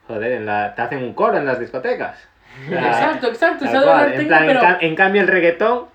joder, 0.08 0.32
en 0.32 0.46
la, 0.46 0.74
te 0.74 0.80
hacen 0.80 1.02
un 1.02 1.12
coro 1.12 1.36
en 1.36 1.44
las 1.44 1.60
discotecas. 1.60 2.26
Sea, 2.68 2.88
exacto, 2.88 3.26
exacto. 3.28 3.64
En, 3.66 3.70
tecno, 3.70 3.82
plan, 4.28 4.42
en 4.42 4.46
pero... 4.48 4.60
en 4.80 4.94
cambio, 4.96 5.20
el 5.20 5.28
reggaetón 5.28 5.93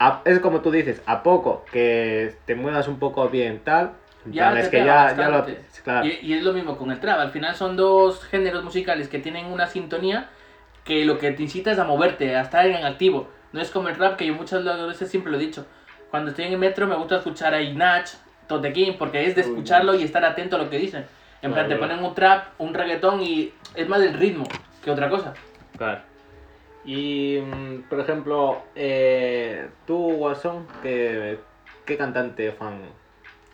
a- 0.00 0.22
es 0.24 0.40
como 0.40 0.60
tú 0.60 0.72
dices, 0.72 1.00
a 1.06 1.22
poco 1.22 1.64
que 1.70 2.34
te 2.46 2.56
muevas 2.56 2.88
un 2.88 2.98
poco 2.98 3.28
bien, 3.28 3.60
tal. 3.62 3.92
Ya 4.26 4.50
es 4.58 4.68
que 4.68 4.78
ya, 4.84 5.14
ya 5.16 5.28
lo. 5.30 5.46
Claro. 5.84 6.06
Y, 6.06 6.18
y 6.22 6.32
es 6.34 6.42
lo 6.42 6.52
mismo 6.52 6.76
con 6.76 6.90
el 6.90 6.98
trap. 7.00 7.20
Al 7.20 7.30
final 7.30 7.54
son 7.54 7.76
dos 7.76 8.24
géneros 8.24 8.64
musicales 8.64 9.08
que 9.08 9.18
tienen 9.18 9.46
una 9.46 9.66
sintonía 9.68 10.28
que 10.84 11.04
lo 11.04 11.18
que 11.18 11.30
te 11.30 11.42
incita 11.42 11.70
es 11.70 11.78
a 11.78 11.84
moverte, 11.84 12.34
a 12.36 12.42
estar 12.42 12.66
en 12.66 12.84
activo. 12.84 13.28
No 13.52 13.60
es 13.60 13.70
como 13.70 13.88
el 13.88 13.96
rap 13.96 14.16
que 14.16 14.26
yo 14.26 14.34
muchas 14.34 14.64
veces 14.64 15.08
siempre 15.10 15.30
lo 15.32 15.38
he 15.38 15.40
dicho. 15.40 15.66
Cuando 16.10 16.30
estoy 16.30 16.46
en 16.46 16.52
el 16.52 16.58
metro 16.58 16.86
me 16.86 16.96
gusta 16.96 17.16
escuchar 17.16 17.54
a 17.54 17.60
Ignach, 17.62 18.08
Tote 18.46 18.72
King, 18.72 18.92
porque 18.98 19.24
es 19.26 19.34
de 19.36 19.42
escucharlo 19.42 19.94
y 19.94 20.02
estar 20.02 20.24
atento 20.24 20.56
a 20.56 20.58
lo 20.58 20.68
que 20.70 20.78
dicen. 20.78 21.06
En 21.42 21.52
plan, 21.52 21.66
te 21.68 21.76
ponen 21.76 22.04
un 22.04 22.14
trap, 22.14 22.48
un 22.58 22.74
reggaetón 22.74 23.22
y 23.22 23.52
es 23.74 23.88
más 23.88 24.00
del 24.00 24.12
ritmo 24.14 24.44
que 24.84 24.90
otra 24.90 25.08
cosa. 25.08 25.32
Claro. 25.78 26.00
Y, 26.82 27.38
mm, 27.40 27.88
por 27.88 28.00
ejemplo, 28.00 28.72
eh, 28.74 29.74
tú, 29.84 30.16
Guasón, 30.16 30.74
¿qué, 30.80 31.46
qué 31.84 31.96
cantante 31.98 32.52
fan? 32.52 33.00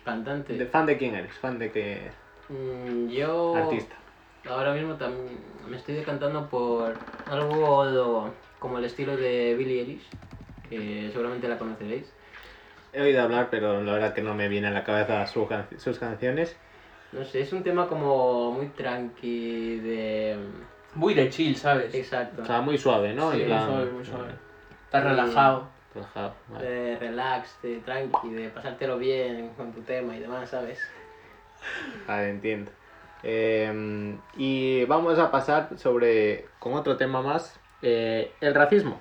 Cantante. 0.05 0.57
De, 0.61 0.67
¿Fan 0.67 0.87
de 0.87 0.99
quién 0.99 1.15
eres? 1.15 1.39
¿Fan 1.39 1.59
de 1.59 1.71
qué 1.73 2.13
Mm, 2.49 3.09
yo 3.09 3.35
artista? 3.51 3.97
ahora 4.45 4.75
mismo 4.75 4.97
también 4.97 5.59
me 5.69 5.77
estoy 5.77 5.95
decantando 5.97 6.49
por 6.49 7.03
algo 7.27 8.41
como 8.59 8.79
el 8.79 8.85
estilo 8.85 9.17
de 9.17 9.55
Billie 9.57 9.81
Eilish, 9.81 10.17
que 10.63 11.11
seguramente 11.13 11.49
la 11.49 11.59
conoceréis. 11.59 12.15
He 12.93 13.01
oído 13.03 13.23
hablar, 13.23 13.49
pero 13.51 13.81
la 13.83 13.93
verdad 13.93 14.13
que 14.15 14.23
no 14.23 14.35
me 14.35 14.49
viene 14.49 14.67
a 14.69 14.71
la 14.73 14.83
cabeza 14.85 15.25
su 15.29 15.49
sus 15.79 15.99
canciones. 16.01 16.61
No 17.13 17.25
sé, 17.25 17.41
es 17.41 17.53
un 17.53 17.63
tema 17.65 17.89
como 17.89 18.53
muy 18.53 18.69
tranqui, 18.75 19.79
de... 19.81 20.67
Muy 20.97 21.15
de 21.15 21.29
chill, 21.31 21.57
¿sabes? 21.57 21.95
Exacto. 21.95 22.43
O 22.43 22.45
sea, 22.45 22.61
muy 22.61 22.77
suave, 22.79 23.13
¿no? 23.15 23.31
Sí, 23.33 23.41
plan, 23.45 23.65
muy 23.67 23.69
suave, 23.77 23.91
muy 23.93 24.05
suave. 24.05 24.31
eh, 24.31 24.37
Estás 24.87 25.05
relajado. 25.05 25.69
relajado, 25.95 26.35
vale. 26.49 26.67
De 26.69 26.99
relax, 26.99 27.63
de 27.63 27.77
tranqui, 27.81 28.31
de 28.31 28.49
pasártelo 28.51 28.99
bien 28.99 29.51
con 29.57 29.73
tu 29.73 29.83
tema 29.83 30.17
y 30.17 30.21
demás, 30.21 30.51
¿sabes? 30.51 30.79
Vale, 32.07 32.31
entiendo. 32.31 32.71
Eh, 33.23 34.17
y 34.37 34.85
vamos 34.87 35.19
a 35.19 35.31
pasar 35.31 35.71
sobre, 35.77 36.47
con 36.59 36.75
otro 36.75 36.97
tema 36.97 37.23
más, 37.23 37.59
eh, 37.83 38.33
el 38.41 38.55
racismo. 38.55 39.01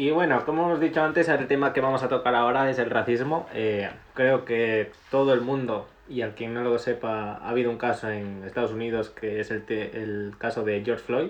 Y 0.00 0.10
bueno, 0.12 0.46
como 0.46 0.64
hemos 0.64 0.80
dicho 0.80 1.02
antes, 1.02 1.28
el 1.28 1.46
tema 1.46 1.74
que 1.74 1.82
vamos 1.82 2.02
a 2.02 2.08
tocar 2.08 2.34
ahora 2.34 2.70
es 2.70 2.78
el 2.78 2.88
racismo. 2.88 3.46
Eh, 3.52 3.90
creo 4.14 4.46
que 4.46 4.92
todo 5.10 5.34
el 5.34 5.42
mundo, 5.42 5.86
y 6.08 6.22
al 6.22 6.34
quien 6.34 6.54
no 6.54 6.62
lo 6.64 6.78
sepa, 6.78 7.34
ha 7.34 7.50
habido 7.50 7.70
un 7.70 7.76
caso 7.76 8.08
en 8.08 8.42
Estados 8.46 8.70
Unidos 8.72 9.10
que 9.10 9.40
es 9.40 9.50
el, 9.50 9.62
te- 9.66 10.00
el 10.02 10.32
caso 10.38 10.64
de 10.64 10.82
George 10.82 11.04
Floyd 11.04 11.28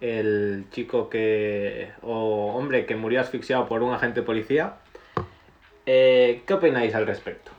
el 0.00 0.64
chico 0.72 1.08
que 1.08 1.92
o 2.02 2.52
hombre 2.56 2.84
que 2.84 2.96
murió 2.96 3.20
asfixiado 3.20 3.68
por 3.68 3.80
un 3.84 3.94
agente 3.94 4.20
de 4.20 4.26
policía. 4.26 4.74
Eh, 5.86 6.42
¿Qué 6.48 6.52
opináis 6.54 6.96
al 6.96 7.06
respecto? 7.06 7.52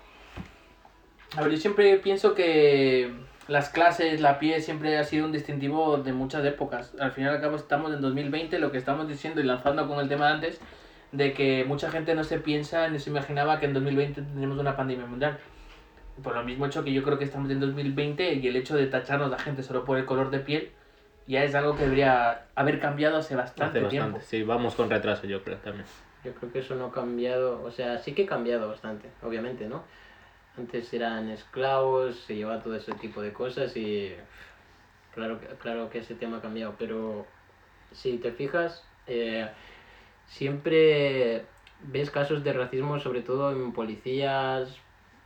A 1.37 1.43
ver, 1.43 1.51
yo 1.51 1.57
siempre 1.57 1.95
pienso 1.97 2.35
que 2.35 3.09
las 3.47 3.69
clases, 3.69 4.21
la 4.21 4.39
piel 4.39 4.61
siempre 4.61 4.97
ha 4.97 5.03
sido 5.03 5.25
un 5.25 5.31
distintivo 5.31 5.97
de 5.97 6.13
muchas 6.13 6.43
épocas. 6.45 6.93
Al 6.99 7.11
final 7.11 7.33
y 7.33 7.35
al 7.35 7.41
cabo 7.41 7.55
estamos 7.55 7.93
en 7.93 8.01
2020, 8.01 8.57
lo 8.59 8.71
que 8.71 8.77
estamos 8.77 9.07
diciendo 9.07 9.41
y 9.41 9.43
lanzando 9.43 9.87
con 9.87 9.99
el 9.99 10.07
tema 10.09 10.27
de 10.27 10.33
antes, 10.33 10.61
de 11.11 11.33
que 11.33 11.63
mucha 11.65 11.91
gente 11.91 12.15
no 12.15 12.23
se 12.23 12.39
piensa 12.39 12.87
ni 12.89 12.99
se 12.99 13.09
imaginaba 13.09 13.59
que 13.59 13.67
en 13.67 13.73
2020 13.73 14.21
tendríamos 14.21 14.57
una 14.57 14.75
pandemia 14.75 15.05
mundial. 15.05 15.37
Por 16.23 16.33
lo 16.35 16.43
mismo 16.43 16.65
hecho 16.65 16.83
que 16.83 16.93
yo 16.93 17.03
creo 17.03 17.17
que 17.17 17.25
estamos 17.25 17.49
en 17.51 17.59
2020 17.59 18.33
y 18.35 18.47
el 18.47 18.55
hecho 18.55 18.75
de 18.75 18.87
tacharnos 18.87 19.27
a 19.27 19.31
la 19.31 19.39
gente 19.39 19.63
solo 19.63 19.85
por 19.85 19.97
el 19.97 20.05
color 20.05 20.31
de 20.31 20.39
piel 20.39 20.71
ya 21.27 21.43
es 21.43 21.55
algo 21.55 21.75
que 21.75 21.83
debería 21.83 22.45
haber 22.55 22.79
cambiado 22.79 23.17
hace 23.17 23.35
bastante, 23.35 23.79
Hace 23.79 23.89
tiempo. 23.89 24.11
bastante. 24.13 24.27
Sí, 24.27 24.43
vamos 24.43 24.75
con 24.75 24.89
retraso, 24.89 25.27
yo 25.27 25.43
creo 25.43 25.57
también. 25.57 25.85
Yo 26.23 26.33
creo 26.33 26.51
que 26.51 26.59
eso 26.59 26.75
no 26.75 26.85
ha 26.85 26.91
cambiado, 26.91 27.61
o 27.63 27.71
sea, 27.71 27.97
sí 27.97 28.13
que 28.13 28.23
ha 28.23 28.27
cambiado 28.27 28.67
bastante, 28.69 29.09
obviamente, 29.23 29.67
¿no? 29.67 29.83
Antes 30.57 30.93
eran 30.93 31.29
esclavos, 31.29 32.15
se 32.19 32.35
llevaba 32.35 32.63
todo 32.63 32.75
ese 32.75 32.93
tipo 32.93 33.21
de 33.21 33.33
cosas 33.33 33.75
y 33.75 34.15
claro, 35.13 35.39
claro 35.61 35.89
que 35.89 35.99
ese 35.99 36.15
tema 36.15 36.37
ha 36.37 36.41
cambiado, 36.41 36.75
pero 36.79 37.25
si 37.91 38.17
te 38.17 38.31
fijas, 38.31 38.83
eh, 39.07 39.49
siempre 40.27 41.45
ves 41.81 42.09
casos 42.09 42.43
de 42.43 42.53
racismo, 42.53 42.99
sobre 42.99 43.21
todo 43.21 43.51
en 43.51 43.73
policías, 43.73 44.77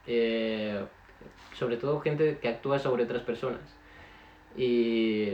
eh, 0.08 0.84
sobre 1.54 1.78
todo 1.78 2.02
gente 2.02 2.40
que 2.42 2.48
actúa 2.48 2.80
sobre 2.80 3.04
otras 3.04 3.22
personas. 3.22 3.62
Y 4.58 5.34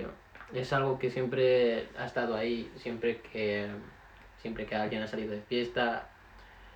es 0.54 0.74
algo 0.74 1.00
que 1.00 1.10
siempre 1.10 1.88
ha 1.98 2.06
estado 2.06 2.36
ahí, 2.36 2.70
siempre 2.76 3.22
que, 3.22 3.68
siempre 4.42 4.66
que 4.66 4.76
alguien 4.76 5.02
ha 5.04 5.08
salido 5.08 5.32
de 5.32 5.42
fiesta, 5.42 6.10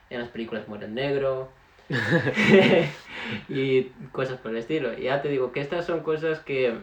en 0.09 0.21
las 0.21 0.29
películas 0.29 0.67
muere 0.69 0.85
el 0.85 0.93
negro 0.93 1.58
y 3.49 3.83
cosas 4.11 4.39
por 4.39 4.51
el 4.51 4.57
estilo. 4.57 4.93
Ya 4.93 5.21
te 5.21 5.29
digo 5.29 5.51
que 5.51 5.61
estas 5.61 5.85
son 5.85 6.01
cosas 6.01 6.39
que, 6.39 6.75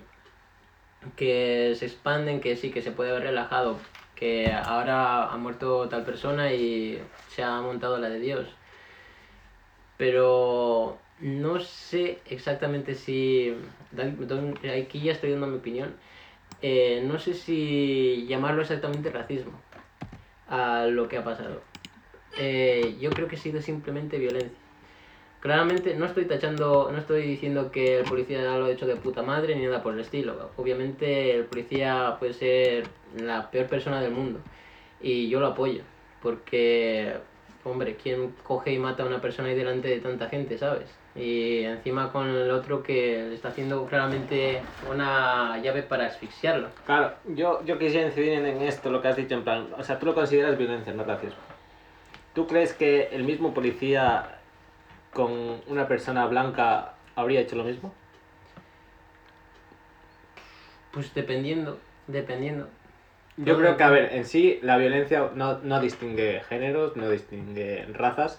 que 1.16 1.74
se 1.78 1.86
expanden, 1.86 2.40
que 2.40 2.56
sí, 2.56 2.70
que 2.70 2.82
se 2.82 2.90
puede 2.90 3.10
haber 3.10 3.24
relajado, 3.24 3.78
que 4.14 4.52
ahora 4.52 5.30
ha 5.30 5.36
muerto 5.36 5.88
tal 5.88 6.04
persona 6.04 6.52
y 6.52 7.00
se 7.28 7.42
ha 7.42 7.60
montado 7.60 7.98
la 7.98 8.08
de 8.08 8.20
Dios. 8.20 8.48
Pero 9.96 10.98
no 11.20 11.60
sé 11.60 12.20
exactamente 12.26 12.94
si... 12.94 13.54
Aquí 14.78 15.00
ya 15.00 15.12
estoy 15.12 15.30
dando 15.30 15.46
mi 15.46 15.58
opinión. 15.58 15.94
Eh, 16.62 17.02
no 17.06 17.18
sé 17.18 17.34
si 17.34 18.26
llamarlo 18.28 18.62
exactamente 18.62 19.10
racismo 19.10 19.52
a 20.48 20.86
lo 20.86 21.08
que 21.08 21.18
ha 21.18 21.24
pasado. 21.24 21.62
Eh, 22.38 22.96
yo 23.00 23.10
creo 23.10 23.28
que 23.28 23.36
ha 23.36 23.38
sido 23.38 23.62
simplemente 23.62 24.18
violencia. 24.18 24.65
Claramente 25.46 25.94
no 25.94 26.06
estoy 26.06 26.24
tachando, 26.24 26.90
no 26.90 26.98
estoy 26.98 27.22
diciendo 27.22 27.70
que 27.70 28.00
el 28.00 28.04
policía 28.04 28.58
lo 28.58 28.64
ha 28.64 28.70
hecho 28.70 28.84
de 28.84 28.96
puta 28.96 29.22
madre 29.22 29.54
ni 29.54 29.64
nada 29.64 29.80
por 29.80 29.94
el 29.94 30.00
estilo. 30.00 30.50
Obviamente 30.56 31.36
el 31.36 31.44
policía 31.44 32.16
puede 32.18 32.32
ser 32.32 32.88
la 33.16 33.48
peor 33.48 33.68
persona 33.68 34.00
del 34.00 34.10
mundo 34.10 34.40
y 35.00 35.28
yo 35.28 35.38
lo 35.38 35.46
apoyo 35.46 35.82
porque, 36.20 37.14
hombre, 37.62 37.94
¿quién 37.94 38.34
coge 38.42 38.72
y 38.72 38.78
mata 38.80 39.04
a 39.04 39.06
una 39.06 39.20
persona 39.20 39.48
ahí 39.48 39.54
delante 39.54 39.86
de 39.86 40.00
tanta 40.00 40.28
gente, 40.28 40.58
sabes? 40.58 40.92
Y 41.14 41.62
encima 41.62 42.10
con 42.10 42.28
el 42.28 42.50
otro 42.50 42.82
que 42.82 43.26
le 43.28 43.34
está 43.36 43.50
haciendo 43.50 43.86
claramente 43.86 44.60
una 44.92 45.58
llave 45.62 45.84
para 45.84 46.06
asfixiarlo. 46.06 46.70
Claro, 46.86 47.12
yo, 47.36 47.64
yo 47.64 47.78
quisiera 47.78 48.08
incidir 48.08 48.32
en, 48.32 48.62
esto, 48.62 48.90
lo 48.90 49.00
que 49.00 49.06
has 49.06 49.16
dicho, 49.16 49.36
en 49.36 49.44
plan, 49.44 49.68
o 49.78 49.84
sea, 49.84 49.96
tú 50.00 50.06
lo 50.06 50.14
consideras 50.16 50.58
violencia, 50.58 50.92
no 50.92 51.04
racismo. 51.04 51.38
¿Tú 52.34 52.48
crees 52.48 52.74
que 52.74 53.10
el 53.12 53.22
mismo 53.22 53.54
policía 53.54 54.35
con 55.16 55.62
una 55.66 55.88
persona 55.88 56.26
blanca 56.26 56.92
habría 57.16 57.40
hecho 57.40 57.56
lo 57.56 57.64
mismo? 57.64 57.94
Pues 60.92 61.12
dependiendo, 61.14 61.78
dependiendo. 62.06 62.68
Yo 63.38 63.56
creo 63.58 63.76
que, 63.78 63.82
a 63.82 63.90
ver, 63.90 64.14
en 64.14 64.26
sí 64.26 64.58
la 64.62 64.76
violencia 64.76 65.30
no, 65.34 65.58
no 65.58 65.80
distingue 65.80 66.42
géneros, 66.48 66.96
no 66.96 67.08
distingue 67.08 67.86
razas. 67.92 68.38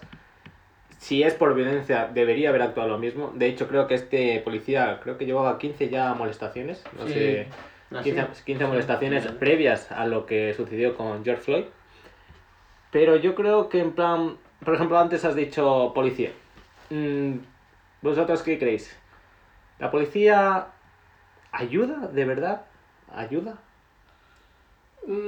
Si 0.98 1.22
es 1.24 1.34
por 1.34 1.54
violencia, 1.54 2.08
debería 2.12 2.48
haber 2.50 2.62
actuado 2.62 2.88
lo 2.90 2.98
mismo. 2.98 3.32
De 3.34 3.46
hecho, 3.46 3.66
creo 3.68 3.86
que 3.88 3.94
este 3.94 4.40
policía, 4.40 5.00
creo 5.02 5.18
que 5.18 5.26
llevaba 5.26 5.58
15 5.58 5.88
ya 5.88 6.14
molestaciones, 6.14 6.84
no 6.98 7.06
Sí. 7.06 7.12
sé, 7.14 7.46
¿Ah, 7.92 8.02
15, 8.02 8.26
sí? 8.34 8.42
15 8.44 8.66
molestaciones 8.66 9.24
Sí. 9.24 9.30
previas 9.38 9.90
a 9.92 10.06
lo 10.06 10.26
que 10.26 10.54
sucedió 10.54 10.96
con 10.96 11.24
George 11.24 11.42
Floyd. 11.42 11.64
Pero 12.90 13.16
yo 13.16 13.34
creo 13.34 13.68
que 13.68 13.80
en 13.80 13.92
plan, 13.92 14.36
por 14.64 14.74
ejemplo, 14.74 14.98
antes 14.98 15.24
has 15.24 15.34
dicho 15.36 15.92
policía. 15.94 16.30
Mm, 16.90 17.38
¿Vosotros 18.02 18.42
qué 18.42 18.58
creéis? 18.58 18.96
¿La 19.78 19.90
policía 19.90 20.68
ayuda? 21.52 22.08
¿De 22.08 22.24
verdad? 22.24 22.62
¿Ayuda? 23.14 23.58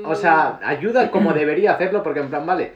O 0.04 0.14
sea, 0.14 0.60
ayuda 0.62 1.10
como 1.10 1.32
debería 1.32 1.72
hacerlo, 1.72 2.02
porque 2.02 2.20
en 2.20 2.28
plan, 2.28 2.44
vale, 2.44 2.74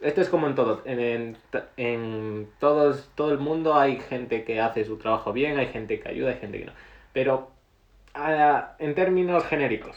esto 0.00 0.20
es 0.20 0.28
como 0.28 0.46
en 0.46 0.54
todo, 0.54 0.82
en, 0.84 1.36
en, 1.76 2.48
todos, 2.60 3.10
todo 3.16 3.32
el 3.32 3.38
mundo 3.38 3.74
hay 3.74 3.98
gente 3.98 4.44
que 4.44 4.60
hace 4.60 4.84
su 4.84 4.96
trabajo 4.96 5.32
bien, 5.32 5.58
hay 5.58 5.66
gente 5.68 5.98
que 5.98 6.08
ayuda, 6.08 6.30
hay 6.30 6.38
gente 6.38 6.60
que 6.60 6.66
no. 6.66 6.72
Pero 7.12 7.50
en 8.78 8.94
términos 8.94 9.44
genéricos, 9.44 9.96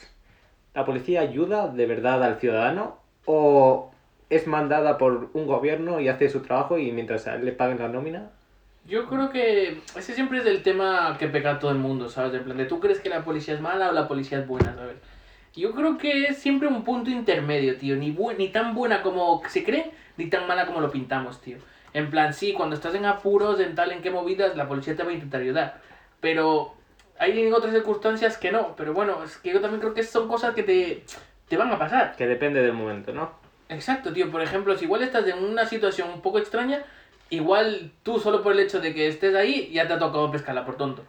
¿la 0.74 0.86
policía 0.86 1.22
ayuda 1.22 1.68
de 1.68 1.86
verdad 1.86 2.24
al 2.24 2.40
ciudadano 2.40 2.98
o 3.26 3.93
es 4.30 4.48
mandada 4.48 4.98
por 4.98 5.30
un 5.34 5.48
gobierno 5.48 6.00
y 6.00 6.08
hace 6.10 6.30
su 6.30 6.42
trabajo 6.42 6.78
y 6.78 6.92
mientras 6.92 7.26
le 7.42 7.52
paguen 7.52 7.80
la 7.80 7.88
nómina? 7.88 8.30
Yo 8.86 9.06
creo 9.06 9.30
que 9.30 9.82
ese 9.96 10.14
siempre 10.14 10.40
es 10.40 10.46
el 10.46 10.62
tema 10.62 11.16
que 11.18 11.28
pega 11.28 11.52
a 11.52 11.60
todo 11.60 11.72
el 11.72 11.78
mundo, 11.78 12.10
¿sabes? 12.10 12.34
En 12.34 12.44
plan 12.44 12.58
de 12.58 12.66
tú 12.66 12.80
crees 12.80 13.00
que 13.00 13.10
la 13.10 13.24
policía 13.24 13.54
es 13.54 13.62
mala 13.62 13.90
o 13.90 13.94
la 13.94 14.08
policía 14.08 14.40
es 14.40 14.48
buena, 14.48 14.76
¿sabes? 14.76 14.98
Yo 15.56 15.72
creo 15.74 15.98
que 15.98 16.26
es 16.26 16.38
siempre 16.40 16.68
un 16.68 16.84
punto 16.84 17.10
intermedio, 17.10 17.78
tío. 17.78 17.96
Ni, 17.96 18.12
bu- 18.14 18.36
ni 18.36 18.50
tan 18.50 18.74
buena 18.74 19.02
como 19.04 19.42
se 19.48 19.64
cree, 19.64 19.92
ni 20.18 20.26
tan 20.26 20.48
mala 20.48 20.66
como 20.66 20.82
lo 20.82 20.92
pintamos, 20.92 21.40
tío. 21.40 21.58
En 21.94 22.10
plan, 22.10 22.34
sí, 22.34 22.54
cuando 22.54 22.76
estás 22.76 22.96
en 22.96 23.06
apuros, 23.06 23.60
en 23.60 23.76
tal, 23.76 23.92
en 23.92 24.02
qué 24.02 24.10
movidas, 24.10 24.58
la 24.58 24.68
policía 24.68 24.96
te 24.96 25.04
va 25.04 25.12
a 25.12 25.14
intentar 25.14 25.42
ayudar. 25.42 25.80
Pero 26.20 26.74
hay 27.20 27.40
en 27.40 27.54
otras 27.54 27.72
circunstancias 27.72 28.38
que 28.38 28.52
no. 28.52 28.76
Pero 28.76 28.94
bueno, 28.94 29.24
es 29.24 29.38
que 29.38 29.54
yo 29.54 29.62
también 29.62 29.80
creo 29.80 29.94
que 29.94 30.04
son 30.04 30.28
cosas 30.28 30.56
que 30.56 30.64
te, 30.64 31.04
te 31.48 31.56
van 31.56 31.72
a 31.72 31.78
pasar. 31.78 32.16
Que 32.18 32.26
depende 32.28 32.62
del 32.64 32.74
momento, 32.74 33.14
¿no? 33.14 33.32
Exacto, 33.70 34.14
tío. 34.14 34.32
Por 34.32 34.42
ejemplo, 34.42 34.78
si 34.78 34.86
igual 34.86 35.02
estás 35.02 35.28
en 35.28 35.44
una 35.44 35.66
situación 35.66 36.10
un 36.10 36.22
poco 36.22 36.40
extraña, 36.40 36.84
igual 37.30 37.92
tú 38.04 38.20
solo 38.20 38.42
por 38.42 38.54
el 38.54 38.60
hecho 38.60 38.80
de 38.80 38.94
que 38.94 39.08
estés 39.08 39.36
ahí 39.36 39.72
ya 39.72 39.88
te 39.88 39.94
ha 39.94 40.00
tocado 40.00 40.32
pescarla 40.32 40.66
por 40.66 40.78
tonto. 40.78 41.04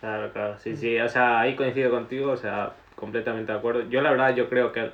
Claro, 0.00 0.32
claro, 0.32 0.58
sí, 0.58 0.76
sí, 0.76 0.98
o 0.98 1.08
sea, 1.08 1.40
ahí 1.40 1.54
coincido 1.54 1.90
contigo, 1.90 2.32
o 2.32 2.36
sea, 2.36 2.72
completamente 2.96 3.52
de 3.52 3.58
acuerdo. 3.58 3.88
Yo 3.90 4.00
la 4.00 4.10
verdad, 4.10 4.34
yo 4.34 4.48
creo 4.48 4.72
que 4.72 4.90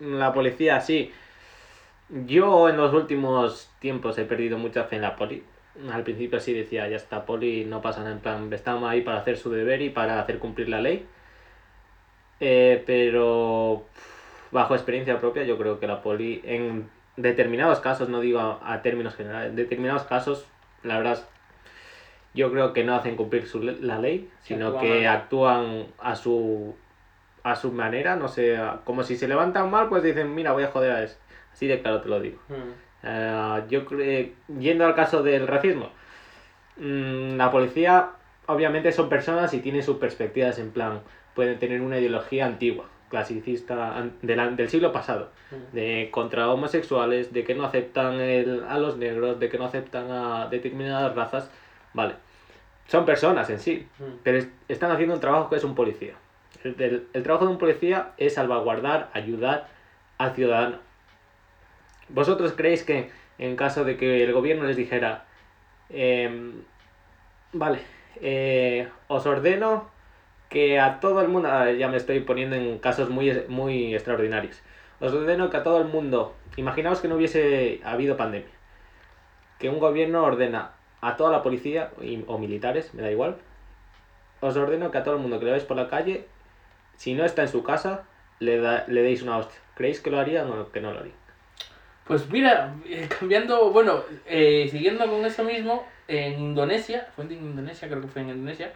la 0.00 0.32
policía 0.32 0.80
sí. 0.80 1.12
Yo 2.08 2.70
en 2.70 2.78
los 2.78 2.94
últimos 2.94 3.70
tiempos 3.80 4.16
he 4.16 4.24
perdido 4.24 4.56
mucha 4.56 4.84
fe 4.84 4.96
en 4.96 5.02
la 5.02 5.16
poli. 5.16 5.44
Al 5.92 6.02
principio 6.02 6.40
sí 6.40 6.54
decía, 6.54 6.88
ya 6.88 6.96
está, 6.96 7.26
poli, 7.26 7.64
no 7.66 7.82
pasa 7.82 8.00
nada, 8.00 8.12
en 8.12 8.20
plan, 8.20 8.52
estamos 8.52 8.90
ahí 8.90 9.02
para 9.02 9.18
hacer 9.18 9.36
su 9.36 9.50
deber 9.50 9.82
y 9.82 9.90
para 9.90 10.20
hacer 10.20 10.38
cumplir 10.38 10.70
la 10.70 10.80
ley. 10.80 11.06
Eh, 12.40 12.82
pero 12.86 13.86
bajo 14.50 14.74
experiencia 14.74 15.18
propia, 15.20 15.44
yo 15.44 15.58
creo 15.58 15.78
que 15.80 15.86
la 15.86 16.02
poli, 16.02 16.40
en 16.44 16.88
determinados 17.16 17.80
casos, 17.80 18.08
no 18.08 18.20
digo 18.20 18.40
a, 18.40 18.60
a 18.72 18.82
términos 18.82 19.14
generales, 19.14 19.50
en 19.50 19.56
determinados 19.56 20.04
casos, 20.04 20.46
la 20.82 20.98
verdad, 20.98 21.24
yo 22.34 22.50
creo 22.50 22.72
que 22.72 22.84
no 22.84 22.94
hacen 22.94 23.16
cumplir 23.16 23.46
su 23.46 23.60
la 23.62 23.98
ley, 23.98 24.30
sino 24.42 24.68
actúan 24.68 24.84
que 24.84 25.04
mal. 25.04 25.06
actúan 25.16 25.86
a 25.98 26.14
su 26.14 26.74
a 27.42 27.56
su 27.56 27.72
manera, 27.72 28.16
no 28.16 28.28
sé, 28.28 28.58
como 28.84 29.02
si 29.02 29.16
se 29.16 29.28
levantan 29.28 29.70
mal, 29.70 29.88
pues 29.88 30.02
dicen, 30.02 30.34
mira, 30.34 30.52
voy 30.52 30.64
a 30.64 30.68
joder 30.68 30.92
a 30.92 31.02
ese. 31.02 31.16
Así 31.52 31.66
de 31.66 31.80
claro 31.80 32.00
te 32.00 32.08
lo 32.08 32.20
digo. 32.20 32.38
Eh, 33.02 33.62
yo 33.68 33.84
creo, 33.86 34.28
yendo 34.58 34.84
al 34.84 34.94
caso 34.94 35.22
del 35.22 35.46
racismo, 35.46 35.90
mm, 36.76 37.36
la 37.36 37.50
policía 37.50 38.10
obviamente 38.46 38.92
son 38.92 39.08
personas 39.08 39.52
y 39.54 39.60
tienen 39.60 39.82
sus 39.82 39.96
perspectivas 39.96 40.58
en 40.58 40.70
plan, 40.70 41.00
pueden 41.34 41.58
tener 41.58 41.80
una 41.80 41.98
ideología 41.98 42.46
antigua, 42.46 42.86
clasicista 43.08 43.96
an- 43.96 44.12
de 44.22 44.36
la- 44.36 44.48
del 44.50 44.68
siglo 44.68 44.92
pasado, 44.92 45.30
de 45.72 46.08
contra 46.10 46.50
homosexuales, 46.50 47.32
de 47.32 47.44
que 47.44 47.54
no 47.54 47.64
aceptan 47.64 48.20
el- 48.20 48.64
a 48.68 48.78
los 48.78 48.96
negros, 48.96 49.38
de 49.40 49.48
que 49.48 49.58
no 49.58 49.64
aceptan 49.64 50.10
a 50.10 50.46
determinadas 50.48 51.14
razas, 51.14 51.50
vale, 51.94 52.14
son 52.86 53.04
personas 53.04 53.48
en 53.50 53.58
sí, 53.58 53.86
pero 54.22 54.38
es- 54.38 54.48
están 54.68 54.90
haciendo 54.90 55.14
un 55.14 55.20
trabajo 55.20 55.48
que 55.50 55.56
es 55.56 55.64
un 55.64 55.74
policía. 55.74 56.14
El, 56.64 56.74
el- 56.80 57.06
el 57.12 57.22
trabajo 57.22 57.46
de 57.46 57.52
un 57.52 57.58
policía 57.58 58.12
es 58.16 58.34
salvaguardar, 58.34 59.10
ayudar 59.12 59.68
al 60.18 60.34
ciudadano. 60.34 60.78
¿Vosotros 62.08 62.52
creéis 62.56 62.84
que 62.84 63.10
en 63.38 63.54
caso 63.56 63.84
de 63.84 63.96
que 63.96 64.24
el 64.24 64.32
gobierno 64.32 64.64
les 64.64 64.76
dijera, 64.76 65.24
em, 65.90 66.62
vale, 67.52 67.80
eh, 68.20 68.88
os 69.08 69.26
ordeno 69.26 69.88
que 70.48 70.80
a 70.80 71.00
todo 71.00 71.20
el 71.20 71.28
mundo, 71.28 71.48
ya 71.72 71.88
me 71.88 71.96
estoy 71.96 72.20
poniendo 72.20 72.56
en 72.56 72.78
casos 72.78 73.10
muy, 73.10 73.44
muy 73.48 73.94
extraordinarios, 73.94 74.60
os 75.00 75.12
ordeno 75.12 75.50
que 75.50 75.56
a 75.58 75.62
todo 75.62 75.78
el 75.80 75.88
mundo, 75.88 76.34
imaginaos 76.56 77.00
que 77.00 77.08
no 77.08 77.16
hubiese 77.16 77.80
habido 77.84 78.16
pandemia, 78.16 78.48
que 79.58 79.68
un 79.68 79.78
gobierno 79.78 80.22
ordena 80.24 80.72
a 81.00 81.16
toda 81.16 81.30
la 81.30 81.42
policía 81.42 81.90
y- 82.00 82.24
o 82.26 82.38
militares, 82.38 82.94
me 82.94 83.02
da 83.02 83.10
igual, 83.10 83.36
os 84.40 84.56
ordeno 84.56 84.90
que 84.90 84.98
a 84.98 85.04
todo 85.04 85.14
el 85.16 85.20
mundo 85.20 85.38
que 85.38 85.46
lo 85.46 85.52
veis 85.52 85.64
por 85.64 85.76
la 85.76 85.88
calle, 85.88 86.26
si 86.96 87.14
no 87.14 87.24
está 87.24 87.42
en 87.42 87.48
su 87.48 87.62
casa, 87.62 88.04
le, 88.40 88.58
da- 88.58 88.84
le 88.88 89.02
deis 89.02 89.22
una 89.22 89.36
hostia. 89.38 89.58
¿Creéis 89.74 90.00
que 90.00 90.10
lo 90.10 90.18
harían 90.18 90.50
o 90.50 90.70
que 90.72 90.80
no 90.80 90.92
lo 90.92 91.00
harían? 91.00 91.16
Pues 92.04 92.28
mira, 92.30 92.74
eh, 92.86 93.08
cambiando, 93.18 93.70
bueno, 93.70 94.02
eh, 94.26 94.66
siguiendo 94.70 95.06
con 95.08 95.24
eso 95.24 95.44
mismo, 95.44 95.84
en 96.08 96.38
Indonesia, 96.40 97.06
fue 97.14 97.24
en 97.26 97.32
Indonesia, 97.32 97.86
creo 97.88 98.00
que 98.00 98.08
fue 98.08 98.22
en 98.22 98.30
Indonesia, 98.30 98.72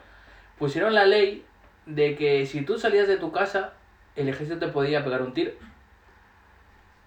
pusieron 0.59 0.95
la 0.95 1.05
ley 1.07 1.45
de 1.87 2.15
que 2.17 2.47
si 2.47 2.63
tú 2.63 2.79
salías 2.79 3.09
de 3.09 3.17
tu 3.17 3.33
casa, 3.33 3.73
el 4.17 4.29
ejército 4.29 4.59
te 4.59 4.69
podía 4.73 5.03
pegar 5.05 5.23
un 5.23 5.33
tiro. 5.35 5.53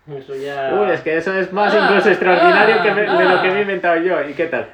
Eso 0.08 0.36
ya. 0.36 0.72
Uy, 0.80 0.92
es 0.92 1.02
que 1.02 1.18
eso 1.18 1.34
es 1.34 1.52
más 1.52 1.74
Ah, 1.74 1.88
incluso 1.90 2.10
extraordinario 2.10 2.76
ah, 2.80 2.84
que 2.84 2.92
me- 2.92 3.02
de 3.02 3.08
ah. 3.08 3.34
lo 3.36 3.42
que 3.42 3.50
me 3.50 3.58
he 3.60 3.62
inventado 3.62 3.98
yo. 4.02 4.22
¿Y 4.28 4.34
qué 4.34 4.46
tal? 4.48 4.70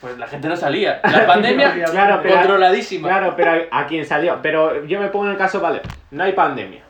Pues 0.00 0.16
la 0.18 0.26
gente 0.28 0.48
no 0.48 0.56
salía. 0.56 1.00
La 1.04 1.26
pandemia 1.26 1.72
Claro, 1.86 2.20
pero- 2.22 2.34
controladísima. 2.36 3.08
Claro, 3.08 3.34
pero 3.36 3.66
a, 3.70 3.80
a 3.80 3.86
quién 3.86 4.04
salió. 4.04 4.38
Pero 4.40 4.84
yo 4.84 5.00
me 5.00 5.08
pongo 5.08 5.26
en 5.26 5.32
el 5.32 5.36
caso, 5.38 5.60
vale, 5.60 5.80
no 6.12 6.22
hay 6.22 6.32
pandemia. 6.32 6.82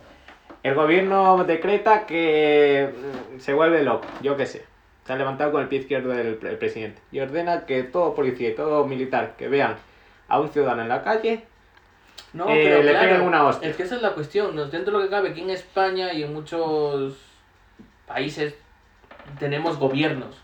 El 0.63 0.75
gobierno 0.75 1.45
decreta 1.45 2.05
que 2.07 2.91
mm, 3.37 3.39
se 3.41 3.53
vuelve 3.55 3.83
loco, 3.83 4.07
yo 4.21 4.37
qué 4.37 4.47
sé. 4.47 4.65
Se 5.05 5.13
ha 5.13 5.17
levantado 5.17 5.51
con 5.51 5.63
el 5.63 5.69
pie 5.69 5.81
izquierdo 5.81 6.11
del 6.11 6.37
pre- 6.37 6.51
el 6.51 6.59
presidente. 6.59 7.01
Y 7.11 7.21
ordena 7.21 7.65
que 7.67 7.83
todo 7.85 8.15
policía 8.15 8.51
y 8.51 8.55
todo 8.55 8.85
militar 8.87 9.33
que 9.37 9.49
vean 9.49 9.77
a 10.29 10.39
un 10.41 10.51
ciudadano 10.51 10.83
en 10.83 10.89
la 10.89 11.03
calle, 11.03 11.45
No, 12.33 12.49
Eh, 12.49 12.61
pero 12.65 12.83
le 12.83 12.91
claro, 12.91 13.09
pegan 13.09 13.23
una 13.23 13.45
hostia. 13.47 13.69
Es 13.69 13.77
que 13.77 13.83
esa 13.83 13.97
es 13.97 14.03
la 14.03 14.11
cuestión. 14.13 14.57
Dentro 14.57 14.85
de 14.85 14.93
lo 14.93 15.01
que 15.03 15.11
cabe, 15.11 15.31
aquí 15.31 15.43
en 15.43 15.51
España 15.51 16.13
y 16.13 16.23
en 16.23 16.33
muchos 16.33 17.15
países 18.07 18.55
tenemos 19.39 19.79
gobiernos 19.79 20.37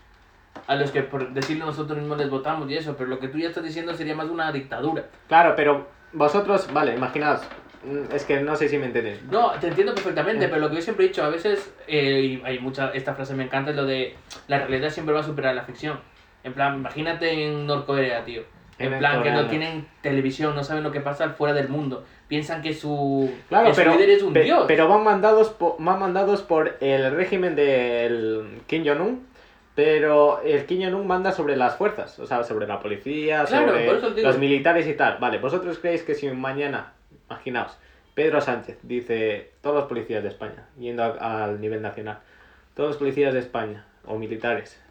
a 0.67 0.75
los 0.75 0.91
que 0.91 1.01
por 1.01 1.31
decirlo 1.33 1.65
nosotros 1.65 1.97
mismos 1.97 2.17
les 2.17 2.29
votamos 2.29 2.69
y 2.69 2.77
eso, 2.77 2.95
pero 2.95 3.09
lo 3.09 3.19
que 3.19 3.27
tú 3.27 3.37
ya 3.37 3.47
estás 3.49 3.63
diciendo 3.63 3.93
sería 3.95 4.15
más 4.15 4.27
una 4.27 4.51
dictadura. 4.51 5.05
Claro, 5.27 5.53
pero 5.55 5.87
vosotros, 6.13 6.71
vale, 6.71 6.93
imaginaos. 6.95 7.41
mm, 7.83 8.13
Es 8.13 8.23
que 8.25 8.39
no 8.41 8.55
sé 8.55 8.69
si 8.69 8.77
me 8.77 8.85
entendéis. 8.87 9.23
No, 9.23 9.51
te 9.59 9.67
entiendo 9.67 9.93
perfectamente, 9.95 10.47
pero 10.47 10.61
lo 10.61 10.69
que 10.69 10.75
yo 10.75 10.81
siempre 10.81 11.05
he 11.05 11.07
dicho, 11.09 11.23
a 11.23 11.29
veces, 11.29 11.73
eh, 11.87 12.21
y 12.21 12.41
hay 12.45 12.59
mucha, 12.59 12.91
esta 12.91 13.13
frase 13.15 13.33
me 13.35 13.43
encanta, 13.45 13.71
es 13.71 13.75
lo 13.77 13.85
de 13.85 14.15
la 14.47 14.59
realidad 14.59 14.89
siempre 14.91 15.13
va 15.13 15.21
a 15.21 15.23
superar 15.23 15.55
la 15.55 15.63
ficción. 15.63 15.99
En 16.43 16.53
plan, 16.53 16.75
imagínate 16.75 17.31
en 17.47 17.65
Norcorea, 17.67 18.23
tío. 18.23 18.43
En 18.79 18.97
plan, 18.97 19.21
que 19.23 19.31
no 19.31 19.47
tienen 19.47 19.85
televisión, 20.01 20.55
no 20.55 20.63
saben 20.63 20.83
lo 20.83 20.91
que 20.91 21.01
pasa 21.01 21.29
fuera 21.31 21.53
del 21.53 21.67
mundo. 21.69 22.05
Piensan 22.27 22.61
que 22.61 22.73
su, 22.73 23.29
Claro, 23.49 23.67
que 23.67 23.73
su 23.73 23.81
pero, 23.81 23.93
líder 23.93 24.09
es 24.11 24.23
un 24.23 24.33
pe- 24.33 24.43
dios. 24.43 24.65
pero 24.67 24.87
van 24.87 25.03
mandados, 25.03 25.49
po- 25.49 25.75
van 25.79 25.99
mandados 25.99 26.41
por 26.43 26.77
el 26.79 27.11
régimen 27.15 27.55
del 27.55 28.61
Kim 28.67 28.83
Jong-un, 28.85 29.27
Pero 29.75 30.41
el 30.41 30.65
Kim 30.65 30.81
Jong-un 30.83 31.07
manda 31.07 31.31
sobre 31.31 31.55
las 31.55 31.75
fuerzas, 31.75 32.19
o 32.19 32.25
sea, 32.25 32.43
sobre 32.43 32.67
la 32.67 32.79
policía, 32.81 33.45
Claro, 33.45 33.67
sobre 33.71 33.85
por 33.85 34.17
los 34.23 34.37
militares 34.37 34.85
y 34.87 34.93
tal. 34.93 35.19
Vale, 35.19 35.37
¿vosotros 35.37 35.79
creéis 35.79 36.03
que 36.03 36.15
si 36.15 36.27
mañana, 36.29 36.91
imaginaos, 37.29 37.77
Pedro 38.13 38.41
Sánchez 38.41 38.79
dice 38.83 39.51
todos 39.61 39.75
los 39.77 39.85
policías 39.85 40.21
de 40.21 40.27
España, 40.29 40.65
yendo 40.77 41.03
a- 41.03 41.43
al 41.45 41.61
nivel 41.61 41.81
nacional, 41.81 42.19
todos 42.75 42.89
los 42.89 42.97
policías 42.97 43.33
de 43.33 43.39
España 43.39 43.85
o 44.05 44.17
militares, 44.17 44.81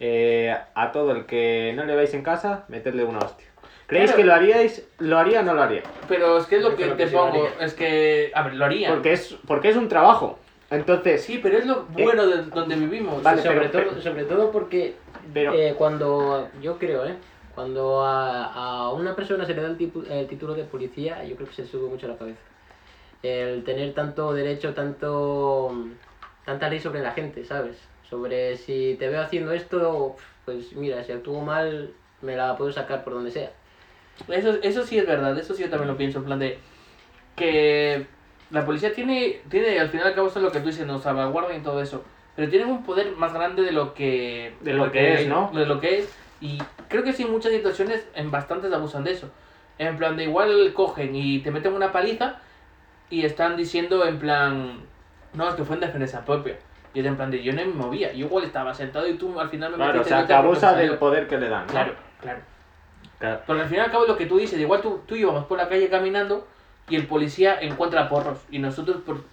eh, 0.00 0.56
a 0.74 0.92
todo 0.92 1.12
el 1.12 1.26
que 1.26 1.72
no 1.76 1.84
le 1.84 1.94
veis 1.96 2.12
en 2.14 2.22
casa, 2.22 2.64
metedle 2.68 3.04
una 3.04 3.18
hostia. 3.18 3.46
¿Creéis 3.86 4.10
Claro. 4.10 4.16
que 4.22 4.26
lo 4.26 4.34
haríais? 4.34 4.88
¿Lo 4.98 5.16
haría 5.18 5.40
o 5.40 5.42
no 5.44 5.54
lo 5.54 5.62
haría? 5.62 5.82
Pero 6.08 6.38
es 6.38 6.46
que 6.46 6.56
es 6.56 6.62
lo 6.62 6.74
que 6.74 6.86
te 6.88 7.06
pongo. 7.06 7.28
haría. 7.46 7.50
Es 7.64 7.74
que. 7.74 8.32
A 8.34 8.42
ver, 8.42 8.54
lo 8.54 8.64
haría. 8.64 8.88
Porque 8.90 9.12
es, 9.12 9.36
porque 9.46 9.68
es 9.68 9.76
un 9.76 9.88
trabajo. 9.88 10.38
Entonces, 10.70 11.22
Sí, 11.22 11.38
pero 11.40 11.56
es 11.58 11.66
lo 11.66 11.84
bueno 11.84 12.26
de 12.26 12.42
donde 12.46 12.74
vivimos. 12.74 13.22
Vale, 13.22 13.40
sobre, 13.42 13.68
pero- 13.68 13.90
todo, 13.90 14.02
sobre 14.02 14.24
todo 14.24 14.50
porque 14.50 14.96
pero... 15.32 15.54
eh, 15.54 15.74
cuando, 15.78 16.48
yo 16.60 16.76
creo, 16.78 17.06
¿eh? 17.06 17.14
Cuando 17.54 18.04
a, 18.04 18.52
a 18.86 18.92
una 18.92 19.14
persona 19.14 19.46
se 19.46 19.54
le 19.54 19.62
da 19.62 19.68
el, 19.68 19.78
tipu- 19.78 20.04
el 20.10 20.26
título 20.26 20.54
de 20.54 20.64
policía, 20.64 21.22
yo 21.24 21.36
creo 21.36 21.48
que 21.48 21.54
se 21.54 21.62
le 21.62 21.68
sube 21.68 21.88
mucho 21.88 22.06
a 22.06 22.10
la 22.10 22.16
cabeza. 22.16 22.40
El 23.22 23.62
tener 23.64 23.94
tanto 23.94 24.34
derecho, 24.34 24.74
tanto 24.74 25.72
tanta 26.44 26.68
ley 26.68 26.80
sobre 26.80 27.00
la 27.00 27.12
gente, 27.12 27.44
¿sabes? 27.44 27.76
Sobre 28.08 28.56
si 28.56 28.96
te 28.98 29.08
veo 29.08 29.20
haciendo 29.20 29.52
esto, 29.52 30.16
pues 30.44 30.72
mira, 30.74 31.02
si 31.02 31.12
actúo 31.12 31.40
mal, 31.40 31.92
me 32.22 32.36
la 32.36 32.56
puedo 32.56 32.72
sacar 32.72 33.02
por 33.04 33.14
donde 33.14 33.30
sea. 33.30 33.50
Eso, 34.28 34.56
eso 34.62 34.84
sí 34.84 34.98
es 34.98 35.06
verdad, 35.06 35.36
eso 35.38 35.54
sí 35.54 35.62
yo 35.62 35.70
también 35.70 35.90
lo 35.90 35.96
pienso, 35.96 36.18
en 36.18 36.24
plan 36.24 36.38
de 36.38 36.58
que 37.34 38.06
la 38.50 38.64
policía 38.64 38.92
tiene, 38.92 39.40
tiene 39.50 39.78
al 39.78 39.90
final 39.90 40.06
y 40.06 40.08
al 40.10 40.14
cabo 40.14 40.28
esto 40.28 40.38
es 40.38 40.44
lo 40.44 40.52
que 40.52 40.60
tú 40.60 40.68
dices, 40.68 40.86
nos 40.86 41.02
salvaguardan 41.02 41.60
y 41.60 41.62
todo 41.62 41.82
eso, 41.82 42.02
pero 42.34 42.48
tienen 42.48 42.68
un 42.68 42.82
poder 42.82 43.12
más 43.16 43.34
grande 43.34 43.62
de 43.62 43.72
lo 43.72 43.92
que... 43.92 44.54
De 44.60 44.72
lo 44.72 44.90
que 44.90 45.14
es, 45.14 45.26
¿no? 45.26 45.50
De 45.52 45.66
lo 45.66 45.80
que 45.80 45.98
es, 45.98 46.16
y 46.40 46.58
creo 46.88 47.02
que 47.02 47.12
sí 47.12 47.24
en 47.24 47.32
muchas 47.32 47.52
situaciones, 47.52 48.06
en 48.14 48.30
bastantes 48.30 48.72
abusan 48.72 49.04
de 49.04 49.12
eso. 49.12 49.30
En 49.78 49.98
plan 49.98 50.16
de 50.16 50.24
igual 50.24 50.72
cogen 50.72 51.14
y 51.14 51.40
te 51.40 51.50
meten 51.50 51.74
una 51.74 51.92
paliza 51.92 52.40
y 53.10 53.24
están 53.24 53.56
diciendo 53.56 54.06
en 54.06 54.18
plan, 54.18 54.80
no, 55.34 55.48
es 55.48 55.54
que 55.54 55.64
fue 55.64 55.76
en 55.76 55.80
defensa 55.80 56.24
propia. 56.24 56.56
Y 56.96 57.00
es 57.00 57.04
en 57.04 57.14
plan 57.14 57.30
de 57.30 57.42
yo 57.42 57.52
no 57.52 57.58
me 57.58 57.66
movía, 57.74 58.10
yo 58.14 58.24
igual 58.24 58.44
estaba 58.44 58.72
sentado 58.72 59.06
y 59.06 59.18
tú 59.18 59.38
al 59.38 59.50
final 59.50 59.70
me 59.72 59.76
Claro, 59.76 60.00
o 60.00 60.04
sea, 60.04 60.26
que 60.26 60.32
abusa 60.32 60.72
del 60.72 60.96
poder 60.96 61.28
que 61.28 61.36
le 61.36 61.50
dan. 61.50 61.66
¿no? 61.66 61.72
Claro, 61.72 61.92
claro. 62.22 62.38
Claro. 63.18 63.40
Porque 63.46 63.62
al 63.62 63.68
fin 63.68 63.76
y 63.76 63.80
al 63.80 63.90
cabo 63.90 64.06
lo 64.06 64.16
que 64.16 64.24
tú 64.24 64.38
dices, 64.38 64.58
igual 64.58 64.80
tú, 64.80 65.02
tú 65.06 65.14
íbamos 65.14 65.44
por 65.44 65.58
la 65.58 65.68
calle 65.68 65.90
caminando 65.90 66.48
y 66.88 66.96
el 66.96 67.06
policía 67.06 67.58
encuentra 67.60 68.08
porros 68.08 68.38
y 68.50 68.60
nosotros 68.60 68.96
por, 69.04 69.24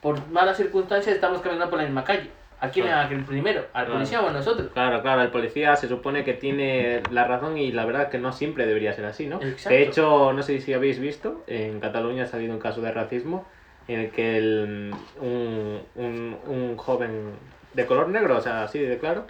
por 0.00 0.26
malas 0.30 0.56
circunstancias 0.56 1.14
estamos 1.14 1.42
caminando 1.42 1.70
por 1.70 1.78
la 1.78 1.84
misma 1.84 2.02
calle. 2.02 2.28
¿A 2.58 2.70
quién 2.70 2.86
Claro. 2.86 3.14
el 3.14 3.22
primero? 3.22 3.60
¿Al 3.72 3.84
Claro. 3.84 3.92
policía 3.92 4.20
o 4.22 4.28
a 4.28 4.32
nosotros? 4.32 4.72
Claro, 4.72 5.00
claro, 5.02 5.22
el 5.22 5.30
policía 5.30 5.76
se 5.76 5.86
supone 5.86 6.24
que 6.24 6.32
tiene 6.32 7.02
la 7.12 7.22
razón 7.24 7.56
y 7.56 7.70
la 7.70 7.84
verdad 7.84 8.08
que 8.08 8.18
no 8.18 8.32
siempre 8.32 8.66
debería 8.66 8.92
ser 8.94 9.04
así, 9.04 9.28
¿no? 9.28 9.36
Exacto. 9.40 9.68
De 9.68 9.82
hecho, 9.84 10.32
no 10.32 10.42
sé 10.42 10.60
si 10.60 10.72
habéis 10.72 10.98
visto, 10.98 11.44
en 11.46 11.78
Cataluña 11.78 12.24
ha 12.24 12.26
salido 12.26 12.52
un 12.52 12.58
caso 12.58 12.80
de 12.80 12.90
racismo 12.90 13.46
en 13.88 14.00
el 14.00 14.10
que 14.10 14.38
el- 14.38 14.94
un, 15.20 15.80
un- 15.94 16.36
un 16.46 16.76
joven 16.76 17.30
de 17.74 17.86
color 17.86 18.08
negro, 18.08 18.36
o 18.36 18.40
sea, 18.40 18.62
así 18.64 18.78
de 18.78 18.98
claro, 18.98 19.24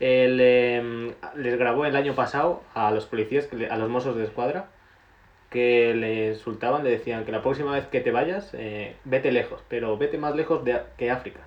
em, 0.00 1.12
les 1.36 1.58
grabó 1.58 1.86
el 1.86 1.96
año 1.96 2.14
pasado 2.14 2.62
a 2.74 2.90
los 2.90 3.06
policías, 3.06 3.48
a 3.70 3.76
los 3.76 3.88
mozos 3.88 4.16
de 4.16 4.24
escuadra, 4.24 4.66
que 5.50 5.94
le 5.94 6.28
insultaban, 6.30 6.82
le 6.82 6.90
decían 6.90 7.24
que 7.24 7.30
la 7.32 7.42
próxima 7.42 7.72
vez 7.72 7.86
que 7.86 8.00
te 8.00 8.10
vayas, 8.10 8.50
eh, 8.54 8.96
vete 9.04 9.30
lejos, 9.30 9.62
pero 9.68 9.96
vete 9.96 10.18
más 10.18 10.34
lejos 10.34 10.64
de, 10.64 10.80
que 10.96 11.10
África. 11.10 11.40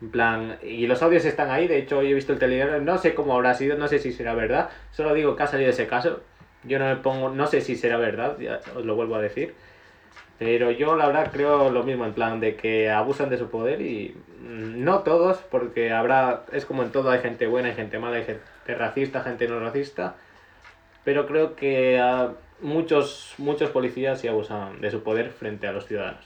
En 0.00 0.10
plan, 0.10 0.58
y 0.64 0.88
los 0.88 1.00
audios 1.02 1.24
están 1.24 1.50
ahí, 1.50 1.68
de 1.68 1.78
hecho 1.78 1.98
hoy 1.98 2.10
he 2.10 2.14
visto 2.14 2.32
el 2.32 2.40
telegrama, 2.40 2.78
no 2.78 2.98
sé 2.98 3.14
cómo 3.14 3.34
habrá 3.34 3.54
sido, 3.54 3.76
no 3.78 3.86
sé 3.86 4.00
si 4.00 4.10
será 4.12 4.34
verdad, 4.34 4.70
solo 4.90 5.14
digo 5.14 5.36
que 5.36 5.44
ha 5.44 5.46
salido 5.46 5.70
ese 5.70 5.86
caso, 5.86 6.20
yo 6.64 6.80
no 6.80 6.86
me 6.86 6.96
pongo, 6.96 7.28
no 7.30 7.46
sé 7.46 7.60
si 7.60 7.76
será 7.76 7.98
verdad, 7.98 8.36
ya 8.40 8.60
os 8.74 8.84
lo 8.84 8.96
vuelvo 8.96 9.14
a 9.14 9.20
decir, 9.22 9.54
pero 10.38 10.70
yo 10.70 10.96
la 10.96 11.06
verdad 11.06 11.30
creo 11.32 11.70
lo 11.70 11.84
mismo, 11.84 12.04
en 12.04 12.14
plan 12.14 12.40
de 12.40 12.56
que 12.56 12.90
abusan 12.90 13.30
de 13.30 13.38
su 13.38 13.48
poder 13.48 13.80
y 13.80 14.16
mm, 14.40 14.82
no 14.82 15.00
todos, 15.00 15.38
porque 15.38 15.92
habrá, 15.92 16.44
es 16.52 16.64
como 16.64 16.82
en 16.82 16.90
todo, 16.90 17.10
hay 17.10 17.20
gente 17.20 17.46
buena, 17.46 17.68
hay 17.68 17.74
gente 17.74 17.98
mala, 17.98 18.16
hay 18.16 18.24
gente 18.24 18.42
racista, 18.66 19.22
gente 19.22 19.46
no 19.46 19.60
racista, 19.60 20.16
pero 21.04 21.26
creo 21.26 21.54
que 21.54 22.00
muchos, 22.60 23.34
muchos 23.38 23.70
policías 23.70 24.20
sí 24.20 24.28
abusan 24.28 24.80
de 24.80 24.90
su 24.90 25.02
poder 25.02 25.30
frente 25.30 25.66
a 25.66 25.72
los 25.72 25.86
ciudadanos. 25.86 26.24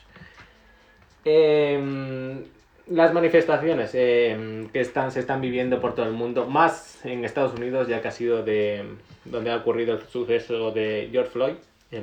Em, 1.25 2.45
las 2.89 3.13
manifestaciones 3.13 3.91
em, 3.95 4.69
que 4.69 4.81
están, 4.81 5.11
se 5.11 5.21
están 5.21 5.41
viviendo 5.41 5.81
por 5.81 5.95
todo 5.95 6.07
el 6.07 6.13
mundo, 6.13 6.47
más 6.47 7.05
en 7.05 7.25
Estados 7.25 7.55
Unidos, 7.55 7.89
ya 7.89 8.01
que 8.01 8.09
ha 8.09 8.13
sido 8.13 8.43
de 8.43 8.85
donde 9.25 9.51
ha 9.51 9.57
ocurrido 9.57 9.95
el 9.95 10.03
suceso 10.03 10.71
de 10.71 11.09
George 11.11 11.31
Floyd, 11.33 11.55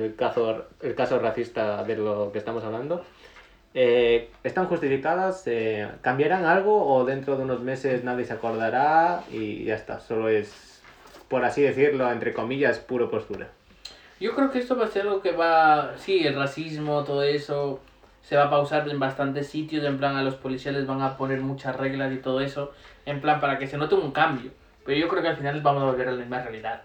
el 0.02 0.14
caso, 0.16 0.66
el 0.80 0.94
caso 0.94 1.18
racista 1.18 1.82
de 1.84 1.96
lo 1.96 2.32
que 2.32 2.38
estamos 2.38 2.64
hablando. 2.64 3.04
Eh, 3.74 4.30
¿Están 4.44 4.66
justificadas? 4.66 5.42
Eh, 5.46 5.88
¿Cambiarán 6.00 6.44
algo 6.44 6.86
o 6.86 7.04
dentro 7.04 7.36
de 7.36 7.42
unos 7.42 7.60
meses 7.60 8.04
nadie 8.04 8.24
se 8.24 8.32
acordará 8.32 9.24
y 9.32 9.64
ya 9.64 9.74
está? 9.74 9.98
Solo 9.98 10.28
es, 10.28 10.80
por 11.28 11.44
así 11.44 11.62
decirlo, 11.62 12.10
entre 12.10 12.32
comillas, 12.32 12.78
puro 12.78 13.10
postura. 13.10 13.48
Yo 14.20 14.34
creo 14.34 14.50
que 14.50 14.60
esto 14.60 14.76
va 14.76 14.84
a 14.84 14.88
ser 14.88 15.02
algo 15.02 15.20
que 15.20 15.32
va... 15.32 15.94
Sí, 15.98 16.24
el 16.24 16.36
racismo, 16.36 17.02
todo 17.02 17.24
eso, 17.24 17.80
se 18.22 18.36
va 18.36 18.44
a 18.44 18.50
pausar 18.50 18.88
en 18.88 19.00
bastantes 19.00 19.48
sitios, 19.48 19.84
en 19.84 19.98
plan 19.98 20.16
a 20.16 20.22
los 20.22 20.36
policías 20.36 20.74
les 20.74 20.86
van 20.86 21.02
a 21.02 21.16
poner 21.16 21.40
muchas 21.40 21.74
reglas 21.74 22.12
y 22.12 22.18
todo 22.18 22.40
eso, 22.40 22.72
en 23.06 23.20
plan 23.20 23.40
para 23.40 23.58
que 23.58 23.66
se 23.66 23.76
note 23.76 23.96
un 23.96 24.12
cambio. 24.12 24.52
Pero 24.86 24.98
yo 24.98 25.08
creo 25.08 25.22
que 25.22 25.28
al 25.28 25.36
final 25.36 25.60
vamos 25.62 25.82
a 25.82 25.86
volver 25.86 26.08
a 26.08 26.12
la 26.12 26.18
misma 26.18 26.40
realidad. 26.42 26.82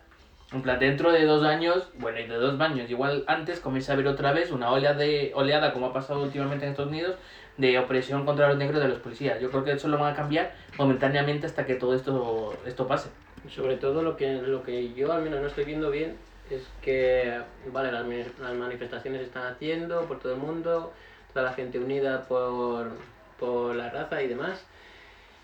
En 0.52 0.64
plan, 0.64 0.80
dentro 0.80 1.12
de 1.12 1.26
dos 1.26 1.44
años, 1.44 1.90
bueno, 2.00 2.20
y 2.20 2.28
de 2.28 2.36
dos 2.36 2.60
años, 2.60 2.90
igual 2.90 3.24
antes 3.28 3.60
comienza 3.60 3.92
a 3.92 3.94
haber 3.94 4.08
otra 4.08 4.32
vez 4.34 4.50
una 4.50 4.72
oleada, 4.72 4.98
de, 4.98 5.32
oleada 5.36 5.74
como 5.74 5.88
ha 5.88 5.94
pasado 5.94 6.24
últimamente 6.24 6.66
en 6.66 6.72
Estados 6.72 6.90
Unidos, 6.92 7.18
de 7.58 7.78
opresión 7.78 8.26
contra 8.26 8.48
los 8.48 8.58
negros 8.58 8.82
de 8.82 8.88
los 8.88 8.98
policías. 8.98 9.40
Yo 9.40 9.52
creo 9.52 9.64
que 9.64 9.74
eso 9.74 9.88
lo 9.88 10.00
van 10.00 10.14
a 10.14 10.16
cambiar 10.16 10.54
momentáneamente 10.78 11.46
hasta 11.46 11.68
que 11.68 11.76
todo 11.76 11.94
esto, 11.94 12.58
esto 12.66 12.88
pase. 12.88 13.10
Sobre 13.48 13.78
todo 13.78 14.02
lo 14.02 14.18
que, 14.18 14.42
lo 14.42 14.64
que 14.64 14.94
yo 14.94 15.12
al 15.12 15.22
menos 15.22 15.40
no 15.42 15.48
estoy 15.48 15.66
viendo 15.66 15.92
bien 15.92 16.18
es 16.50 16.64
que, 16.82 17.42
vale, 17.72 17.92
las, 17.92 18.06
las 18.40 18.54
manifestaciones 18.56 19.22
se 19.22 19.28
están 19.28 19.54
haciendo 19.54 20.02
por 20.06 20.20
todo 20.20 20.34
el 20.34 20.40
mundo, 20.40 20.94
toda 21.32 21.46
la 21.46 21.54
gente 21.54 21.78
unida 21.78 22.24
por, 22.24 22.92
por 23.40 23.76
la 23.76 23.92
raza 23.92 24.24
y 24.24 24.28
demás. 24.28 24.66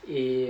Y 0.07 0.49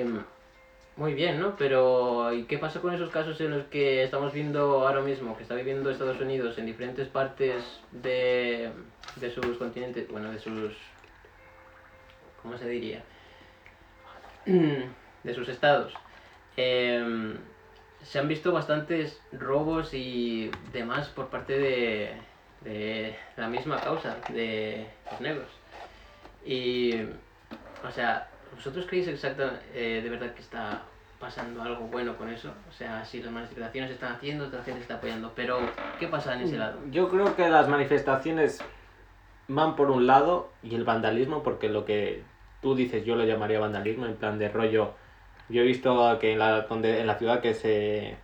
muy 0.97 1.13
bien, 1.13 1.39
¿no? 1.39 1.55
Pero 1.57 2.33
¿y 2.33 2.43
qué 2.43 2.57
pasa 2.57 2.79
con 2.79 2.93
esos 2.93 3.09
casos 3.09 3.39
en 3.41 3.51
los 3.51 3.65
que 3.65 4.03
estamos 4.03 4.31
viendo 4.33 4.87
ahora 4.87 5.01
mismo, 5.01 5.35
que 5.35 5.43
está 5.43 5.55
viviendo 5.55 5.89
Estados 5.89 6.21
Unidos 6.21 6.57
en 6.57 6.65
diferentes 6.65 7.07
partes 7.09 7.63
de, 7.91 8.71
de 9.17 9.31
sus 9.31 9.57
continentes, 9.57 10.07
bueno, 10.09 10.31
de 10.31 10.39
sus... 10.39 10.73
¿Cómo 12.41 12.57
se 12.57 12.69
diría? 12.69 13.03
De 14.45 15.33
sus 15.33 15.49
estados. 15.49 15.91
Em, 16.55 17.35
se 18.03 18.19
han 18.19 18.27
visto 18.27 18.51
bastantes 18.51 19.19
robos 19.31 19.91
y 19.91 20.51
demás 20.71 21.07
por 21.09 21.29
parte 21.29 21.57
de, 21.57 22.13
de 22.61 23.15
la 23.37 23.47
misma 23.47 23.81
causa, 23.81 24.17
de 24.29 24.85
los 25.09 25.19
negros. 25.19 25.47
Y, 26.45 26.93
o 27.83 27.91
sea, 27.91 28.29
¿vosotros 28.55 28.85
creéis 28.87 29.07
exactamente, 29.07 29.61
eh, 29.73 30.01
de 30.01 30.09
verdad 30.09 30.33
que 30.33 30.41
está 30.41 30.83
pasando 31.19 31.61
algo 31.61 31.87
bueno 31.87 32.17
con 32.17 32.29
eso? 32.29 32.53
O 32.69 32.71
sea, 32.71 33.03
si 33.05 33.21
las 33.21 33.31
manifestaciones 33.31 33.89
se 33.89 33.95
están 33.95 34.13
haciendo, 34.13 34.47
la 34.49 34.63
gente 34.63 34.81
está 34.81 34.95
apoyando, 34.95 35.33
pero 35.35 35.59
¿qué 35.99 36.07
pasa 36.07 36.35
en 36.35 36.41
ese 36.41 36.57
lado? 36.57 36.79
Yo 36.91 37.09
creo 37.09 37.35
que 37.35 37.49
las 37.49 37.67
manifestaciones 37.67 38.59
van 39.47 39.75
por 39.75 39.91
un 39.91 40.07
lado 40.07 40.51
y 40.63 40.75
el 40.75 40.83
vandalismo, 40.83 41.43
porque 41.43 41.69
lo 41.69 41.85
que 41.85 42.23
tú 42.61 42.75
dices 42.75 43.05
yo 43.05 43.15
lo 43.15 43.25
llamaría 43.25 43.59
vandalismo, 43.59 44.05
en 44.05 44.15
plan 44.15 44.39
de 44.39 44.49
rollo. 44.49 44.93
Yo 45.49 45.61
he 45.61 45.65
visto 45.65 46.17
que 46.19 46.33
en 46.33 46.39
la, 46.39 46.61
donde, 46.61 46.99
en 46.99 47.07
la 47.07 47.17
ciudad 47.17 47.41
que 47.41 47.53
se, 47.53 48.17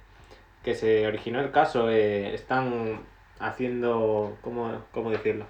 que 0.64 0.74
se 0.74 1.06
originó 1.06 1.40
el 1.40 1.52
caso 1.52 1.90
eh, 1.90 2.34
están 2.34 3.02
haciendo, 3.40 4.38
¿cómo, 4.42 4.84
cómo 4.92 5.12
decirlo? 5.12 5.46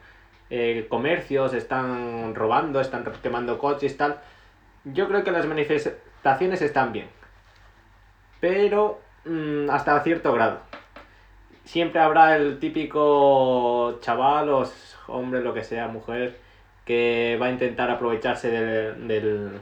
Eh, 0.49 0.87
comercios, 0.89 1.53
están 1.53 2.35
robando, 2.35 2.81
están 2.81 3.05
quemando 3.23 3.57
coches, 3.57 3.95
tal. 3.95 4.19
Yo 4.83 5.07
creo 5.07 5.23
que 5.23 5.31
las 5.31 5.45
manifestaciones 5.45 6.61
están 6.61 6.91
bien, 6.91 7.07
pero 8.39 8.99
mm, 9.25 9.69
hasta 9.69 9.99
cierto 10.01 10.33
grado 10.33 10.59
siempre 11.63 12.01
habrá 12.01 12.35
el 12.35 12.59
típico 12.59 13.99
chaval 14.01 14.49
o 14.49 14.67
hombre, 15.07 15.41
lo 15.41 15.53
que 15.53 15.63
sea, 15.63 15.87
mujer, 15.87 16.37
que 16.85 17.37
va 17.41 17.47
a 17.47 17.51
intentar 17.51 17.89
aprovecharse 17.91 18.49
del, 18.49 19.07
del- 19.07 19.59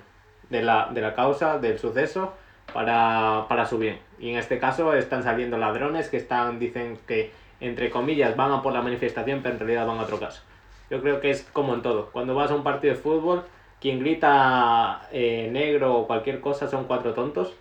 de, 0.50 0.62
la, 0.64 0.90
de 0.92 1.02
la 1.02 1.14
causa, 1.14 1.60
del 1.60 1.78
suceso, 1.78 2.34
para, 2.74 3.46
para 3.50 3.66
su 3.66 3.78
bien. 3.78 4.00
Y 4.20 4.30
en 4.32 4.38
este 4.38 4.58
caso 4.58 4.94
están 4.94 5.22
saliendo 5.24 5.58
ladrones 5.58 6.10
que 6.10 6.18
están, 6.18 6.58
dicen 6.60 6.98
que, 7.08 7.32
entre 7.60 7.90
comillas, 7.92 8.36
van 8.36 8.52
a 8.52 8.62
por 8.64 8.74
la 8.74 8.82
manifestación, 8.82 9.42
pero 9.44 9.54
en 9.56 9.60
realidad 9.60 9.86
van 9.86 10.00
a 10.00 10.04
otro 10.04 10.20
caso. 10.20 10.42
Yo 10.90 11.02
creo 11.02 11.20
que 11.20 11.30
es 11.30 11.44
como 11.54 11.74
en 11.76 11.82
todo. 11.84 12.08
Cuando 12.12 12.34
vas 12.34 12.50
a 12.50 12.56
un 12.56 12.64
partido 12.64 12.96
de 12.96 13.00
fútbol, 13.00 13.44
quien 13.80 14.00
grita 14.00 15.08
eh, 15.12 15.50
negro 15.52 15.96
o 15.98 16.08
cualquier 16.08 16.42
cosa 16.42 16.68
son 16.68 16.86
cuatro 16.86 17.14
tontos. 17.14 17.54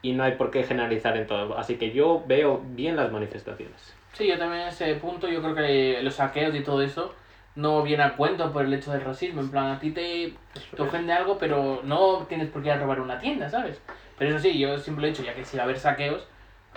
y 0.00 0.12
no 0.12 0.22
hay 0.22 0.32
por 0.36 0.50
qué 0.52 0.62
generalizar 0.62 1.16
en 1.16 1.26
todo. 1.26 1.58
Así 1.58 1.76
que 1.76 1.90
yo 1.90 2.22
veo 2.26 2.62
bien 2.64 2.94
las 2.96 3.10
manifestaciones. 3.10 3.94
Sí, 4.12 4.28
yo 4.28 4.38
también 4.38 4.62
en 4.62 4.68
ese 4.68 4.94
punto, 4.94 5.28
yo 5.28 5.42
creo 5.42 5.54
que 5.56 6.00
los 6.02 6.14
saqueos 6.14 6.54
y 6.54 6.62
todo 6.62 6.82
eso 6.82 7.14
no 7.56 7.82
viene 7.82 8.04
a 8.04 8.16
cuento 8.16 8.52
por 8.52 8.64
el 8.64 8.72
hecho 8.74 8.92
del 8.92 9.00
racismo. 9.02 9.40
En 9.40 9.50
plan, 9.50 9.66
a 9.66 9.80
ti 9.80 9.90
te, 9.90 10.34
te 10.76 10.82
ofende 10.82 11.12
algo, 11.12 11.36
pero 11.38 11.80
no 11.82 12.26
tienes 12.28 12.48
por 12.48 12.62
qué 12.62 12.68
ir 12.68 12.74
a 12.74 12.78
robar 12.78 13.00
una 13.00 13.18
tienda, 13.18 13.50
¿sabes? 13.50 13.80
Pero 14.16 14.30
eso 14.30 14.38
sí, 14.38 14.56
yo 14.58 14.78
siempre 14.78 15.06
he 15.06 15.10
dicho, 15.10 15.24
ya 15.24 15.34
que 15.34 15.44
si 15.44 15.56
va 15.56 15.64
a 15.64 15.64
haber 15.64 15.78
saqueos, 15.80 16.28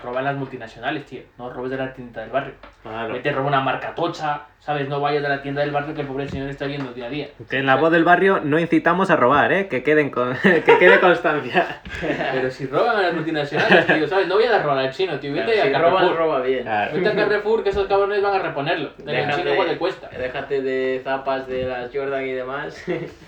roba 0.03 0.21
las 0.21 0.35
multinacionales, 0.35 1.05
tío. 1.05 1.21
No 1.37 1.49
robes 1.51 1.71
de 1.71 1.77
la 1.77 1.93
tienda 1.93 2.21
del 2.21 2.31
barrio. 2.31 2.53
Claro. 2.81 3.13
Vete, 3.13 3.31
roba 3.31 3.47
una 3.47 3.61
marca 3.61 3.93
tocha, 3.93 4.41
¿sabes? 4.59 4.89
No 4.89 4.99
vayas 4.99 5.21
de 5.21 5.29
la 5.29 5.41
tienda 5.43 5.61
del 5.61 5.69
barrio 5.69 5.93
que 5.93 6.01
el 6.01 6.07
pobre 6.07 6.27
señor 6.27 6.49
está 6.49 6.65
viendo 6.65 6.91
día 6.93 7.05
a 7.05 7.09
día. 7.09 7.27
Que 7.49 7.57
en 7.59 7.67
la 7.67 7.75
voz 7.75 7.91
del 7.91 8.03
barrio 8.03 8.39
no 8.43 8.57
incitamos 8.57 9.11
a 9.11 9.15
robar, 9.15 9.51
¿eh? 9.53 9.67
Que, 9.67 9.83
queden 9.83 10.09
con... 10.09 10.35
que 10.41 10.63
quede 10.79 10.99
constancia. 10.99 11.81
Pero 12.31 12.49
si 12.49 12.65
roban 12.65 12.97
a 12.97 13.01
las 13.03 13.13
multinacionales, 13.13 13.85
tío, 13.85 14.07
¿sabes? 14.07 14.27
No 14.27 14.35
voy 14.35 14.45
a 14.45 14.61
robar 14.63 14.79
al 14.79 14.91
chino, 14.91 15.19
tío. 15.19 15.33
Vete 15.33 15.53
Si 15.53 15.59
a 15.59 15.79
roba, 15.79 15.99
Carrefour. 15.99 16.17
roba 16.17 16.41
bien. 16.41 16.63
Claro. 16.63 16.95
Vete 16.95 17.09
a 17.09 17.15
Carrefour, 17.15 17.63
que 17.63 17.69
esos 17.69 17.87
cabrones 17.87 18.21
van 18.23 18.33
a 18.35 18.39
reponerlo. 18.39 18.89
Del 18.97 19.05
Déjate, 19.05 19.37
chino 19.37 19.53
igual 19.53 19.67
le 19.67 19.77
cuesta. 19.77 20.09
déjate 20.17 20.61
de 20.63 21.01
zapas 21.03 21.47
de 21.47 21.63
las 21.65 21.91
Jordan 21.93 22.25
y 22.25 22.31
demás 22.31 22.83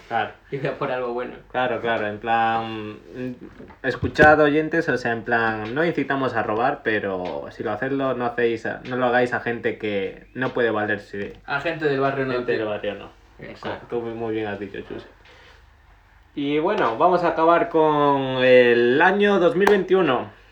Claro. 0.07 0.31
Y 0.53 0.57
por 0.77 0.91
algo 0.91 1.13
bueno. 1.13 1.33
Claro, 1.51 1.81
claro, 1.81 2.07
en 2.07 2.19
plan, 2.19 2.97
escuchad 3.81 4.39
oyentes, 4.39 4.87
o 4.87 4.97
sea, 4.97 5.11
en 5.11 5.23
plan, 5.23 5.73
no 5.73 5.83
incitamos 5.83 6.35
a 6.35 6.43
robar, 6.43 6.81
pero 6.83 7.45
si 7.49 7.63
lo 7.63 7.71
hacedlo, 7.71 8.13
no 8.13 8.25
hacéis, 8.25 8.65
a- 8.67 8.81
no 8.87 8.95
lo 8.95 9.07
hagáis 9.07 9.33
a 9.33 9.39
gente 9.39 9.79
que 9.79 10.27
no 10.35 10.49
puede 10.49 10.69
valerse 10.69 11.33
A 11.45 11.59
gente 11.59 11.85
del 11.85 11.99
barrio 11.99 12.25
no, 12.25 12.33
gente 12.33 12.51
del 12.51 12.65
barrio, 12.65 12.93
no. 12.95 13.09
Exacto. 13.39 13.87
Tú 13.89 14.01
muy 14.01 14.35
bien 14.35 14.47
has 14.47 14.59
dicho, 14.59 14.79
Chus. 14.81 15.05
Y 16.35 16.59
bueno, 16.59 16.97
vamos 16.97 17.23
a 17.23 17.29
acabar 17.29 17.69
con 17.69 18.21
el 18.43 19.01
año 19.01 19.39
2021. 19.39 20.42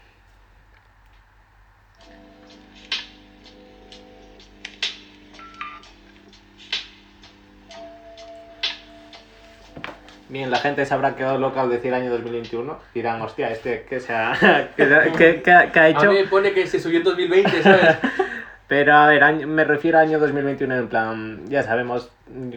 Bien, 10.31 10.49
la 10.49 10.57
gente 10.57 10.85
se 10.85 10.93
habrá 10.93 11.15
quedado 11.15 11.37
loca 11.37 11.61
al 11.61 11.69
decir 11.69 11.93
año 11.93 12.09
2021. 12.09 12.79
Dirán, 12.93 13.21
hostia, 13.21 13.51
este, 13.51 13.85
¿qué, 13.87 13.99
se 13.99 14.13
ha, 14.13 14.31
qué, 14.77 15.11
qué- 15.17 15.41
qué 15.43 15.51
ha- 15.51 15.59
ha 15.59 15.83
A 15.83 15.89
hecho? 15.89 16.09
mí 16.11 16.19
me 16.19 16.27
pone 16.27 16.53
que 16.53 16.65
se 16.67 16.79
subió 16.79 16.99
en 16.99 17.03
2020, 17.03 17.61
¿sabes? 17.61 17.97
Pero 18.69 18.93
a 18.95 19.07
ver, 19.07 19.21
año- 19.25 19.45
me 19.47 19.65
refiero 19.65 19.97
a 19.97 20.01
año 20.01 20.17
2021 20.19 20.73
en 20.77 20.87
plan, 20.87 21.41
ya 21.49 21.63
sabemos, 21.63 22.09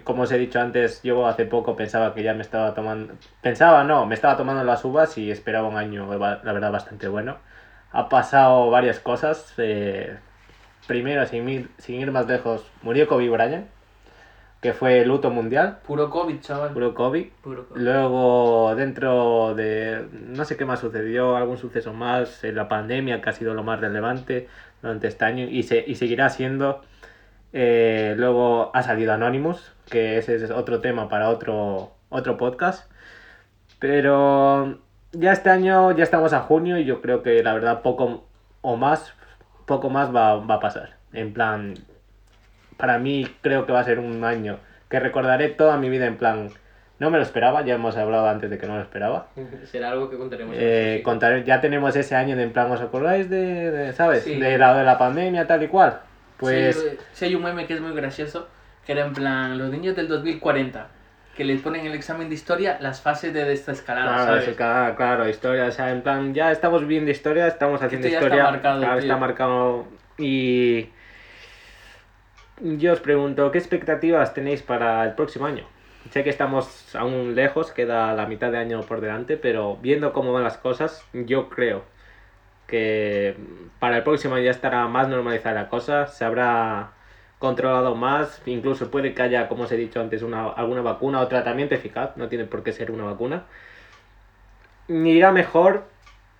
como 0.05 0.23
os 0.23 0.31
he 0.31 0.39
dicho 0.39 0.61
antes, 0.61 1.03
yo 1.03 1.27
hace 1.27 1.47
poco 1.47 1.75
pensaba 1.75 2.15
que 2.15 2.23
ya 2.23 2.33
me 2.35 2.43
estaba 2.43 2.73
tomando, 2.75 3.15
pensaba 3.41 3.83
no, 3.83 4.07
me 4.07 4.15
estaba 4.15 4.37
tomando 4.37 4.63
las 4.63 4.85
uvas 4.85 5.19
y 5.19 5.33
esperaba 5.33 5.67
un 5.67 5.77
año, 5.77 6.07
la 6.17 6.53
verdad, 6.53 6.71
bastante 6.71 7.09
bueno. 7.09 7.39
Ha 7.91 8.09
pasado 8.09 8.71
varias 8.71 9.01
cosas. 9.01 9.53
eh, 9.59 10.17
primero, 10.87 11.27
sin 11.27 11.49
ir, 11.49 11.69
sin 11.79 12.01
ir 12.01 12.13
más 12.13 12.29
lejos, 12.29 12.65
murió 12.83 13.09
Kobe 13.09 13.29
Bryant, 13.29 13.67
que 14.65 14.73
fue 14.73 15.05
luto 15.05 15.29
mundial, 15.31 15.81
Puro 15.87 16.09
COVID, 16.09 16.41
chaval. 16.41 16.73
Puro 17.43 17.69
co- 17.69 17.75
Luego, 17.77 18.75
dentro 18.75 19.55
de. 19.55 20.07
No 20.11 20.47
sé 20.47 20.57
qué 20.57 20.65
más 20.65 20.81
sucedió, 20.81 21.37
algún 21.37 21.59
suceso 21.59 21.93
más, 21.93 22.43
en 22.45 22.55
la 22.57 22.67
pandemia, 22.67 23.21
que 23.21 23.29
ha 23.29 23.33
sido 23.35 23.53
lo 23.53 23.63
más 23.63 23.79
relevante 23.81 24.49
durante 24.81 25.07
este 25.09 25.27
año 25.27 25.45
y, 25.45 25.65
se, 25.65 25.85
y 25.87 25.97
seguirá 25.97 26.31
siendo. 26.31 26.81
Eh, 27.53 28.15
luego 28.17 28.71
ha 28.75 28.83
salido 28.83 29.13
Anonymous, 29.13 29.75
que 29.91 30.17
ese 30.17 30.37
es 30.37 30.51
otro 30.51 30.81
tema 30.81 31.11
para 31.11 31.29
otro, 31.29 31.91
otro 32.09 32.39
podcast. 32.39 32.91
Pero 33.79 34.79
ya 35.13 35.33
este 35.33 35.51
año, 35.51 35.93
ya 35.93 36.05
estamos 36.05 36.33
a 36.33 36.41
junio 36.41 36.79
y 36.79 36.87
yo 36.87 37.03
creo 37.03 37.23
que 37.23 37.43
la 37.43 37.53
verdad 37.53 37.83
poco 37.83 38.25
o 38.63 38.77
más, 38.79 39.13
poco 39.67 39.91
más 39.91 40.09
va, 40.15 40.37
va 40.37 40.55
a 40.55 40.61
pasar. 40.61 40.95
En 41.13 41.35
plan, 41.35 41.75
para 42.77 42.99
mí 42.99 43.27
creo 43.43 43.67
que 43.67 43.73
va 43.73 43.81
a 43.81 43.85
ser 43.85 43.99
un 43.99 44.25
año 44.25 44.59
que 44.89 45.01
recordaré 45.01 45.49
toda 45.49 45.77
mi 45.77 45.89
vida 45.89 46.07
en 46.07 46.17
plan, 46.17 46.51
no 46.99 47.11
me 47.11 47.17
lo 47.19 47.23
esperaba, 47.25 47.63
ya 47.65 47.75
hemos 47.75 47.97
hablado 47.97 48.29
antes 48.29 48.49
de 48.51 48.59
que 48.59 48.67
no 48.67 48.77
lo 48.77 48.83
esperaba. 48.83 49.27
Será 49.65 49.91
algo 49.91 50.09
que 50.11 50.17
contaremos. 50.17 50.55
Eh, 50.59 51.03
contaré- 51.05 51.45
ya 51.45 51.61
tenemos 51.61 51.97
ese 51.97 52.15
año 52.15 52.37
de 52.37 52.45
en 52.45 52.53
plan, 52.53 52.71
¿os 52.71 52.81
acordáis 52.81 53.29
de, 53.29 53.71
de, 53.71 53.93
sabes? 53.93 54.23
Sí. 54.25 54.37
De 54.37 54.57
la 54.59 54.77
de 54.77 54.85
la 54.85 54.97
pandemia 54.99 55.47
tal 55.47 55.63
y 55.63 55.69
cual. 55.69 56.01
Pues 56.37 56.77
Sí, 56.77 56.99
sí 57.13 57.25
hay 57.27 57.35
un 57.35 57.43
meme 57.43 57.67
que 57.67 57.75
es 57.75 57.81
muy 57.81 57.93
gracioso, 57.95 58.49
que 58.87 58.93
era 58.93 59.05
en 59.07 59.13
plan, 59.13 59.57
los 59.59 59.71
niños 59.71 59.97
del 59.97 60.09
2040, 60.09 60.87
que 61.37 61.45
les 61.45 61.61
ponen 61.63 61.87
el 61.87 61.95
examen 61.95 62.29
de 62.29 62.35
historia 62.37 62.77
las 62.81 63.01
fases 63.01 63.33
de 63.35 63.53
esta 63.53 63.73
escalada, 63.73 64.27
Claro, 64.27 64.55
claro, 64.57 64.97
claro, 64.97 65.29
historia, 65.29 65.65
o 65.67 65.71
sea, 65.73 65.91
en 65.91 66.03
plan, 66.03 66.33
ya 66.35 66.53
estamos 66.53 66.83
viviendo 66.83 67.11
historia, 67.11 67.47
estamos 67.49 67.83
haciendo 67.83 68.07
Esto 68.07 68.21
ya 68.21 68.25
está 68.25 68.35
historia. 68.37 68.51
marcado, 68.53 68.79
claro, 68.81 68.95
tío. 68.95 69.03
está 69.03 69.17
marcado. 69.17 69.85
Y 70.19 70.91
yo 72.61 72.93
os 72.93 73.01
pregunto, 73.01 73.51
¿qué 73.51 73.59
expectativas 73.59 74.35
tenéis 74.35 74.63
para 74.63 75.05
el 75.05 75.15
próximo 75.15 75.47
año? 75.47 75.65
Sé 76.11 76.23
que 76.23 76.31
estamos 76.31 76.95
aún 76.95 77.35
lejos, 77.35 77.73
queda 77.73 78.13
la 78.15 78.27
mitad 78.27 78.53
de 78.53 78.59
año 78.59 78.83
por 78.83 79.01
delante, 79.01 79.37
pero 79.37 79.77
viendo 79.77 80.13
cómo 80.13 80.33
van 80.33 80.45
las 80.45 80.59
cosas, 80.59 81.05
yo 81.13 81.49
creo 81.49 81.83
que 82.67 83.37
para 83.79 83.99
el 83.99 84.03
próximo 84.03 84.35
año 84.35 84.45
ya 84.45 84.51
estará 84.51 84.87
más 84.87 85.09
normalizada 85.09 85.63
la 85.63 85.69
cosa, 85.69 86.07
se 86.07 86.25
habrá 86.25 86.93
controlado 87.39 87.95
más, 87.95 88.41
incluso 88.47 88.91
puede 88.91 89.15
que 89.15 89.23
haya, 89.23 89.49
como 89.49 89.65
os 89.65 89.73
he 89.73 89.77
dicho 89.77 90.01
antes, 90.01 90.23
una, 90.23 90.49
alguna 90.49 90.83
vacuna 90.83 91.21
o 91.21 91.29
tratamiento 91.29 91.75
eficaz, 91.75 92.17
no 92.17 92.29
tiene 92.29 92.45
por 92.45 92.63
qué 92.63 92.73
ser 92.73 92.91
una 92.91 93.05
vacuna. 93.05 93.45
Irá 94.89 95.33
mejor, 95.33 95.85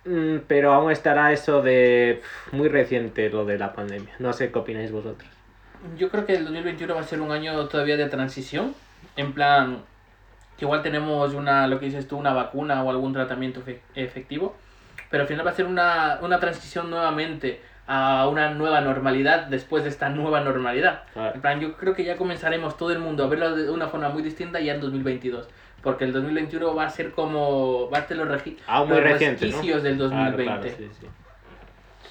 mm, 0.05 0.37
pero 0.47 0.73
aún 0.73 0.91
estará 0.91 1.31
eso 1.33 1.61
de 1.61 2.21
muy 2.51 2.69
reciente 2.69 3.29
lo 3.29 3.45
de 3.45 3.57
la 3.57 3.73
pandemia. 3.73 4.15
No 4.19 4.33
sé 4.33 4.51
qué 4.51 4.59
opináis 4.59 4.91
vosotros. 4.91 5.34
Yo 5.97 6.09
creo 6.09 6.25
que 6.25 6.35
el 6.35 6.43
2021 6.45 6.93
va 6.95 7.01
a 7.01 7.03
ser 7.03 7.21
un 7.21 7.31
año 7.31 7.67
todavía 7.67 7.97
de 7.97 8.07
transición, 8.07 8.73
en 9.15 9.33
plan, 9.33 9.79
que 10.57 10.65
igual 10.65 10.81
tenemos 10.81 11.33
una, 11.33 11.67
lo 11.67 11.79
que 11.79 11.85
dices 11.87 12.07
tú, 12.07 12.17
una 12.17 12.33
vacuna 12.33 12.83
o 12.83 12.89
algún 12.89 13.13
tratamiento 13.13 13.61
efe- 13.65 13.79
efectivo, 13.95 14.55
pero 15.09 15.23
al 15.23 15.27
final 15.27 15.45
va 15.45 15.51
a 15.51 15.55
ser 15.55 15.65
una, 15.65 16.19
una 16.21 16.39
transición 16.39 16.89
nuevamente 16.89 17.61
a 17.87 18.27
una 18.27 18.49
nueva 18.49 18.81
normalidad 18.81 19.45
después 19.45 19.83
de 19.83 19.89
esta 19.89 20.09
nueva 20.09 20.41
normalidad. 20.41 21.03
Claro. 21.13 21.35
En 21.35 21.41
plan, 21.41 21.59
yo 21.59 21.77
creo 21.77 21.93
que 21.93 22.03
ya 22.03 22.17
comenzaremos 22.17 22.77
todo 22.77 22.91
el 22.91 22.99
mundo 22.99 23.23
a 23.23 23.27
verlo 23.27 23.55
de 23.55 23.69
una 23.69 23.87
forma 23.87 24.09
muy 24.09 24.23
distinta 24.23 24.59
ya 24.59 24.73
en 24.73 24.81
2022. 24.81 25.47
Porque 25.83 26.03
el 26.05 26.13
2021 26.13 26.73
va 26.73 26.85
a 26.87 26.89
ser 26.89 27.11
como. 27.11 27.87
Va 27.91 27.99
a 27.99 28.07
ser 28.07 28.17
los, 28.17 28.27
regi- 28.27 28.57
muy 28.79 28.87
los 28.95 29.03
reciente, 29.03 29.45
¿no? 29.45 29.51
resquicios 29.51 29.83
del 29.83 29.97
Claro, 29.97 30.13
2020. 30.15 30.43
claro, 30.43 30.75
sí, 30.77 30.89
sí. 30.99 31.07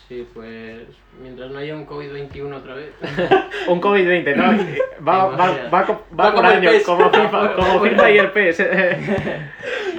Sí, 0.09 0.27
pues 0.35 0.83
mientras 1.23 1.51
no 1.51 1.59
haya 1.59 1.75
un 1.75 1.87
COVID-21 1.87 2.53
otra 2.55 2.75
vez. 2.75 2.91
Un 3.69 3.81
COVID-20, 3.81 4.37
¿no? 4.37 4.45
Va, 5.09 5.27
va, 5.27 5.37
va, 5.37 5.69
va 5.71 5.81
Va 5.81 6.33
por 6.35 6.45
como 6.45 6.61
PES. 6.61 6.85
como 6.85 7.11
FIFA, 7.13 7.55
como 7.55 7.81
FIFA 7.81 8.11
y 8.11 8.19
el 8.19 8.31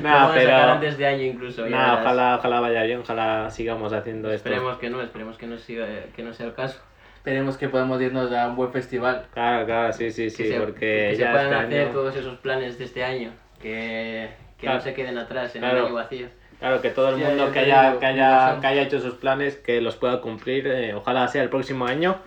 Nada, 0.01 0.20
vamos 0.26 0.36
a 0.36 0.39
sacar 0.39 0.62
pero... 0.62 0.72
antes 0.74 0.97
de 0.97 1.08
año 1.08 1.24
incluso. 1.24 1.66
Nada, 1.68 2.01
ojalá, 2.01 2.36
ojalá 2.38 2.60
vaya 2.60 2.84
bien, 2.84 2.99
ojalá 2.99 3.49
sigamos 3.49 3.93
haciendo 3.93 4.32
esto. 4.32 4.47
Esperemos 4.49 4.78
que 4.78 4.89
no, 4.89 5.01
esperemos 5.01 5.38
que 5.38 5.47
no, 5.47 5.58
siga, 5.58 5.88
que 6.16 6.22
no 6.24 6.34
sea 6.34 6.47
el 6.47 6.53
caso. 6.53 6.80
Esperemos 7.18 7.58
que 7.58 7.70
podamos 7.70 7.99
irnos 8.01 8.32
a 8.32 8.47
un 8.49 8.56
buen 8.56 8.72
festival. 8.72 9.26
Claro, 9.34 9.66
claro, 9.66 9.91
sí, 9.93 10.12
sí, 10.12 10.30
sí, 10.30 10.43
que 10.43 10.49
se, 10.49 10.60
porque 10.60 11.08
que 11.10 11.16
se 11.16 11.22
ya 11.24 11.32
puedan 11.32 11.47
este 11.53 11.66
hacer 11.66 11.82
año- 11.82 11.91
todos 11.91 12.16
esos 12.16 12.38
planes 12.38 12.78
de 12.78 12.86
este 12.86 13.03
año. 13.03 13.32
Que, 13.60 14.30
que 14.58 14.62
Claro. 14.68 14.78
no 14.78 14.84
se 14.84 14.93
queden 14.93 15.18
atrás 15.18 15.56
en 15.56 15.62
Claro. 15.62 15.80
el 15.80 15.86
año 15.86 15.95
vacío. 15.95 16.28
Claro, 16.60 16.82
que 16.82 16.89
todo 16.89 17.10
el 17.10 17.18
mundo 17.18 17.47
ya 17.47 17.51
que 17.53 17.60
haya, 17.60 17.88
digo, 17.89 17.99
que, 17.99 18.06
haya, 18.06 18.58
que 18.62 18.68
haya 18.68 18.82
hecho 18.84 18.99
sus 18.99 19.16
planes, 19.16 19.56
que 19.58 19.82
los 19.82 19.95
pueda 19.97 20.22
cumplir, 20.22 20.68
eh, 20.68 20.93
ojalá 20.95 21.28
sea 21.28 21.43
el 21.43 21.49
próximo 21.49 21.86
año. 21.86 22.18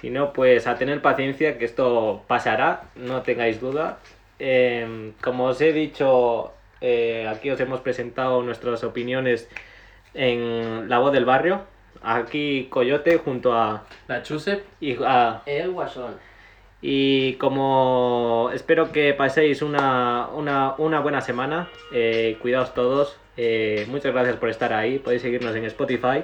Si 0.00 0.10
no, 0.10 0.32
pues 0.32 0.66
a 0.66 0.76
tener 0.76 1.00
paciencia, 1.00 1.56
que 1.58 1.64
esto 1.64 2.22
pasará, 2.26 2.82
no 2.94 3.22
tengáis 3.22 3.60
duda. 3.60 3.98
Eh, 4.38 5.12
como 5.22 5.44
os 5.46 5.60
he 5.60 5.72
dicho, 5.72 6.52
eh, 6.80 7.26
aquí 7.28 7.50
os 7.50 7.58
hemos 7.60 7.80
presentado 7.80 8.42
nuestras 8.42 8.84
opiniones 8.84 9.48
en 10.12 10.88
La 10.88 10.98
Voz 10.98 11.12
del 11.12 11.24
Barrio. 11.24 11.62
Aquí 12.02 12.66
Coyote 12.70 13.16
junto 13.16 13.54
a... 13.54 13.84
La 14.08 14.22
Chusep. 14.22 14.62
y 14.80 14.96
a- 15.02 15.40
El 15.46 15.70
guasón. 15.70 16.16
y 16.82 17.34
como 17.34 18.50
espero 18.52 18.92
que 18.92 19.14
paséis 19.14 19.62
una, 19.62 20.28
una, 20.34 20.74
una 20.76 21.00
buena 21.00 21.22
semana, 21.22 21.68
eh, 21.94 22.36
cuidaos 22.42 22.74
todos. 22.74 23.16
Eh, 23.36 23.86
muchas 23.88 24.12
gracias 24.12 24.36
por 24.36 24.48
estar 24.48 24.72
ahí. 24.72 24.98
Podéis 24.98 25.22
seguirnos 25.22 25.54
en 25.56 25.64
Spotify. 25.64 26.22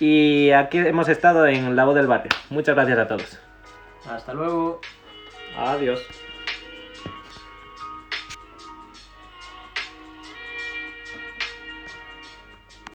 Y 0.00 0.50
aquí 0.50 0.78
hemos 0.78 1.08
estado 1.08 1.46
en 1.46 1.74
La 1.74 1.84
Voz 1.84 1.94
del 1.94 2.06
Barrio. 2.06 2.30
Muchas 2.50 2.74
gracias 2.74 2.98
a 2.98 3.08
todos. 3.08 3.38
Hasta 4.08 4.32
luego. 4.32 4.80
Adiós. 5.56 6.00